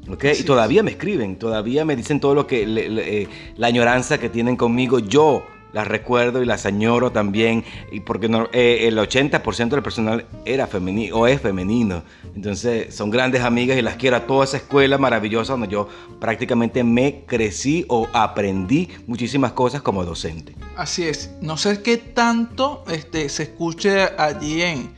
¿okay? 0.10 0.36
y 0.38 0.44
todavía 0.44 0.84
me 0.84 0.92
escriben, 0.92 1.38
todavía 1.38 1.86
me 1.86 1.96
dicen 1.96 2.20
todo 2.20 2.36
lo 2.36 2.46
que, 2.46 2.66
eh, 2.68 3.28
la 3.56 3.68
añoranza 3.68 4.18
que 4.18 4.30
tienen 4.30 4.56
conmigo. 4.56 5.00
Yo 5.00 5.46
las 5.74 5.88
recuerdo 5.88 6.42
y 6.42 6.46
las 6.46 6.66
añoro 6.66 7.12
también, 7.12 7.66
y 7.92 8.00
porque 8.00 8.30
no, 8.30 8.48
eh, 8.54 8.88
el 8.88 8.98
80% 8.98 9.70
del 9.70 9.84
personal 9.84 10.26
era 10.46 10.68
femenino 10.68 11.18
o 11.18 11.28
es 11.28 11.42
femenino. 11.42 12.04
Entonces 12.36 12.94
son 12.96 13.10
grandes 13.10 13.42
amigas 13.42 13.78
y 13.78 13.82
las 13.82 13.96
quiero 13.96 14.18
a 14.18 14.28
toda 14.28 14.46
esa 14.46 14.58
escuela 14.58 14.98
maravillosa 14.98 15.54
donde 15.54 15.68
yo 15.68 15.90
prácticamente 16.20 16.84
me 16.84 17.26
crecí 17.26 17.86
o 17.90 18.08
aprendí 18.14 18.90
muchísimas 19.08 19.52
cosas 19.54 19.82
como 19.82 20.06
docente. 20.06 20.56
Así 20.78 21.04
es, 21.04 21.32
no 21.42 21.58
sé 21.58 21.82
qué 21.82 21.98
tanto 21.98 22.84
este, 22.90 23.28
se 23.30 23.44
escuche 23.44 24.04
allí 24.18 24.62
en, 24.62 24.94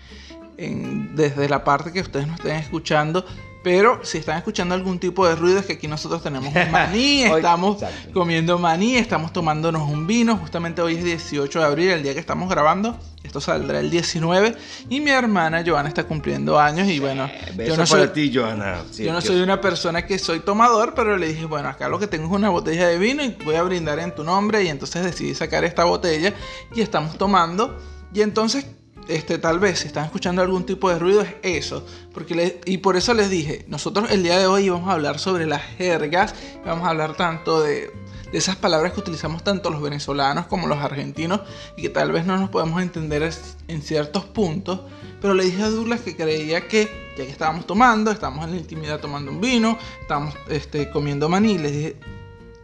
en, 0.57 1.15
desde 1.15 1.49
la 1.49 1.63
parte 1.63 1.91
que 1.91 2.01
ustedes 2.01 2.27
nos 2.27 2.39
estén 2.39 2.57
escuchando, 2.57 3.25
pero 3.65 3.99
si 4.03 4.19
están 4.19 4.37
escuchando 4.37 4.75
algún 4.75 4.99
tipo 4.99 5.27
de 5.27 5.33
ruido 5.33 5.57
es 5.57 5.65
que 5.65 5.73
aquí 5.73 5.87
nosotros 5.87 6.21
tenemos 6.21 6.53
un 6.53 6.71
maní, 6.71 7.23
estamos 7.23 7.83
comiendo 8.13 8.59
maní, 8.59 8.95
estamos 8.95 9.33
tomándonos 9.33 9.89
un 9.89 10.05
vino. 10.05 10.37
Justamente 10.37 10.83
hoy 10.83 10.97
es 10.97 11.03
18 11.03 11.57
de 11.57 11.65
abril, 11.65 11.89
el 11.89 12.03
día 12.03 12.13
que 12.13 12.19
estamos 12.19 12.47
grabando. 12.47 12.95
Esto 13.23 13.41
saldrá 13.41 13.79
el 13.79 13.89
19. 13.89 14.55
Y 14.87 14.99
mi 14.99 15.09
hermana 15.09 15.63
Joana 15.65 15.89
está 15.89 16.03
cumpliendo 16.03 16.59
años. 16.59 16.87
Y 16.87 16.99
bueno, 16.99 17.27
yo 17.57 17.75
no 17.75 17.87
soy, 17.87 18.07
ti, 18.09 18.31
Joana. 18.31 18.83
yo 18.99 19.11
no 19.11 19.19
soy 19.19 19.41
una 19.41 19.59
persona 19.59 20.05
que 20.05 20.19
soy 20.19 20.41
tomador, 20.41 20.93
pero 20.93 21.17
le 21.17 21.29
dije, 21.29 21.45
bueno, 21.45 21.67
acá 21.67 21.89
lo 21.89 21.97
que 21.97 22.05
tengo 22.05 22.27
es 22.27 22.33
una 22.33 22.49
botella 22.49 22.87
de 22.87 22.99
vino 22.99 23.23
y 23.23 23.35
voy 23.43 23.55
a 23.55 23.63
brindar 23.63 23.97
en 23.97 24.13
tu 24.13 24.23
nombre. 24.23 24.63
Y 24.63 24.67
entonces 24.67 25.03
decidí 25.03 25.33
sacar 25.33 25.63
esta 25.63 25.85
botella 25.85 26.35
y 26.75 26.81
estamos 26.81 27.17
tomando. 27.17 27.79
Y 28.13 28.21
entonces 28.21 28.67
este, 29.07 29.37
tal 29.37 29.59
vez 29.59 29.79
si 29.79 29.87
están 29.87 30.05
escuchando 30.05 30.41
algún 30.41 30.65
tipo 30.65 30.89
de 30.89 30.99
ruido 30.99 31.21
es 31.21 31.35
eso. 31.43 31.85
Porque 32.13 32.59
y 32.65 32.77
por 32.77 32.95
eso 32.95 33.13
les 33.13 33.29
dije, 33.29 33.65
nosotros 33.67 34.11
el 34.11 34.23
día 34.23 34.37
de 34.37 34.47
hoy 34.47 34.69
vamos 34.69 34.89
a 34.89 34.93
hablar 34.93 35.19
sobre 35.19 35.45
las 35.45 35.61
jergas, 35.61 36.35
vamos 36.65 36.85
a 36.85 36.89
hablar 36.89 37.15
tanto 37.15 37.61
de, 37.61 37.91
de 38.31 38.37
esas 38.37 38.55
palabras 38.55 38.93
que 38.93 38.99
utilizamos 38.99 39.43
tanto 39.43 39.69
los 39.69 39.81
venezolanos 39.81 40.47
como 40.47 40.67
los 40.67 40.79
argentinos 40.79 41.41
y 41.77 41.83
que 41.83 41.89
tal 41.89 42.11
vez 42.11 42.25
no 42.25 42.37
nos 42.37 42.49
podemos 42.49 42.81
entender 42.81 43.31
en 43.67 43.81
ciertos 43.81 44.25
puntos. 44.25 44.81
Pero 45.21 45.33
le 45.33 45.45
dije 45.45 45.63
a 45.63 45.69
Douglas 45.69 46.01
que 46.01 46.15
creía 46.15 46.67
que, 46.67 47.13
ya 47.17 47.25
que 47.25 47.31
estábamos 47.31 47.65
tomando, 47.65 48.11
estábamos 48.11 48.45
en 48.45 48.51
la 48.51 48.57
intimidad 48.57 48.99
tomando 48.99 49.31
un 49.31 49.41
vino, 49.41 49.77
estábamos 50.01 50.35
este, 50.49 50.89
comiendo 50.89 51.29
maní, 51.29 51.57
les 51.57 51.71
dije, 51.71 51.95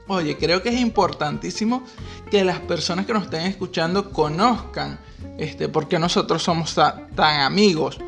oye, 0.07 0.37
creo 0.37 0.61
que 0.61 0.69
es 0.69 0.79
importantísimo 0.79 1.83
que 2.29 2.43
las 2.43 2.59
personas 2.59 3.05
que 3.05 3.13
nos 3.13 3.23
estén 3.23 3.45
escuchando 3.45 4.11
conozcan 4.11 4.99
este, 5.37 5.69
por 5.69 5.87
qué 5.87 5.99
nosotros 5.99 6.43
somos 6.43 6.75
tan, 6.75 7.41
amigos. 7.41 7.99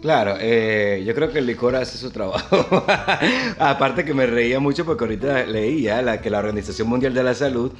Claro, 0.00 0.36
eh, 0.40 1.02
yo 1.06 1.14
creo 1.14 1.30
que 1.30 1.38
el 1.38 1.46
licor 1.46 1.76
hace 1.76 1.96
su 1.96 2.10
trabajo. 2.10 2.84
Aparte 3.58 4.04
que 4.04 4.14
me 4.14 4.26
reía 4.26 4.58
mucho 4.58 4.84
porque 4.84 5.04
ahorita 5.04 5.46
leía 5.46 6.20
que 6.20 6.28
la 6.28 6.40
Organización 6.40 6.88
Mundial 6.88 7.14
de 7.14 7.22
la 7.22 7.34
Salud 7.34 7.72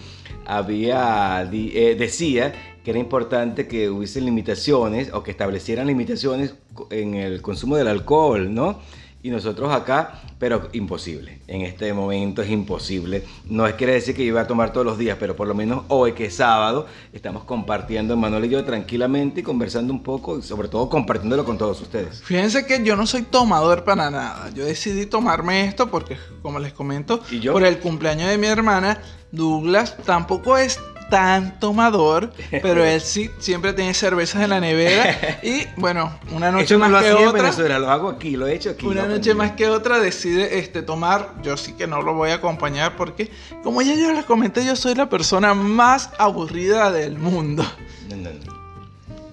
había, 0.47 1.43
eh, 1.53 1.97
decía 1.99 2.53
que 2.85 2.91
era 2.91 3.01
importante 3.01 3.67
que 3.67 3.91
hubiese 3.91 4.21
limitaciones 4.21 5.13
o 5.13 5.23
que 5.23 5.33
establecieran 5.33 5.87
limitaciones 5.87 6.55
en 6.91 7.15
el 7.15 7.43
consumo 7.43 7.77
del 7.77 7.89
alcohol, 7.89 8.53
¿no? 8.55 8.81
Y 9.25 9.31
nosotros 9.31 9.73
acá, 9.73 10.21
pero 10.41 10.69
imposible. 10.73 11.39
En 11.47 11.63
este 11.63 11.93
momento 11.93 12.43
es 12.43 12.51
imposible. 12.51 13.23
No 13.45 13.69
es 13.69 13.75
quiere 13.75 13.93
decir 13.93 14.17
que 14.17 14.23
yo 14.25 14.31
iba 14.31 14.41
a 14.41 14.47
tomar 14.49 14.73
todos 14.73 14.85
los 14.85 14.99
días, 14.99 15.17
pero 15.21 15.37
por 15.37 15.47
lo 15.47 15.55
menos 15.55 15.85
hoy 15.87 16.13
que 16.13 16.25
es 16.25 16.35
sábado, 16.35 16.87
estamos 17.13 17.45
compartiendo, 17.45 18.17
Manuel 18.17 18.47
y 18.47 18.49
yo, 18.49 18.65
tranquilamente 18.65 19.41
y 19.41 19.43
conversando 19.45 19.93
un 19.93 20.03
poco 20.03 20.39
y 20.39 20.43
sobre 20.43 20.67
todo 20.67 20.89
compartiéndolo 20.89 21.45
con 21.45 21.57
todos 21.57 21.81
ustedes. 21.81 22.21
Fíjense 22.25 22.67
que 22.67 22.83
yo 22.83 22.97
no 22.97 23.07
soy 23.07 23.23
tomador 23.23 23.85
para 23.85 24.11
nada. 24.11 24.51
Yo 24.55 24.65
decidí 24.65 25.07
tomarme 25.07 25.67
esto 25.67 25.89
porque, 25.89 26.17
como 26.43 26.59
les 26.59 26.73
comento, 26.73 27.21
por 27.53 27.63
el 27.63 27.79
cumpleaños 27.79 28.29
de 28.29 28.39
mi 28.39 28.49
hermana, 28.49 29.01
Douglas 29.31 29.97
tampoco 30.05 30.59
es 30.59 30.81
tan 31.13 31.61
tomador, 31.61 32.33
pero 32.63 32.83
él 32.83 32.99
sí 33.03 33.31
siempre 33.39 33.75
tiene 33.75 33.93
cervezas 33.93 34.41
en 34.43 34.49
la 34.49 34.61
nevera 34.61 35.39
y 35.43 35.67
bueno, 35.77 36.19
una 36.33 36.51
noche 36.51 36.79
más 36.79 37.05
que 37.05 37.13
otra, 37.13 37.79
lo 37.79 37.91
hago 37.91 38.09
aquí, 38.09 38.35
lo 38.35 38.47
he 38.47 38.55
hecho 38.55 38.71
aquí. 38.71 38.87
Una 38.87 39.05
noche 39.05 39.35
más 39.35 39.53
que 39.53 39.69
otra 39.69 40.01
decide 40.01 40.59
este 40.59 40.81
tomar, 40.81 41.35
yo 41.43 41.59
sí 41.59 41.75
que 41.75 41.87
no 41.87 42.01
lo 42.01 42.15
voy 42.15 42.31
a 42.31 42.37
acompañar 42.37 42.97
porque 42.97 43.31
como 43.63 43.83
ya 43.83 43.95
yo 43.95 44.11
les 44.15 44.25
comenté, 44.25 44.65
yo 44.65 44.75
soy 44.75 44.95
la 44.95 45.11
persona 45.11 45.53
más 45.53 46.09
aburrida 46.17 46.91
del 46.91 47.19
mundo. 47.19 47.63
No, 48.09 48.17
no, 48.17 48.31
no. 48.31 48.63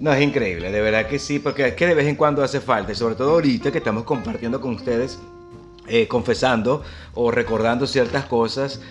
No, 0.02 0.14
es 0.14 0.22
increíble, 0.22 0.72
de 0.74 0.82
verdad 0.82 1.08
que 1.08 1.18
sí, 1.18 1.40
porque 1.40 1.70
es 1.70 1.76
que 1.76 1.88
de 1.88 1.94
vez 1.94 2.08
en 2.08 2.16
cuando 2.16 2.44
hace 2.44 2.60
falta, 2.60 2.92
y 2.92 2.96
sobre 2.96 3.16
todo 3.16 3.32
ahorita 3.32 3.72
que 3.72 3.78
estamos 3.78 4.04
compartiendo 4.04 4.60
con 4.60 4.76
ustedes, 4.76 5.18
eh, 5.88 6.10
confesando 6.10 6.84
o 7.14 7.32
recordando 7.32 7.88
ciertas 7.88 8.26
cosas. 8.26 8.82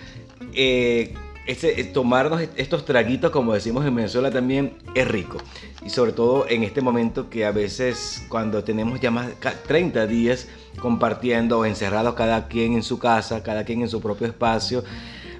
Eh, 0.53 1.13
este, 1.49 1.83
tomarnos 1.83 2.43
estos 2.57 2.85
traguitos, 2.85 3.31
como 3.31 3.55
decimos 3.55 3.83
en 3.83 3.95
Venezuela 3.95 4.29
también, 4.29 4.73
es 4.93 5.07
rico. 5.07 5.39
Y 5.83 5.89
sobre 5.89 6.11
todo 6.11 6.45
en 6.47 6.61
este 6.61 6.79
momento 6.79 7.27
que 7.27 7.43
a 7.43 7.51
veces 7.51 8.23
cuando 8.29 8.63
tenemos 8.63 8.99
ya 8.99 9.09
más 9.09 9.25
de 9.27 9.33
30 9.33 10.05
días 10.05 10.47
compartiendo 10.79 11.65
encerrados 11.65 12.13
cada 12.13 12.47
quien 12.47 12.73
en 12.73 12.83
su 12.83 12.99
casa, 12.99 13.41
cada 13.41 13.63
quien 13.63 13.81
en 13.81 13.89
su 13.89 13.99
propio 13.99 14.27
espacio, 14.27 14.83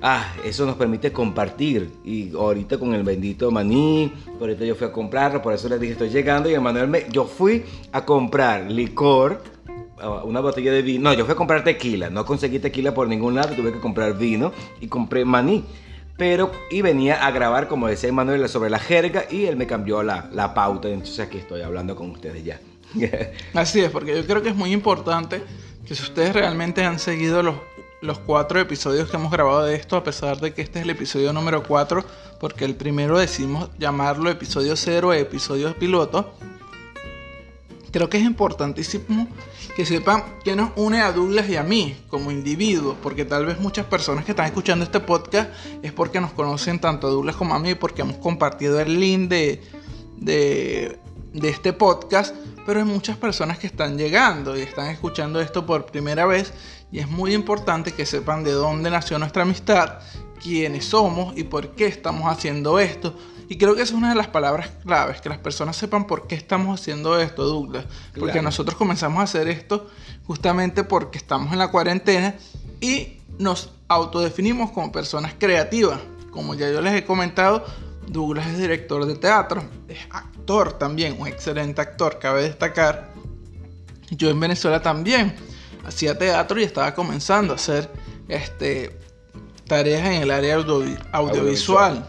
ah, 0.02 0.34
eso 0.44 0.66
nos 0.66 0.78
permite 0.78 1.12
compartir. 1.12 1.92
Y 2.04 2.36
ahorita 2.36 2.80
con 2.80 2.96
el 2.96 3.04
bendito 3.04 3.52
maní, 3.52 4.12
ahorita 4.40 4.66
yo 4.66 4.74
fui 4.74 4.88
a 4.88 4.92
comprarlo, 4.92 5.44
por 5.44 5.54
eso 5.54 5.70
les 5.70 5.80
dije 5.80 5.94
estoy 5.94 6.10
llegando 6.10 6.50
y 6.50 6.56
Emanuel 6.56 7.06
yo 7.12 7.26
fui 7.26 7.64
a 7.92 8.04
comprar 8.04 8.72
licor 8.72 9.44
ah, 10.02 10.24
una 10.24 10.40
botella 10.40 10.72
de 10.72 10.82
vino. 10.82 11.12
No, 11.12 11.16
yo 11.16 11.26
fui 11.26 11.34
a 11.34 11.38
comprar 11.38 11.64
tequila. 11.64 12.10
No 12.10 12.26
conseguí 12.26 12.58
tequila 12.58 12.96
por 12.96 13.08
ningún 13.08 13.36
lado. 13.36 13.54
Tuve 13.54 13.72
que 13.72 13.80
comprar 13.80 14.18
vino 14.18 14.52
y 14.82 14.88
compré 14.88 15.24
maní 15.24 15.64
pero 16.20 16.52
y 16.70 16.84
venía 16.84 17.26
a 17.26 17.32
grabar, 17.32 17.68
como 17.70 17.88
decía 17.88 18.12
Manuel, 18.12 18.48
sobre 18.50 18.70
la 18.70 18.78
jerga 18.78 19.24
y 19.32 19.46
él 19.46 19.56
me 19.56 19.66
cambió 19.66 20.04
la, 20.04 20.30
la 20.34 20.54
pauta, 20.54 20.90
entonces 20.90 21.20
aquí 21.22 21.38
estoy 21.38 21.62
hablando 21.62 21.96
con 21.96 22.12
ustedes 22.12 22.44
ya. 22.44 22.60
Así 23.54 23.80
es, 23.80 23.90
porque 23.90 24.16
yo 24.16 24.28
creo 24.28 24.44
que 24.44 24.50
es 24.50 24.56
muy 24.56 24.74
importante 24.74 25.42
que 25.88 25.96
si 25.96 26.04
ustedes 26.04 26.34
realmente 26.34 26.84
han 26.84 27.00
seguido 27.00 27.42
los, 27.42 27.56
los 28.02 28.20
cuatro 28.20 28.60
episodios 28.60 29.10
que 29.10 29.16
hemos 29.16 29.32
grabado 29.32 29.64
de 29.64 29.76
esto, 29.76 29.96
a 29.96 30.04
pesar 30.04 30.42
de 30.42 30.54
que 30.54 30.62
este 30.62 30.80
es 30.80 30.84
el 30.84 30.92
episodio 30.92 31.32
número 31.32 31.64
4, 31.64 32.04
porque 32.38 32.66
el 32.66 32.76
primero 32.76 33.18
decimos 33.18 33.70
llamarlo 33.80 34.30
episodio 34.30 34.76
0, 34.76 35.14
episodio 35.14 35.74
piloto, 35.74 36.34
creo 37.92 38.10
que 38.10 38.18
es 38.18 38.24
importantísimo 38.24 39.28
que 39.76 39.86
sepan 39.86 40.24
que 40.44 40.56
nos 40.56 40.72
une 40.76 41.02
a 41.02 41.12
Douglas 41.12 41.50
y 41.50 41.56
a 41.56 41.64
mí 41.64 41.96
como 42.10 42.32
individuos, 42.32 42.96
porque 43.02 43.26
tal 43.26 43.46
vez 43.46 43.60
muchas 43.60 43.86
personas 43.86 44.26
que 44.26 44.32
están 44.32 44.46
escuchando 44.46 44.86
este 44.86 45.00
podcast 45.00 45.52
es 45.82 45.92
porque 45.92 46.22
nos 46.22 46.32
conocen 46.34 46.80
tanto 46.80 47.08
a 47.08 47.10
Douglas 47.10 47.36
como 47.36 47.54
a 47.54 47.60
mí, 47.60 47.76
porque 47.76 48.02
hemos 48.02 48.18
compartido 48.18 48.80
el 48.80 49.00
link 49.00 49.30
de, 49.30 49.62
de 51.34 51.50
este 51.50 51.74
podcast, 51.74 52.36
pero 52.66 52.80
hay 52.80 52.86
muchas 52.86 53.18
personas 53.18 53.58
que 53.58 53.68
están 53.68 53.98
llegando 53.98 54.58
y 54.58 54.62
están 54.62 54.88
escuchando 54.90 55.42
esto 55.42 55.66
por 55.66 55.86
primera 55.86 56.26
vez 56.26 56.54
y 56.92 57.00
es 57.00 57.10
muy 57.10 57.34
importante 57.34 57.94
que 57.94 58.06
sepan 58.06 58.44
de 58.44 58.52
dónde 58.52 58.90
nació 58.90 59.20
nuestra 59.20 59.44
amistad, 59.44 60.00
quiénes 60.42 60.86
somos 60.86 61.38
y 61.38 61.44
por 61.44 61.76
qué 61.76 61.86
estamos 61.86 62.32
haciendo 62.32 62.80
esto 62.80 63.16
y 63.50 63.58
creo 63.58 63.76
que 63.76 63.82
esa 63.82 63.94
es 63.94 63.98
una 63.98 64.10
de 64.10 64.16
las 64.16 64.28
palabras 64.28 64.70
claves, 64.86 65.22
que 65.22 65.28
las 65.28 65.40
personas 65.40 65.76
sepan 65.76 66.06
por 66.06 66.28
qué 66.28 66.36
estamos 66.36 66.80
haciendo 66.80 67.20
esto, 67.20 67.44
Douglas. 67.46 67.86
Porque 68.18 68.44
nosotros 68.44 68.78
comenzamos 68.78 69.20
a 69.20 69.24
hacer 69.24 69.48
esto 69.48 69.90
justamente 70.28 70.84
porque 70.84 71.18
estamos 71.18 71.52
en 71.52 71.58
la 71.58 71.72
cuarentena 71.72 72.36
y 72.80 73.18
nos 73.40 73.72
autodefinimos 73.88 74.70
como 74.70 74.92
personas 74.92 75.34
creativas. 75.40 76.00
Como 76.30 76.54
ya 76.54 76.70
yo 76.70 76.80
les 76.80 76.94
he 76.94 77.04
comentado, 77.04 77.66
Douglas 78.08 78.46
es 78.46 78.60
director 78.60 79.04
de 79.08 79.16
teatro, 79.16 79.64
es 79.88 79.98
actor 80.12 80.74
también, 80.74 81.20
un 81.20 81.28
excelente 81.28 81.82
actor, 81.82 82.20
cabe 82.20 82.44
destacar. 82.44 83.10
Yo 84.12 84.30
en 84.30 84.40
Venezuela 84.40 84.80
también 84.80 85.36
hacía 85.88 86.16
teatro 86.16 86.62
y 86.62 86.66
estaba 86.66 86.94
comenzando 86.94 87.54
a 87.54 87.56
hacer 87.56 87.90
este, 88.28 88.96
tareas 89.66 90.06
en 90.06 90.22
el 90.22 90.30
área 90.30 90.54
audiovisual. 91.14 92.06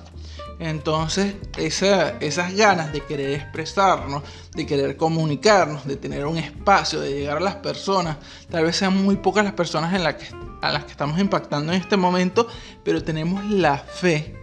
Entonces, 0.60 1.36
esas 1.56 2.54
ganas 2.54 2.92
de 2.92 3.00
querer 3.00 3.30
expresarnos, 3.30 4.22
de 4.54 4.66
querer 4.66 4.94
comunicarnos, 4.98 5.86
de 5.86 5.96
tener 5.96 6.26
un 6.26 6.36
espacio, 6.36 7.00
de 7.00 7.12
llegar 7.12 7.38
a 7.38 7.40
las 7.40 7.56
personas, 7.56 8.18
tal 8.50 8.64
vez 8.64 8.76
sean 8.76 9.02
muy 9.02 9.16
pocas 9.16 9.42
las 9.42 9.54
personas 9.54 9.94
en 9.94 10.02
a 10.02 10.72
las 10.72 10.84
que 10.84 10.90
estamos 10.90 11.18
impactando 11.18 11.72
en 11.72 11.80
este 11.80 11.96
momento, 11.96 12.46
pero 12.84 13.02
tenemos 13.02 13.42
la 13.46 13.78
fe 13.78 14.36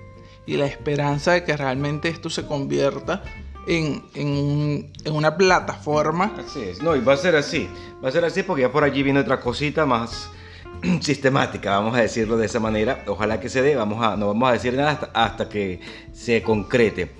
y 0.47 0.57
la 0.57 0.65
esperanza 0.65 1.33
de 1.33 1.43
que 1.43 1.55
realmente 1.55 2.09
esto 2.09 2.31
se 2.31 2.47
convierta 2.47 3.21
en, 3.67 4.03
en, 4.15 5.13
una 5.13 5.37
plataforma. 5.37 6.33
Así 6.39 6.63
es, 6.63 6.81
no, 6.81 6.95
y 6.95 7.01
va 7.01 7.13
a 7.13 7.17
ser 7.17 7.35
así, 7.35 7.69
va 8.03 8.09
a 8.09 8.11
ser 8.11 8.25
así 8.25 8.41
porque 8.41 8.63
ya 8.63 8.71
por 8.71 8.83
allí 8.83 9.03
viene 9.03 9.19
otra 9.19 9.39
cosita 9.39 9.85
más 9.85 10.31
sistemática, 11.01 11.71
vamos 11.71 11.97
a 11.97 12.01
decirlo 12.01 12.37
de 12.37 12.45
esa 12.45 12.59
manera. 12.59 13.03
Ojalá 13.07 13.39
que 13.39 13.49
se 13.49 13.61
dé, 13.61 13.75
vamos 13.75 14.03
a, 14.03 14.15
no 14.15 14.27
vamos 14.27 14.49
a 14.49 14.53
decir 14.53 14.73
nada 14.73 15.09
hasta, 15.13 15.49
que 15.49 15.79
se 16.13 16.41
concrete. 16.41 17.11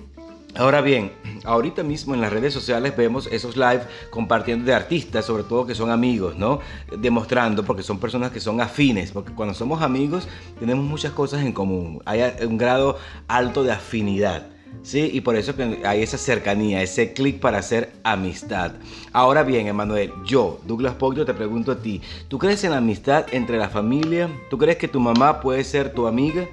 Ahora 0.55 0.81
bien, 0.81 1.11
ahorita 1.45 1.83
mismo 1.83 2.13
en 2.13 2.21
las 2.21 2.31
redes 2.31 2.53
sociales 2.53 2.95
vemos 2.95 3.27
esos 3.31 3.55
live 3.55 3.81
compartiendo 4.09 4.65
de 4.65 4.73
artistas, 4.73 5.25
sobre 5.25 5.43
todo 5.43 5.65
que 5.65 5.75
son 5.75 5.91
amigos, 5.91 6.37
¿no? 6.37 6.59
Demostrando, 6.97 7.63
porque 7.63 7.83
son 7.83 7.99
personas 7.99 8.31
que 8.31 8.39
son 8.39 8.61
afines, 8.61 9.11
porque 9.11 9.33
cuando 9.33 9.53
somos 9.53 9.81
amigos 9.81 10.27
tenemos 10.59 10.85
muchas 10.85 11.11
cosas 11.11 11.41
en 11.41 11.53
común, 11.53 12.01
hay 12.05 12.21
un 12.45 12.57
grado 12.57 12.97
alto 13.27 13.63
de 13.63 13.71
afinidad. 13.71 14.56
¿Sí? 14.83 15.09
Y 15.13 15.21
por 15.21 15.35
eso 15.35 15.53
hay 15.85 16.03
esa 16.03 16.17
cercanía, 16.17 16.81
ese 16.81 17.13
clic 17.13 17.39
para 17.39 17.59
hacer 17.59 17.91
amistad. 18.03 18.73
Ahora 19.13 19.43
bien, 19.43 19.67
Emanuel, 19.67 20.13
yo, 20.25 20.59
Douglas 20.65 20.95
Pogdo, 20.95 21.25
te 21.25 21.33
pregunto 21.33 21.71
a 21.71 21.79
ti, 21.79 22.01
¿tú 22.27 22.37
crees 22.37 22.63
en 22.63 22.71
la 22.71 22.77
amistad 22.77 23.25
entre 23.31 23.57
la 23.57 23.69
familia? 23.69 24.29
¿Tú 24.49 24.57
crees 24.57 24.77
que 24.77 24.87
tu 24.87 24.99
mamá 24.99 25.41
puede 25.41 25.63
ser 25.63 25.93
tu 25.93 26.07
amiga? 26.07 26.47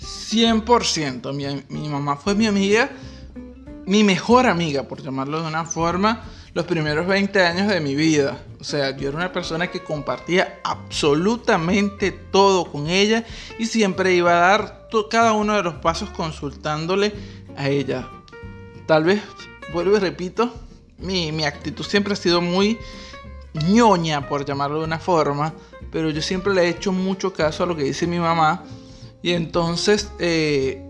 100%, 0.00 1.32
mi, 1.32 1.64
mi 1.68 1.88
mamá 1.88 2.16
fue 2.16 2.34
mi 2.34 2.46
amiga, 2.46 2.90
mi 3.86 4.04
mejor 4.04 4.46
amiga, 4.46 4.84
por 4.84 5.02
llamarlo 5.02 5.40
de 5.40 5.48
una 5.48 5.64
forma, 5.64 6.24
los 6.54 6.66
primeros 6.66 7.06
20 7.06 7.40
años 7.42 7.68
de 7.68 7.80
mi 7.80 7.94
vida. 7.94 8.42
O 8.60 8.64
sea, 8.64 8.96
yo 8.96 9.08
era 9.08 9.16
una 9.16 9.32
persona 9.32 9.70
que 9.70 9.82
compartía 9.82 10.60
absolutamente 10.64 12.10
todo 12.10 12.70
con 12.70 12.88
ella 12.88 13.24
y 13.58 13.66
siempre 13.66 14.14
iba 14.14 14.32
a 14.32 14.48
dar 14.48 14.88
cada 15.10 15.32
uno 15.32 15.54
de 15.54 15.62
los 15.62 15.74
pasos 15.74 16.10
consultándole 16.10 17.12
a 17.58 17.68
ella. 17.68 18.08
Tal 18.86 19.04
vez, 19.04 19.20
vuelvo 19.72 19.96
y 19.96 20.00
repito, 20.00 20.54
mi, 20.98 21.32
mi 21.32 21.44
actitud 21.44 21.84
siempre 21.84 22.14
ha 22.14 22.16
sido 22.16 22.40
muy 22.40 22.78
ñoña, 23.66 24.28
por 24.28 24.44
llamarlo 24.44 24.78
de 24.78 24.84
una 24.84 24.98
forma, 24.98 25.52
pero 25.90 26.10
yo 26.10 26.22
siempre 26.22 26.54
le 26.54 26.62
he 26.62 26.68
hecho 26.68 26.92
mucho 26.92 27.32
caso 27.32 27.64
a 27.64 27.66
lo 27.66 27.76
que 27.76 27.82
dice 27.82 28.06
mi 28.06 28.18
mamá. 28.18 28.64
Y 29.20 29.32
entonces, 29.32 30.10
eh, 30.20 30.82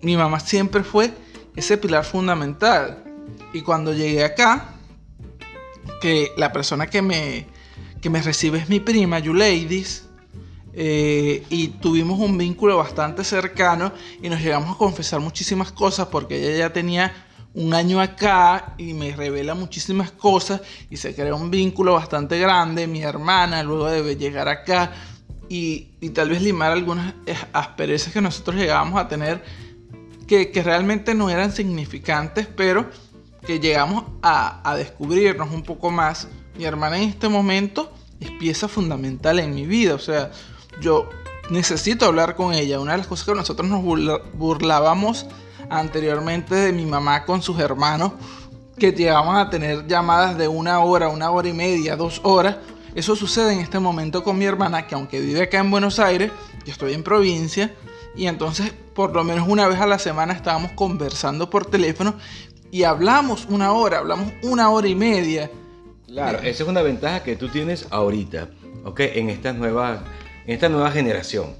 mi 0.00 0.16
mamá 0.16 0.40
siempre 0.40 0.84
fue 0.84 1.12
ese 1.56 1.76
pilar 1.76 2.04
fundamental. 2.04 3.02
Y 3.52 3.62
cuando 3.62 3.92
llegué 3.92 4.24
acá, 4.24 4.74
que 6.00 6.32
la 6.36 6.52
persona 6.52 6.86
que 6.86 7.02
me, 7.02 7.46
que 8.00 8.10
me 8.10 8.22
recibe 8.22 8.58
es 8.58 8.68
mi 8.68 8.80
prima, 8.80 9.18
Ladies 9.18 10.03
eh, 10.76 11.44
y 11.50 11.68
tuvimos 11.68 12.18
un 12.18 12.36
vínculo 12.36 12.76
bastante 12.76 13.22
cercano 13.22 13.92
y 14.20 14.28
nos 14.28 14.40
llegamos 14.40 14.74
a 14.74 14.78
confesar 14.78 15.20
muchísimas 15.20 15.70
cosas 15.70 16.08
porque 16.08 16.36
ella 16.36 16.66
ya 16.66 16.72
tenía 16.72 17.12
un 17.54 17.72
año 17.72 18.00
acá 18.00 18.74
y 18.76 18.92
me 18.92 19.14
revela 19.14 19.54
muchísimas 19.54 20.10
cosas 20.10 20.60
y 20.90 20.96
se 20.96 21.14
crea 21.14 21.36
un 21.36 21.50
vínculo 21.50 21.92
bastante 21.94 22.40
grande. 22.40 22.88
Mi 22.88 23.02
hermana 23.02 23.62
luego 23.62 23.86
debe 23.86 24.16
llegar 24.16 24.48
acá 24.48 24.90
y, 25.48 25.90
tal 26.12 26.30
vez 26.30 26.42
limar 26.42 26.72
algunas 26.72 27.14
asperezas 27.52 28.12
que 28.12 28.20
nosotros 28.20 28.56
llegábamos 28.56 29.00
a 29.00 29.06
tener 29.06 29.44
que, 30.26 30.50
realmente 30.64 31.14
no 31.14 31.30
eran 31.30 31.52
significantes, 31.52 32.48
pero 32.48 32.90
que 33.46 33.60
llegamos 33.60 34.04
a, 34.22 34.68
a 34.68 34.74
descubrirnos 34.74 35.52
un 35.52 35.62
poco 35.62 35.92
más. 35.92 36.26
Mi 36.58 36.64
hermana 36.64 36.96
en 36.96 37.08
este 37.10 37.28
momento 37.28 37.92
es 38.18 38.32
pieza 38.32 38.66
fundamental 38.66 39.38
en 39.38 39.54
mi 39.54 39.66
vida, 39.66 39.94
o 39.94 39.98
sea, 40.00 40.32
yo 40.80 41.08
necesito 41.50 42.06
hablar 42.06 42.36
con 42.36 42.54
ella. 42.54 42.80
Una 42.80 42.92
de 42.92 42.98
las 42.98 43.06
cosas 43.06 43.26
que 43.26 43.34
nosotros 43.34 43.68
nos 43.68 43.82
burlábamos 44.32 45.26
anteriormente 45.70 46.54
de 46.54 46.72
mi 46.72 46.86
mamá 46.86 47.24
con 47.24 47.42
sus 47.42 47.58
hermanos, 47.58 48.12
que 48.78 48.92
llegaban 48.92 49.36
a 49.36 49.50
tener 49.50 49.86
llamadas 49.86 50.36
de 50.36 50.48
una 50.48 50.80
hora, 50.80 51.08
una 51.08 51.30
hora 51.30 51.48
y 51.48 51.52
media, 51.52 51.96
dos 51.96 52.20
horas. 52.24 52.56
Eso 52.94 53.16
sucede 53.16 53.52
en 53.52 53.60
este 53.60 53.78
momento 53.78 54.22
con 54.22 54.38
mi 54.38 54.44
hermana, 54.44 54.86
que 54.86 54.94
aunque 54.94 55.20
vive 55.20 55.42
acá 55.42 55.58
en 55.58 55.70
Buenos 55.70 55.98
Aires, 55.98 56.30
yo 56.64 56.72
estoy 56.72 56.92
en 56.92 57.02
provincia, 57.02 57.74
y 58.16 58.26
entonces 58.26 58.72
por 58.94 59.12
lo 59.12 59.24
menos 59.24 59.48
una 59.48 59.66
vez 59.66 59.80
a 59.80 59.86
la 59.86 59.98
semana 59.98 60.32
estábamos 60.32 60.72
conversando 60.72 61.50
por 61.50 61.66
teléfono 61.66 62.14
y 62.70 62.84
hablamos 62.84 63.46
una 63.48 63.72
hora, 63.72 63.98
hablamos 63.98 64.32
una 64.42 64.70
hora 64.70 64.86
y 64.86 64.94
media. 64.94 65.50
Claro, 66.06 66.38
esa 66.38 66.62
es 66.62 66.68
una 66.68 66.82
ventaja 66.82 67.24
que 67.24 67.34
tú 67.34 67.48
tienes 67.48 67.88
ahorita, 67.90 68.50
¿ok? 68.84 69.00
En 69.00 69.30
estas 69.30 69.56
nuevas 69.56 70.00
esta 70.46 70.68
nueva 70.68 70.90
generación. 70.90 71.54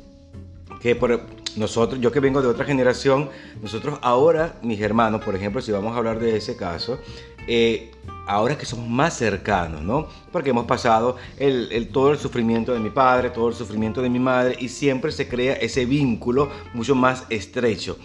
Que 0.80 0.95
por 0.95 1.20
nosotros, 1.57 2.01
yo 2.01 2.12
que 2.12 2.20
vengo 2.20 2.43
de 2.43 2.49
otra 2.49 2.64
generación, 2.64 3.30
nosotros 3.62 3.99
ahora, 4.03 4.57
mis 4.62 4.80
hermanos, 4.80 5.22
por 5.24 5.35
ejemplo, 5.35 5.62
si 5.62 5.72
vamos 5.72 5.95
a 5.95 5.99
hablar 5.99 6.18
de 6.18 6.37
ese 6.37 6.57
caso, 6.57 6.99
eh, 7.47 7.91
ahora 8.26 8.57
que 8.57 8.66
somos 8.66 8.89
más 8.89 9.16
cercanos, 9.16 9.82
¿no? 9.82 10.09
Porque 10.32 10.51
hemos 10.51 10.66
pasado 10.66 11.16
el, 11.39 11.89
todo 11.93 12.12
el 12.12 12.18
sufrimiento 12.18 12.72
de 12.72 12.80
mi 12.80 12.91
padre, 12.91 13.30
todo 13.30 13.49
el 13.49 13.55
sufrimiento 13.55 14.03
de 14.03 14.09
mi 14.09 14.18
madre 14.18 14.57
y 14.59 14.68
siempre 14.68 15.12
se 15.12 15.28
crea 15.28 15.55
ese 15.55 15.85
vínculo 15.85 16.51
mucho 16.72 16.95
más 16.95 17.24
estrecho. 17.28 17.99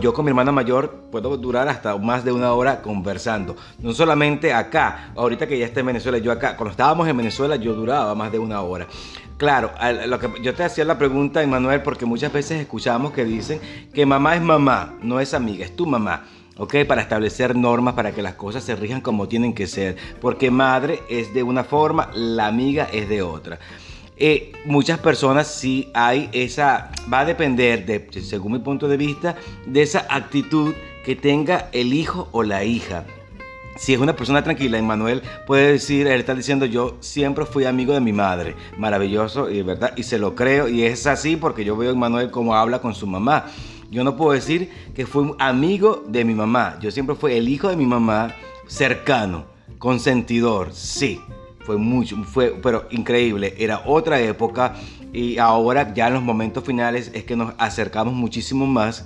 Yo 0.00 0.12
con 0.14 0.24
mi 0.24 0.30
hermana 0.30 0.52
mayor 0.52 1.08
puedo 1.10 1.36
durar 1.36 1.68
hasta 1.68 1.96
más 1.98 2.24
de 2.24 2.32
una 2.32 2.52
hora 2.52 2.80
conversando. 2.80 3.56
No 3.80 3.92
solamente 3.92 4.52
acá, 4.52 5.10
ahorita 5.16 5.46
que 5.46 5.58
ya 5.58 5.66
está 5.66 5.80
en 5.80 5.86
Venezuela, 5.86 6.18
yo 6.18 6.30
acá, 6.30 6.56
cuando 6.56 6.70
estábamos 6.70 7.08
en 7.08 7.16
Venezuela 7.16 7.56
yo 7.56 7.74
duraba 7.74 8.14
más 8.14 8.30
de 8.30 8.38
una 8.38 8.60
hora. 8.62 8.86
Claro, 9.36 9.72
lo 10.06 10.18
que 10.18 10.30
yo 10.42 10.54
te 10.54 10.62
hacía 10.62 10.84
la 10.84 10.96
pregunta, 10.96 11.42
Emanuel, 11.42 11.82
porque 11.82 12.06
muchas 12.06 12.32
veces 12.32 12.60
escuchamos 12.60 13.12
que 13.12 13.24
dicen 13.24 13.60
que 13.92 14.06
mamá 14.06 14.36
es 14.36 14.42
mamá, 14.42 14.94
no 15.02 15.18
es 15.18 15.34
amiga, 15.34 15.64
es 15.64 15.74
tu 15.74 15.86
mamá. 15.86 16.24
¿ok? 16.56 16.76
Para 16.86 17.02
establecer 17.02 17.56
normas 17.56 17.94
para 17.94 18.12
que 18.12 18.22
las 18.22 18.34
cosas 18.34 18.62
se 18.62 18.76
rijan 18.76 19.00
como 19.00 19.28
tienen 19.28 19.54
que 19.54 19.66
ser. 19.66 19.96
Porque 20.20 20.50
madre 20.52 21.02
es 21.10 21.34
de 21.34 21.42
una 21.42 21.64
forma, 21.64 22.10
la 22.14 22.46
amiga 22.46 22.88
es 22.92 23.08
de 23.08 23.22
otra. 23.22 23.58
Eh, 24.16 24.52
muchas 24.64 24.98
personas 24.98 25.48
sí 25.48 25.90
hay 25.92 26.28
esa, 26.32 26.92
va 27.12 27.20
a 27.20 27.24
depender, 27.24 27.84
de, 27.84 28.08
según 28.22 28.52
mi 28.52 28.58
punto 28.58 28.88
de 28.88 28.96
vista, 28.96 29.36
de 29.66 29.82
esa 29.82 30.06
actitud 30.08 30.74
que 31.04 31.16
tenga 31.16 31.68
el 31.72 31.92
hijo 31.92 32.28
o 32.32 32.42
la 32.42 32.64
hija 32.64 33.04
si 33.76 33.92
es 33.92 34.00
una 34.00 34.14
persona 34.14 34.42
tranquila, 34.42 34.78
Emmanuel 34.78 35.22
puede 35.46 35.72
decir, 35.72 36.06
él 36.06 36.20
está 36.20 36.34
diciendo, 36.34 36.66
yo 36.66 36.96
siempre 37.00 37.44
fui 37.44 37.64
amigo 37.64 37.92
de 37.92 38.00
mi 38.00 38.12
madre. 38.12 38.54
Maravilloso, 38.78 39.50
y 39.50 39.62
verdad, 39.62 39.92
y 39.96 40.04
se 40.04 40.18
lo 40.18 40.34
creo, 40.34 40.68
y 40.68 40.84
es 40.84 41.06
así 41.06 41.36
porque 41.36 41.64
yo 41.64 41.76
veo 41.76 41.90
a 41.90 41.92
Emmanuel 41.92 42.30
como 42.30 42.54
habla 42.54 42.80
con 42.80 42.94
su 42.94 43.06
mamá. 43.06 43.46
Yo 43.90 44.04
no 44.04 44.16
puedo 44.16 44.32
decir 44.32 44.70
que 44.94 45.06
fui 45.06 45.32
amigo 45.38 46.04
de 46.06 46.24
mi 46.24 46.34
mamá. 46.34 46.78
Yo 46.80 46.90
siempre 46.90 47.16
fui 47.16 47.32
el 47.32 47.48
hijo 47.48 47.68
de 47.68 47.76
mi 47.76 47.86
mamá, 47.86 48.34
cercano, 48.66 49.46
consentidor, 49.78 50.72
sí. 50.72 51.20
Fue 51.64 51.76
mucho, 51.76 52.22
fue, 52.24 52.58
pero 52.62 52.86
increíble. 52.90 53.54
Era 53.58 53.82
otra 53.86 54.20
época 54.20 54.74
y 55.12 55.38
ahora 55.38 55.94
ya 55.94 56.08
en 56.08 56.14
los 56.14 56.22
momentos 56.22 56.64
finales 56.64 57.10
es 57.14 57.24
que 57.24 57.36
nos 57.36 57.54
acercamos 57.58 58.14
muchísimo 58.14 58.66
más 58.66 59.04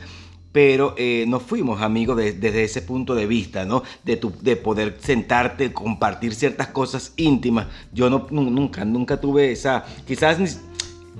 pero 0.50 0.94
eh, 0.96 1.24
nos 1.28 1.42
fuimos 1.42 1.82
amigos 1.82 2.16
desde 2.16 2.64
ese 2.64 2.82
punto 2.82 3.14
de 3.14 3.26
vista, 3.26 3.64
¿no? 3.64 3.82
De, 4.02 4.16
tu, 4.16 4.32
de 4.40 4.56
poder 4.56 4.96
sentarte, 4.98 5.72
compartir 5.72 6.34
ciertas 6.34 6.68
cosas 6.68 7.12
íntimas. 7.16 7.66
Yo 7.92 8.08
no, 8.08 8.26
nunca, 8.30 8.84
nunca 8.84 9.20
tuve 9.20 9.52
esa, 9.52 9.84
quizás 10.06 10.38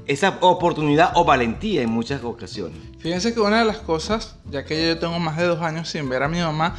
esa 0.07 0.39
oportunidad 0.41 1.13
o 1.15 1.25
valentía 1.25 1.83
en 1.83 1.91
muchas 1.91 2.25
ocasiones. 2.25 2.79
Fíjense 2.99 3.35
que 3.35 3.41
una 3.41 3.61
de 3.61 3.67
las 3.67 3.79
cosas, 3.79 4.37
ya 4.51 4.65
que 4.65 4.89
yo 4.89 4.99
tengo 4.99 5.19
más 5.21 5.37
de 5.37 5.45
dos 5.45 5.61
años 5.61 5.89
sin 5.89 6.09
ver 6.09 6.23
a 6.23 6.29
mi 6.29 6.41
mamá, 6.41 6.77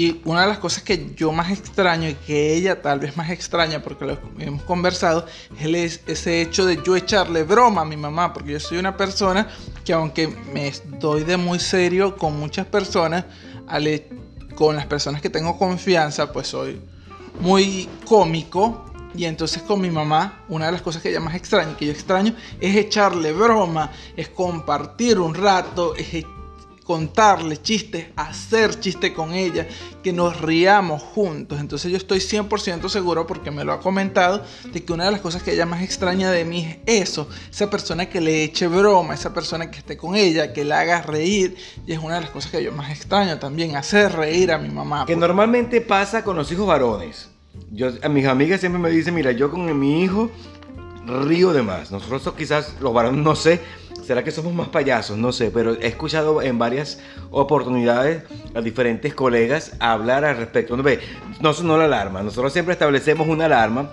y 0.00 0.22
una 0.24 0.40
de 0.40 0.46
las 0.46 0.58
cosas 0.58 0.82
que 0.82 1.12
yo 1.14 1.30
más 1.30 1.50
extraño 1.50 2.08
y 2.08 2.14
que 2.14 2.54
ella 2.54 2.80
tal 2.80 3.00
vez 3.00 3.18
más 3.18 3.28
extraña 3.28 3.82
porque 3.82 4.06
lo 4.06 4.18
hemos 4.38 4.62
conversado 4.62 5.26
es 5.58 6.00
ese 6.06 6.40
hecho 6.40 6.64
de 6.64 6.82
yo 6.82 6.96
echarle 6.96 7.42
broma 7.42 7.82
a 7.82 7.84
mi 7.84 7.98
mamá 7.98 8.32
porque 8.32 8.52
yo 8.52 8.60
soy 8.60 8.78
una 8.78 8.96
persona 8.96 9.46
que 9.84 9.92
aunque 9.92 10.26
me 10.26 10.72
doy 10.98 11.24
de 11.24 11.36
muy 11.36 11.60
serio 11.60 12.16
con 12.16 12.40
muchas 12.40 12.64
personas, 12.64 13.26
con 14.54 14.74
las 14.74 14.86
personas 14.86 15.20
que 15.20 15.28
tengo 15.28 15.58
confianza 15.58 16.32
pues 16.32 16.46
soy 16.46 16.80
muy 17.38 17.86
cómico. 18.06 18.86
Y 19.12 19.24
entonces 19.24 19.60
con 19.62 19.80
mi 19.80 19.90
mamá, 19.90 20.44
una 20.48 20.66
de 20.66 20.72
las 20.72 20.82
cosas 20.82 21.02
que 21.02 21.10
ella 21.10 21.18
más 21.18 21.34
extraña, 21.34 21.76
que 21.76 21.84
yo 21.84 21.92
extraño, 21.92 22.32
es 22.60 22.76
echarle 22.76 23.32
broma, 23.32 23.90
es 24.16 24.28
compartir 24.28 25.18
un 25.18 25.34
rato, 25.34 25.96
es 25.96 26.24
contarle 26.90 27.56
chistes, 27.56 28.06
hacer 28.16 28.80
chistes 28.80 29.12
con 29.12 29.32
ella, 29.32 29.64
que 30.02 30.12
nos 30.12 30.40
riamos 30.40 31.00
juntos. 31.00 31.60
Entonces 31.60 31.88
yo 31.88 31.96
estoy 31.96 32.18
100% 32.18 32.88
seguro 32.88 33.28
porque 33.28 33.52
me 33.52 33.62
lo 33.62 33.72
ha 33.72 33.78
comentado 33.78 34.42
de 34.72 34.84
que 34.84 34.92
una 34.92 35.04
de 35.04 35.12
las 35.12 35.20
cosas 35.20 35.44
que 35.44 35.52
ella 35.52 35.66
más 35.66 35.84
extraña 35.84 36.32
de 36.32 36.44
mí 36.44 36.66
es 36.84 37.02
eso, 37.08 37.28
esa 37.48 37.70
persona 37.70 38.06
que 38.06 38.20
le 38.20 38.42
eche 38.42 38.66
broma, 38.66 39.14
esa 39.14 39.32
persona 39.32 39.70
que 39.70 39.78
esté 39.78 39.96
con 39.96 40.16
ella, 40.16 40.52
que 40.52 40.64
la 40.64 40.80
haga 40.80 41.02
reír. 41.02 41.54
Y 41.86 41.92
es 41.92 42.00
una 42.00 42.16
de 42.16 42.22
las 42.22 42.30
cosas 42.30 42.50
que 42.50 42.60
yo 42.60 42.72
más 42.72 42.90
extraño 42.90 43.38
también, 43.38 43.76
hacer 43.76 44.10
reír 44.10 44.50
a 44.50 44.58
mi 44.58 44.68
mamá. 44.68 45.06
Que 45.06 45.14
normalmente 45.14 45.80
pasa 45.80 46.24
con 46.24 46.34
los 46.34 46.50
hijos 46.50 46.66
varones. 46.66 47.28
Yo, 47.70 47.90
a 48.02 48.08
mis 48.08 48.26
amigas 48.26 48.58
siempre 48.58 48.82
me 48.82 48.90
dicen, 48.90 49.14
mira, 49.14 49.30
yo 49.30 49.48
con 49.48 49.78
mi 49.78 50.02
hijo 50.02 50.28
río 51.06 51.52
de 51.52 51.62
más. 51.62 51.92
Nosotros 51.92 52.34
quizás 52.34 52.74
los 52.80 52.92
varones 52.92 53.22
no 53.22 53.36
sé, 53.36 53.60
¿Será 54.10 54.24
que 54.24 54.32
somos 54.32 54.52
más 54.52 54.66
payasos? 54.66 55.16
No 55.16 55.30
sé, 55.30 55.52
pero 55.52 55.74
he 55.74 55.86
escuchado 55.86 56.42
en 56.42 56.58
varias 56.58 56.98
oportunidades 57.30 58.24
a 58.56 58.60
diferentes 58.60 59.14
colegas 59.14 59.76
hablar 59.78 60.24
al 60.24 60.36
respecto. 60.36 60.76
No, 60.76 60.82
ve, 60.82 60.98
no 61.40 61.52
sonó 61.52 61.78
la 61.78 61.84
alarma. 61.84 62.20
Nosotros 62.20 62.52
siempre 62.52 62.72
establecemos 62.72 63.28
una 63.28 63.44
alarma 63.44 63.88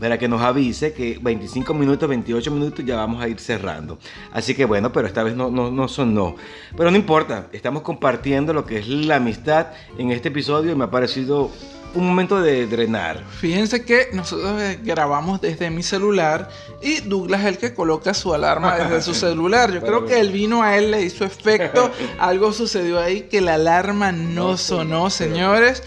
para 0.00 0.18
que 0.18 0.26
nos 0.26 0.42
avise 0.42 0.92
que 0.92 1.20
25 1.22 1.72
minutos, 1.72 2.08
28 2.08 2.50
minutos 2.50 2.84
ya 2.84 2.96
vamos 2.96 3.22
a 3.22 3.28
ir 3.28 3.38
cerrando. 3.38 3.96
Así 4.32 4.56
que 4.56 4.64
bueno, 4.64 4.90
pero 4.90 5.06
esta 5.06 5.22
vez 5.22 5.36
no, 5.36 5.52
no, 5.52 5.70
no 5.70 5.86
sonó. 5.86 6.34
Pero 6.76 6.90
no 6.90 6.96
importa, 6.96 7.46
estamos 7.52 7.82
compartiendo 7.82 8.52
lo 8.52 8.66
que 8.66 8.78
es 8.78 8.88
la 8.88 9.16
amistad 9.16 9.68
en 9.98 10.10
este 10.10 10.30
episodio 10.30 10.72
y 10.72 10.74
me 10.74 10.82
ha 10.82 10.90
parecido 10.90 11.52
un 11.94 12.06
momento 12.06 12.40
de 12.40 12.66
drenar. 12.66 13.24
Fíjense 13.40 13.84
que 13.84 14.08
nosotros 14.12 14.60
eh, 14.60 14.78
grabamos 14.82 15.40
desde 15.40 15.70
mi 15.70 15.82
celular 15.82 16.48
y 16.82 17.00
Douglas 17.00 17.42
es 17.42 17.46
el 17.46 17.58
que 17.58 17.74
coloca 17.74 18.14
su 18.14 18.34
alarma 18.34 18.76
desde 18.76 19.02
su 19.02 19.14
celular. 19.26 19.72
Yo 19.72 19.80
creo 19.80 20.04
que 20.06 20.20
el 20.20 20.30
vino 20.30 20.62
a 20.62 20.76
él 20.76 20.90
le 20.90 21.02
hizo 21.02 21.24
efecto. 21.24 21.90
Algo 22.18 22.52
sucedió 22.52 23.00
ahí 23.00 23.22
que 23.22 23.40
la 23.40 23.54
alarma 23.54 24.12
no, 24.12 24.56
sonó, 24.56 25.10
señores. 25.10 25.82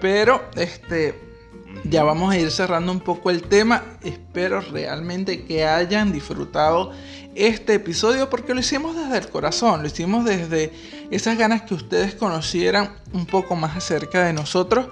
Pero 0.00 0.42
este 0.56 1.26
ya 1.84 2.02
vamos 2.02 2.32
a 2.32 2.38
ir 2.38 2.50
cerrando 2.50 2.92
un 2.92 3.00
poco 3.00 3.30
el 3.30 3.42
tema. 3.42 3.82
Espero 4.02 4.60
realmente 4.60 5.44
que 5.44 5.64
hayan 5.64 6.12
disfrutado 6.12 6.92
este 7.34 7.74
episodio 7.74 8.30
porque 8.30 8.54
lo 8.54 8.60
hicimos 8.60 8.96
desde 8.96 9.18
el 9.18 9.28
corazón, 9.28 9.82
lo 9.82 9.86
hicimos 9.86 10.24
desde 10.24 10.72
esas 11.10 11.36
ganas 11.36 11.62
que 11.62 11.74
ustedes 11.74 12.14
conocieran 12.14 12.96
un 13.12 13.26
poco 13.26 13.56
más 13.56 13.76
acerca 13.76 14.24
de 14.24 14.32
nosotros 14.32 14.86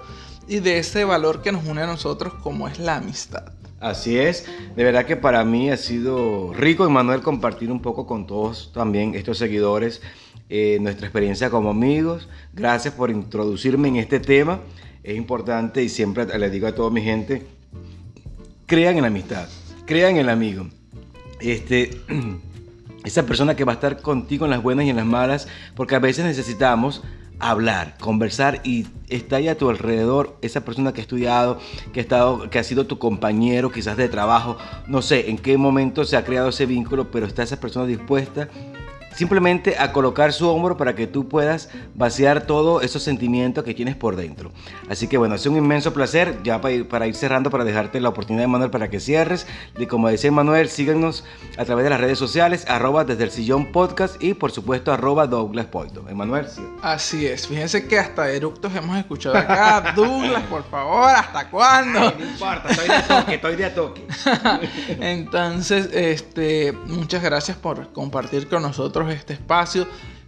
y 0.47 0.59
de 0.59 0.79
ese 0.79 1.05
valor 1.05 1.41
que 1.41 1.51
nos 1.51 1.65
une 1.65 1.81
a 1.81 1.87
nosotros 1.87 2.33
como 2.35 2.67
es 2.67 2.79
la 2.79 2.97
amistad. 2.97 3.53
Así 3.79 4.17
es, 4.17 4.45
de 4.75 4.83
verdad 4.83 5.05
que 5.05 5.15
para 5.15 5.43
mí 5.43 5.69
ha 5.69 5.77
sido 5.77 6.53
rico, 6.53 6.89
Manuel 6.89 7.21
compartir 7.21 7.71
un 7.71 7.81
poco 7.81 8.07
con 8.07 8.25
todos 8.25 8.71
también 8.73 9.15
estos 9.15 9.37
seguidores 9.37 10.01
eh, 10.47 10.77
nuestra 10.79 11.07
experiencia 11.07 11.49
como 11.49 11.71
amigos. 11.71 12.27
Gracias 12.53 12.93
por 12.93 13.09
introducirme 13.09 13.87
en 13.87 13.95
este 13.95 14.19
tema. 14.19 14.59
Es 15.03 15.17
importante 15.17 15.83
y 15.83 15.89
siempre 15.89 16.25
le 16.37 16.49
digo 16.49 16.67
a 16.67 16.75
toda 16.75 16.91
mi 16.91 17.01
gente, 17.01 17.45
crean 18.67 18.95
en 18.95 19.01
la 19.01 19.07
amistad, 19.07 19.47
crean 19.85 20.11
en 20.11 20.17
el 20.17 20.29
amigo. 20.29 20.67
Este, 21.39 22.01
esa 23.03 23.25
persona 23.25 23.55
que 23.55 23.63
va 23.63 23.73
a 23.73 23.75
estar 23.75 24.01
contigo 24.01 24.45
en 24.45 24.51
las 24.51 24.61
buenas 24.61 24.85
y 24.85 24.89
en 24.89 24.95
las 24.97 25.05
malas, 25.05 25.47
porque 25.75 25.95
a 25.95 25.99
veces 25.99 26.25
necesitamos 26.25 27.03
hablar, 27.39 27.97
conversar 27.99 28.61
y 28.63 28.87
está 29.09 29.37
ahí 29.37 29.47
a 29.47 29.57
tu 29.57 29.69
alrededor 29.69 30.37
esa 30.41 30.65
persona 30.65 30.93
que 30.93 31.01
ha 31.01 31.03
estudiado, 31.03 31.59
que 31.93 31.99
ha, 31.99 32.03
estado, 32.03 32.49
que 32.49 32.59
ha 32.59 32.63
sido 32.63 32.87
tu 32.87 32.97
compañero 32.97 33.71
quizás 33.71 33.97
de 33.97 34.09
trabajo, 34.09 34.57
no 34.87 35.01
sé 35.01 35.29
en 35.29 35.37
qué 35.37 35.57
momento 35.57 36.05
se 36.05 36.17
ha 36.17 36.25
creado 36.25 36.49
ese 36.49 36.65
vínculo, 36.65 37.11
pero 37.11 37.25
está 37.25 37.43
esa 37.43 37.59
persona 37.59 37.85
dispuesta 37.85 38.49
simplemente 39.15 39.75
a 39.77 39.91
colocar 39.91 40.33
su 40.33 40.47
hombro 40.49 40.77
para 40.77 40.95
que 40.95 41.07
tú 41.07 41.27
puedas 41.27 41.69
vaciar 41.93 42.45
todos 42.45 42.83
esos 42.83 43.03
sentimientos 43.03 43.63
que 43.63 43.73
tienes 43.73 43.95
por 43.95 44.15
dentro. 44.15 44.51
Así 44.89 45.07
que 45.07 45.17
bueno, 45.17 45.35
es 45.35 45.45
un 45.45 45.57
inmenso 45.57 45.93
placer, 45.93 46.37
ya 46.43 46.61
para 46.61 46.73
ir, 46.73 46.87
para 46.87 47.07
ir 47.07 47.15
cerrando, 47.15 47.49
para 47.49 47.63
dejarte 47.63 47.99
la 47.99 48.09
oportunidad, 48.09 48.47
Manuel, 48.47 48.71
para 48.71 48.89
que 48.89 48.99
cierres. 48.99 49.47
Y 49.77 49.85
como 49.85 50.09
decía 50.09 50.31
Manuel, 50.31 50.69
síganos 50.69 51.23
a 51.57 51.65
través 51.65 51.83
de 51.83 51.89
las 51.89 51.99
redes 51.99 52.19
sociales, 52.19 52.65
arroba 52.67 53.05
desde 53.05 53.23
el 53.23 53.31
sillón 53.31 53.71
podcast 53.71 54.21
y 54.21 54.33
por 54.33 54.51
supuesto 54.51 54.91
arroba 54.91 55.27
Douglas 55.27 55.67
Poito. 55.67 56.05
Emanuel, 56.09 56.47
sí. 56.47 56.61
Así 56.81 57.25
es, 57.25 57.47
fíjense 57.47 57.87
que 57.87 57.99
hasta 57.99 58.29
eructos 58.29 58.75
hemos 58.75 58.97
escuchado 58.97 59.37
acá. 59.37 59.91
Douglas, 59.95 60.43
por 60.43 60.63
favor, 60.69 61.09
¿hasta 61.09 61.49
cuándo? 61.49 61.99
no 62.17 62.25
importa, 62.25 62.69
estoy 62.69 62.87
de 62.87 63.01
toque, 63.03 63.35
estoy 63.35 63.55
de 63.55 63.69
toque. 63.69 64.07
Entonces, 64.99 65.89
este, 65.93 66.71
muchas 66.71 67.23
gracias 67.23 67.57
por 67.57 67.91
compartir 67.93 68.47
con 68.47 68.61
nosotros 68.61 69.04
este 69.11 69.33
espacio, 69.33 69.87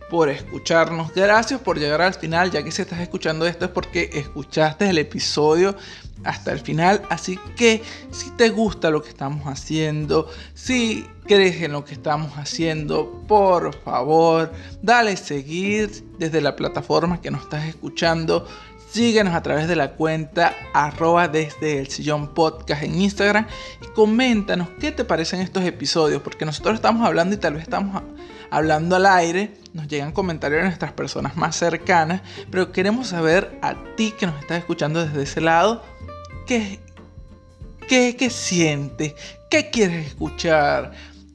por 0.09 0.30
escucharnos. 0.30 1.13
Gracias 1.13 1.59
por 1.59 1.80
llegar 1.80 2.01
al 2.01 2.13
final, 2.13 2.51
ya 2.51 2.63
que 2.63 2.71
si 2.71 2.82
estás 2.82 2.99
escuchando 2.99 3.45
esto 3.45 3.65
es 3.65 3.71
porque 3.71 4.09
escuchaste 4.13 4.89
el 4.89 4.97
episodio 4.97 5.75
hasta 6.23 6.51
el 6.51 6.59
final. 6.59 7.01
Así 7.09 7.39
que 7.55 7.84
si 8.11 8.32
te 8.32 8.49
gusta 8.49 8.89
lo 8.89 9.01
que 9.01 9.09
estamos 9.09 9.45
haciendo, 9.45 10.30
si 10.53 11.07
crees 11.25 11.61
en 11.61 11.73
lo 11.73 11.84
que 11.84 11.93
estamos 11.93 12.38
haciendo, 12.38 13.23
por 13.28 13.75
favor, 13.84 14.51
dale 14.82 15.17
seguir 15.17 16.05
desde 16.17 16.41
la 16.41 16.55
plataforma 16.55 17.21
que 17.21 17.32
nos 17.32 17.43
estás 17.43 17.65
escuchando. 17.65 18.47
Síguenos 18.89 19.36
a 19.36 19.43
través 19.43 19.67
de 19.67 19.75
la 19.75 19.91
cuenta 19.95 20.55
arroba 20.73 21.28
desde 21.28 21.80
el 21.80 21.89
sillón 21.89 22.34
podcast 22.34 22.84
en 22.84 23.01
Instagram 23.01 23.45
y 23.82 23.88
coméntanos 23.88 24.69
qué 24.80 24.93
te 24.93 25.03
parecen 25.03 25.41
estos 25.41 25.65
episodios, 25.65 26.21
porque 26.21 26.45
nosotros 26.45 26.75
estamos 26.75 27.05
hablando 27.05 27.36
y 27.36 27.38
tal 27.38 27.55
vez 27.55 27.63
estamos 27.63 28.01
hablando 28.50 28.95
al 28.95 29.06
aire, 29.06 29.54
nos 29.74 29.88
llegan 29.88 30.12
comentarios 30.12 30.60
de 30.60 30.68
nuestras 30.68 30.91
personas 30.93 31.36
más 31.36 31.56
cercanas, 31.56 32.22
pero 32.50 32.72
queremos 32.72 33.08
saber 33.08 33.58
a 33.62 33.76
ti 33.95 34.14
que 34.18 34.26
nos 34.26 34.39
estás 34.39 34.60
escuchando 34.60 35.06
desde 35.06 35.24
ese 35.24 35.41
lado, 35.41 35.84
qué, 36.45 36.80
qué, 37.88 38.16
qué 38.18 38.30
sientes, 38.30 39.14
qué 39.50 39.70
quieres 39.70 40.08
escuchar, 40.08 40.91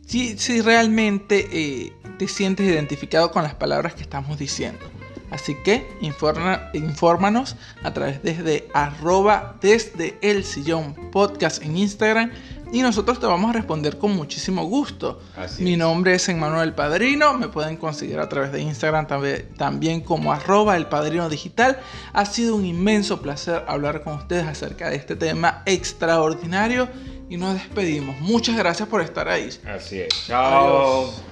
si, 0.07 0.37
si 0.39 0.61
realmente 0.61 1.49
eh, 1.53 1.93
te 2.19 2.29
sientes 2.29 2.67
identificado 2.67 3.31
con 3.31 3.43
las 3.43 3.55
palabras 3.55 3.95
que 3.95 4.03
estamos 4.03 4.39
diciendo. 4.39 4.85
Así 5.33 5.55
que 5.65 5.89
informa, 6.03 6.69
infórmanos 6.75 7.57
a 7.83 7.95
través 7.95 8.23
desde 8.23 8.69
arroba 8.75 9.57
desde 9.63 10.19
el 10.21 10.45
sillón 10.45 10.95
podcast 11.11 11.63
en 11.63 11.79
Instagram 11.79 12.31
y 12.73 12.81
nosotros 12.81 13.21
te 13.21 13.27
vamos 13.27 13.51
a 13.51 13.53
responder 13.53 13.99
con 13.99 14.17
muchísimo 14.17 14.65
gusto. 14.65 15.21
Mi 15.59 15.77
nombre 15.77 16.15
es 16.15 16.29
Emmanuel 16.29 16.73
Padrino, 16.73 17.35
me 17.35 17.49
pueden 17.49 17.77
conseguir 17.77 18.19
a 18.19 18.29
través 18.29 18.51
de 18.51 18.63
Instagram 18.63 19.07
también, 19.07 19.55
también 19.57 20.01
como 20.01 20.33
arroba 20.33 20.77
el 20.77 20.87
padrino 20.87 21.29
digital. 21.29 21.79
Ha 22.15 22.25
sido 22.25 22.57
un 22.57 22.65
inmenso 22.65 23.21
placer 23.21 23.63
hablar 23.69 24.03
con 24.03 24.15
ustedes 24.15 24.47
acerca 24.47 24.89
de 24.89 24.97
este 24.97 25.17
tema 25.17 25.63
extraordinario 25.67 26.89
y 27.29 27.37
nos 27.37 27.55
despedimos. 27.55 28.19
Muchas 28.21 28.57
gracias 28.57 28.89
por 28.89 29.03
estar 29.03 29.29
ahí. 29.29 29.51
Así 29.67 30.01
es. 30.01 30.09
Chao. 30.27 31.32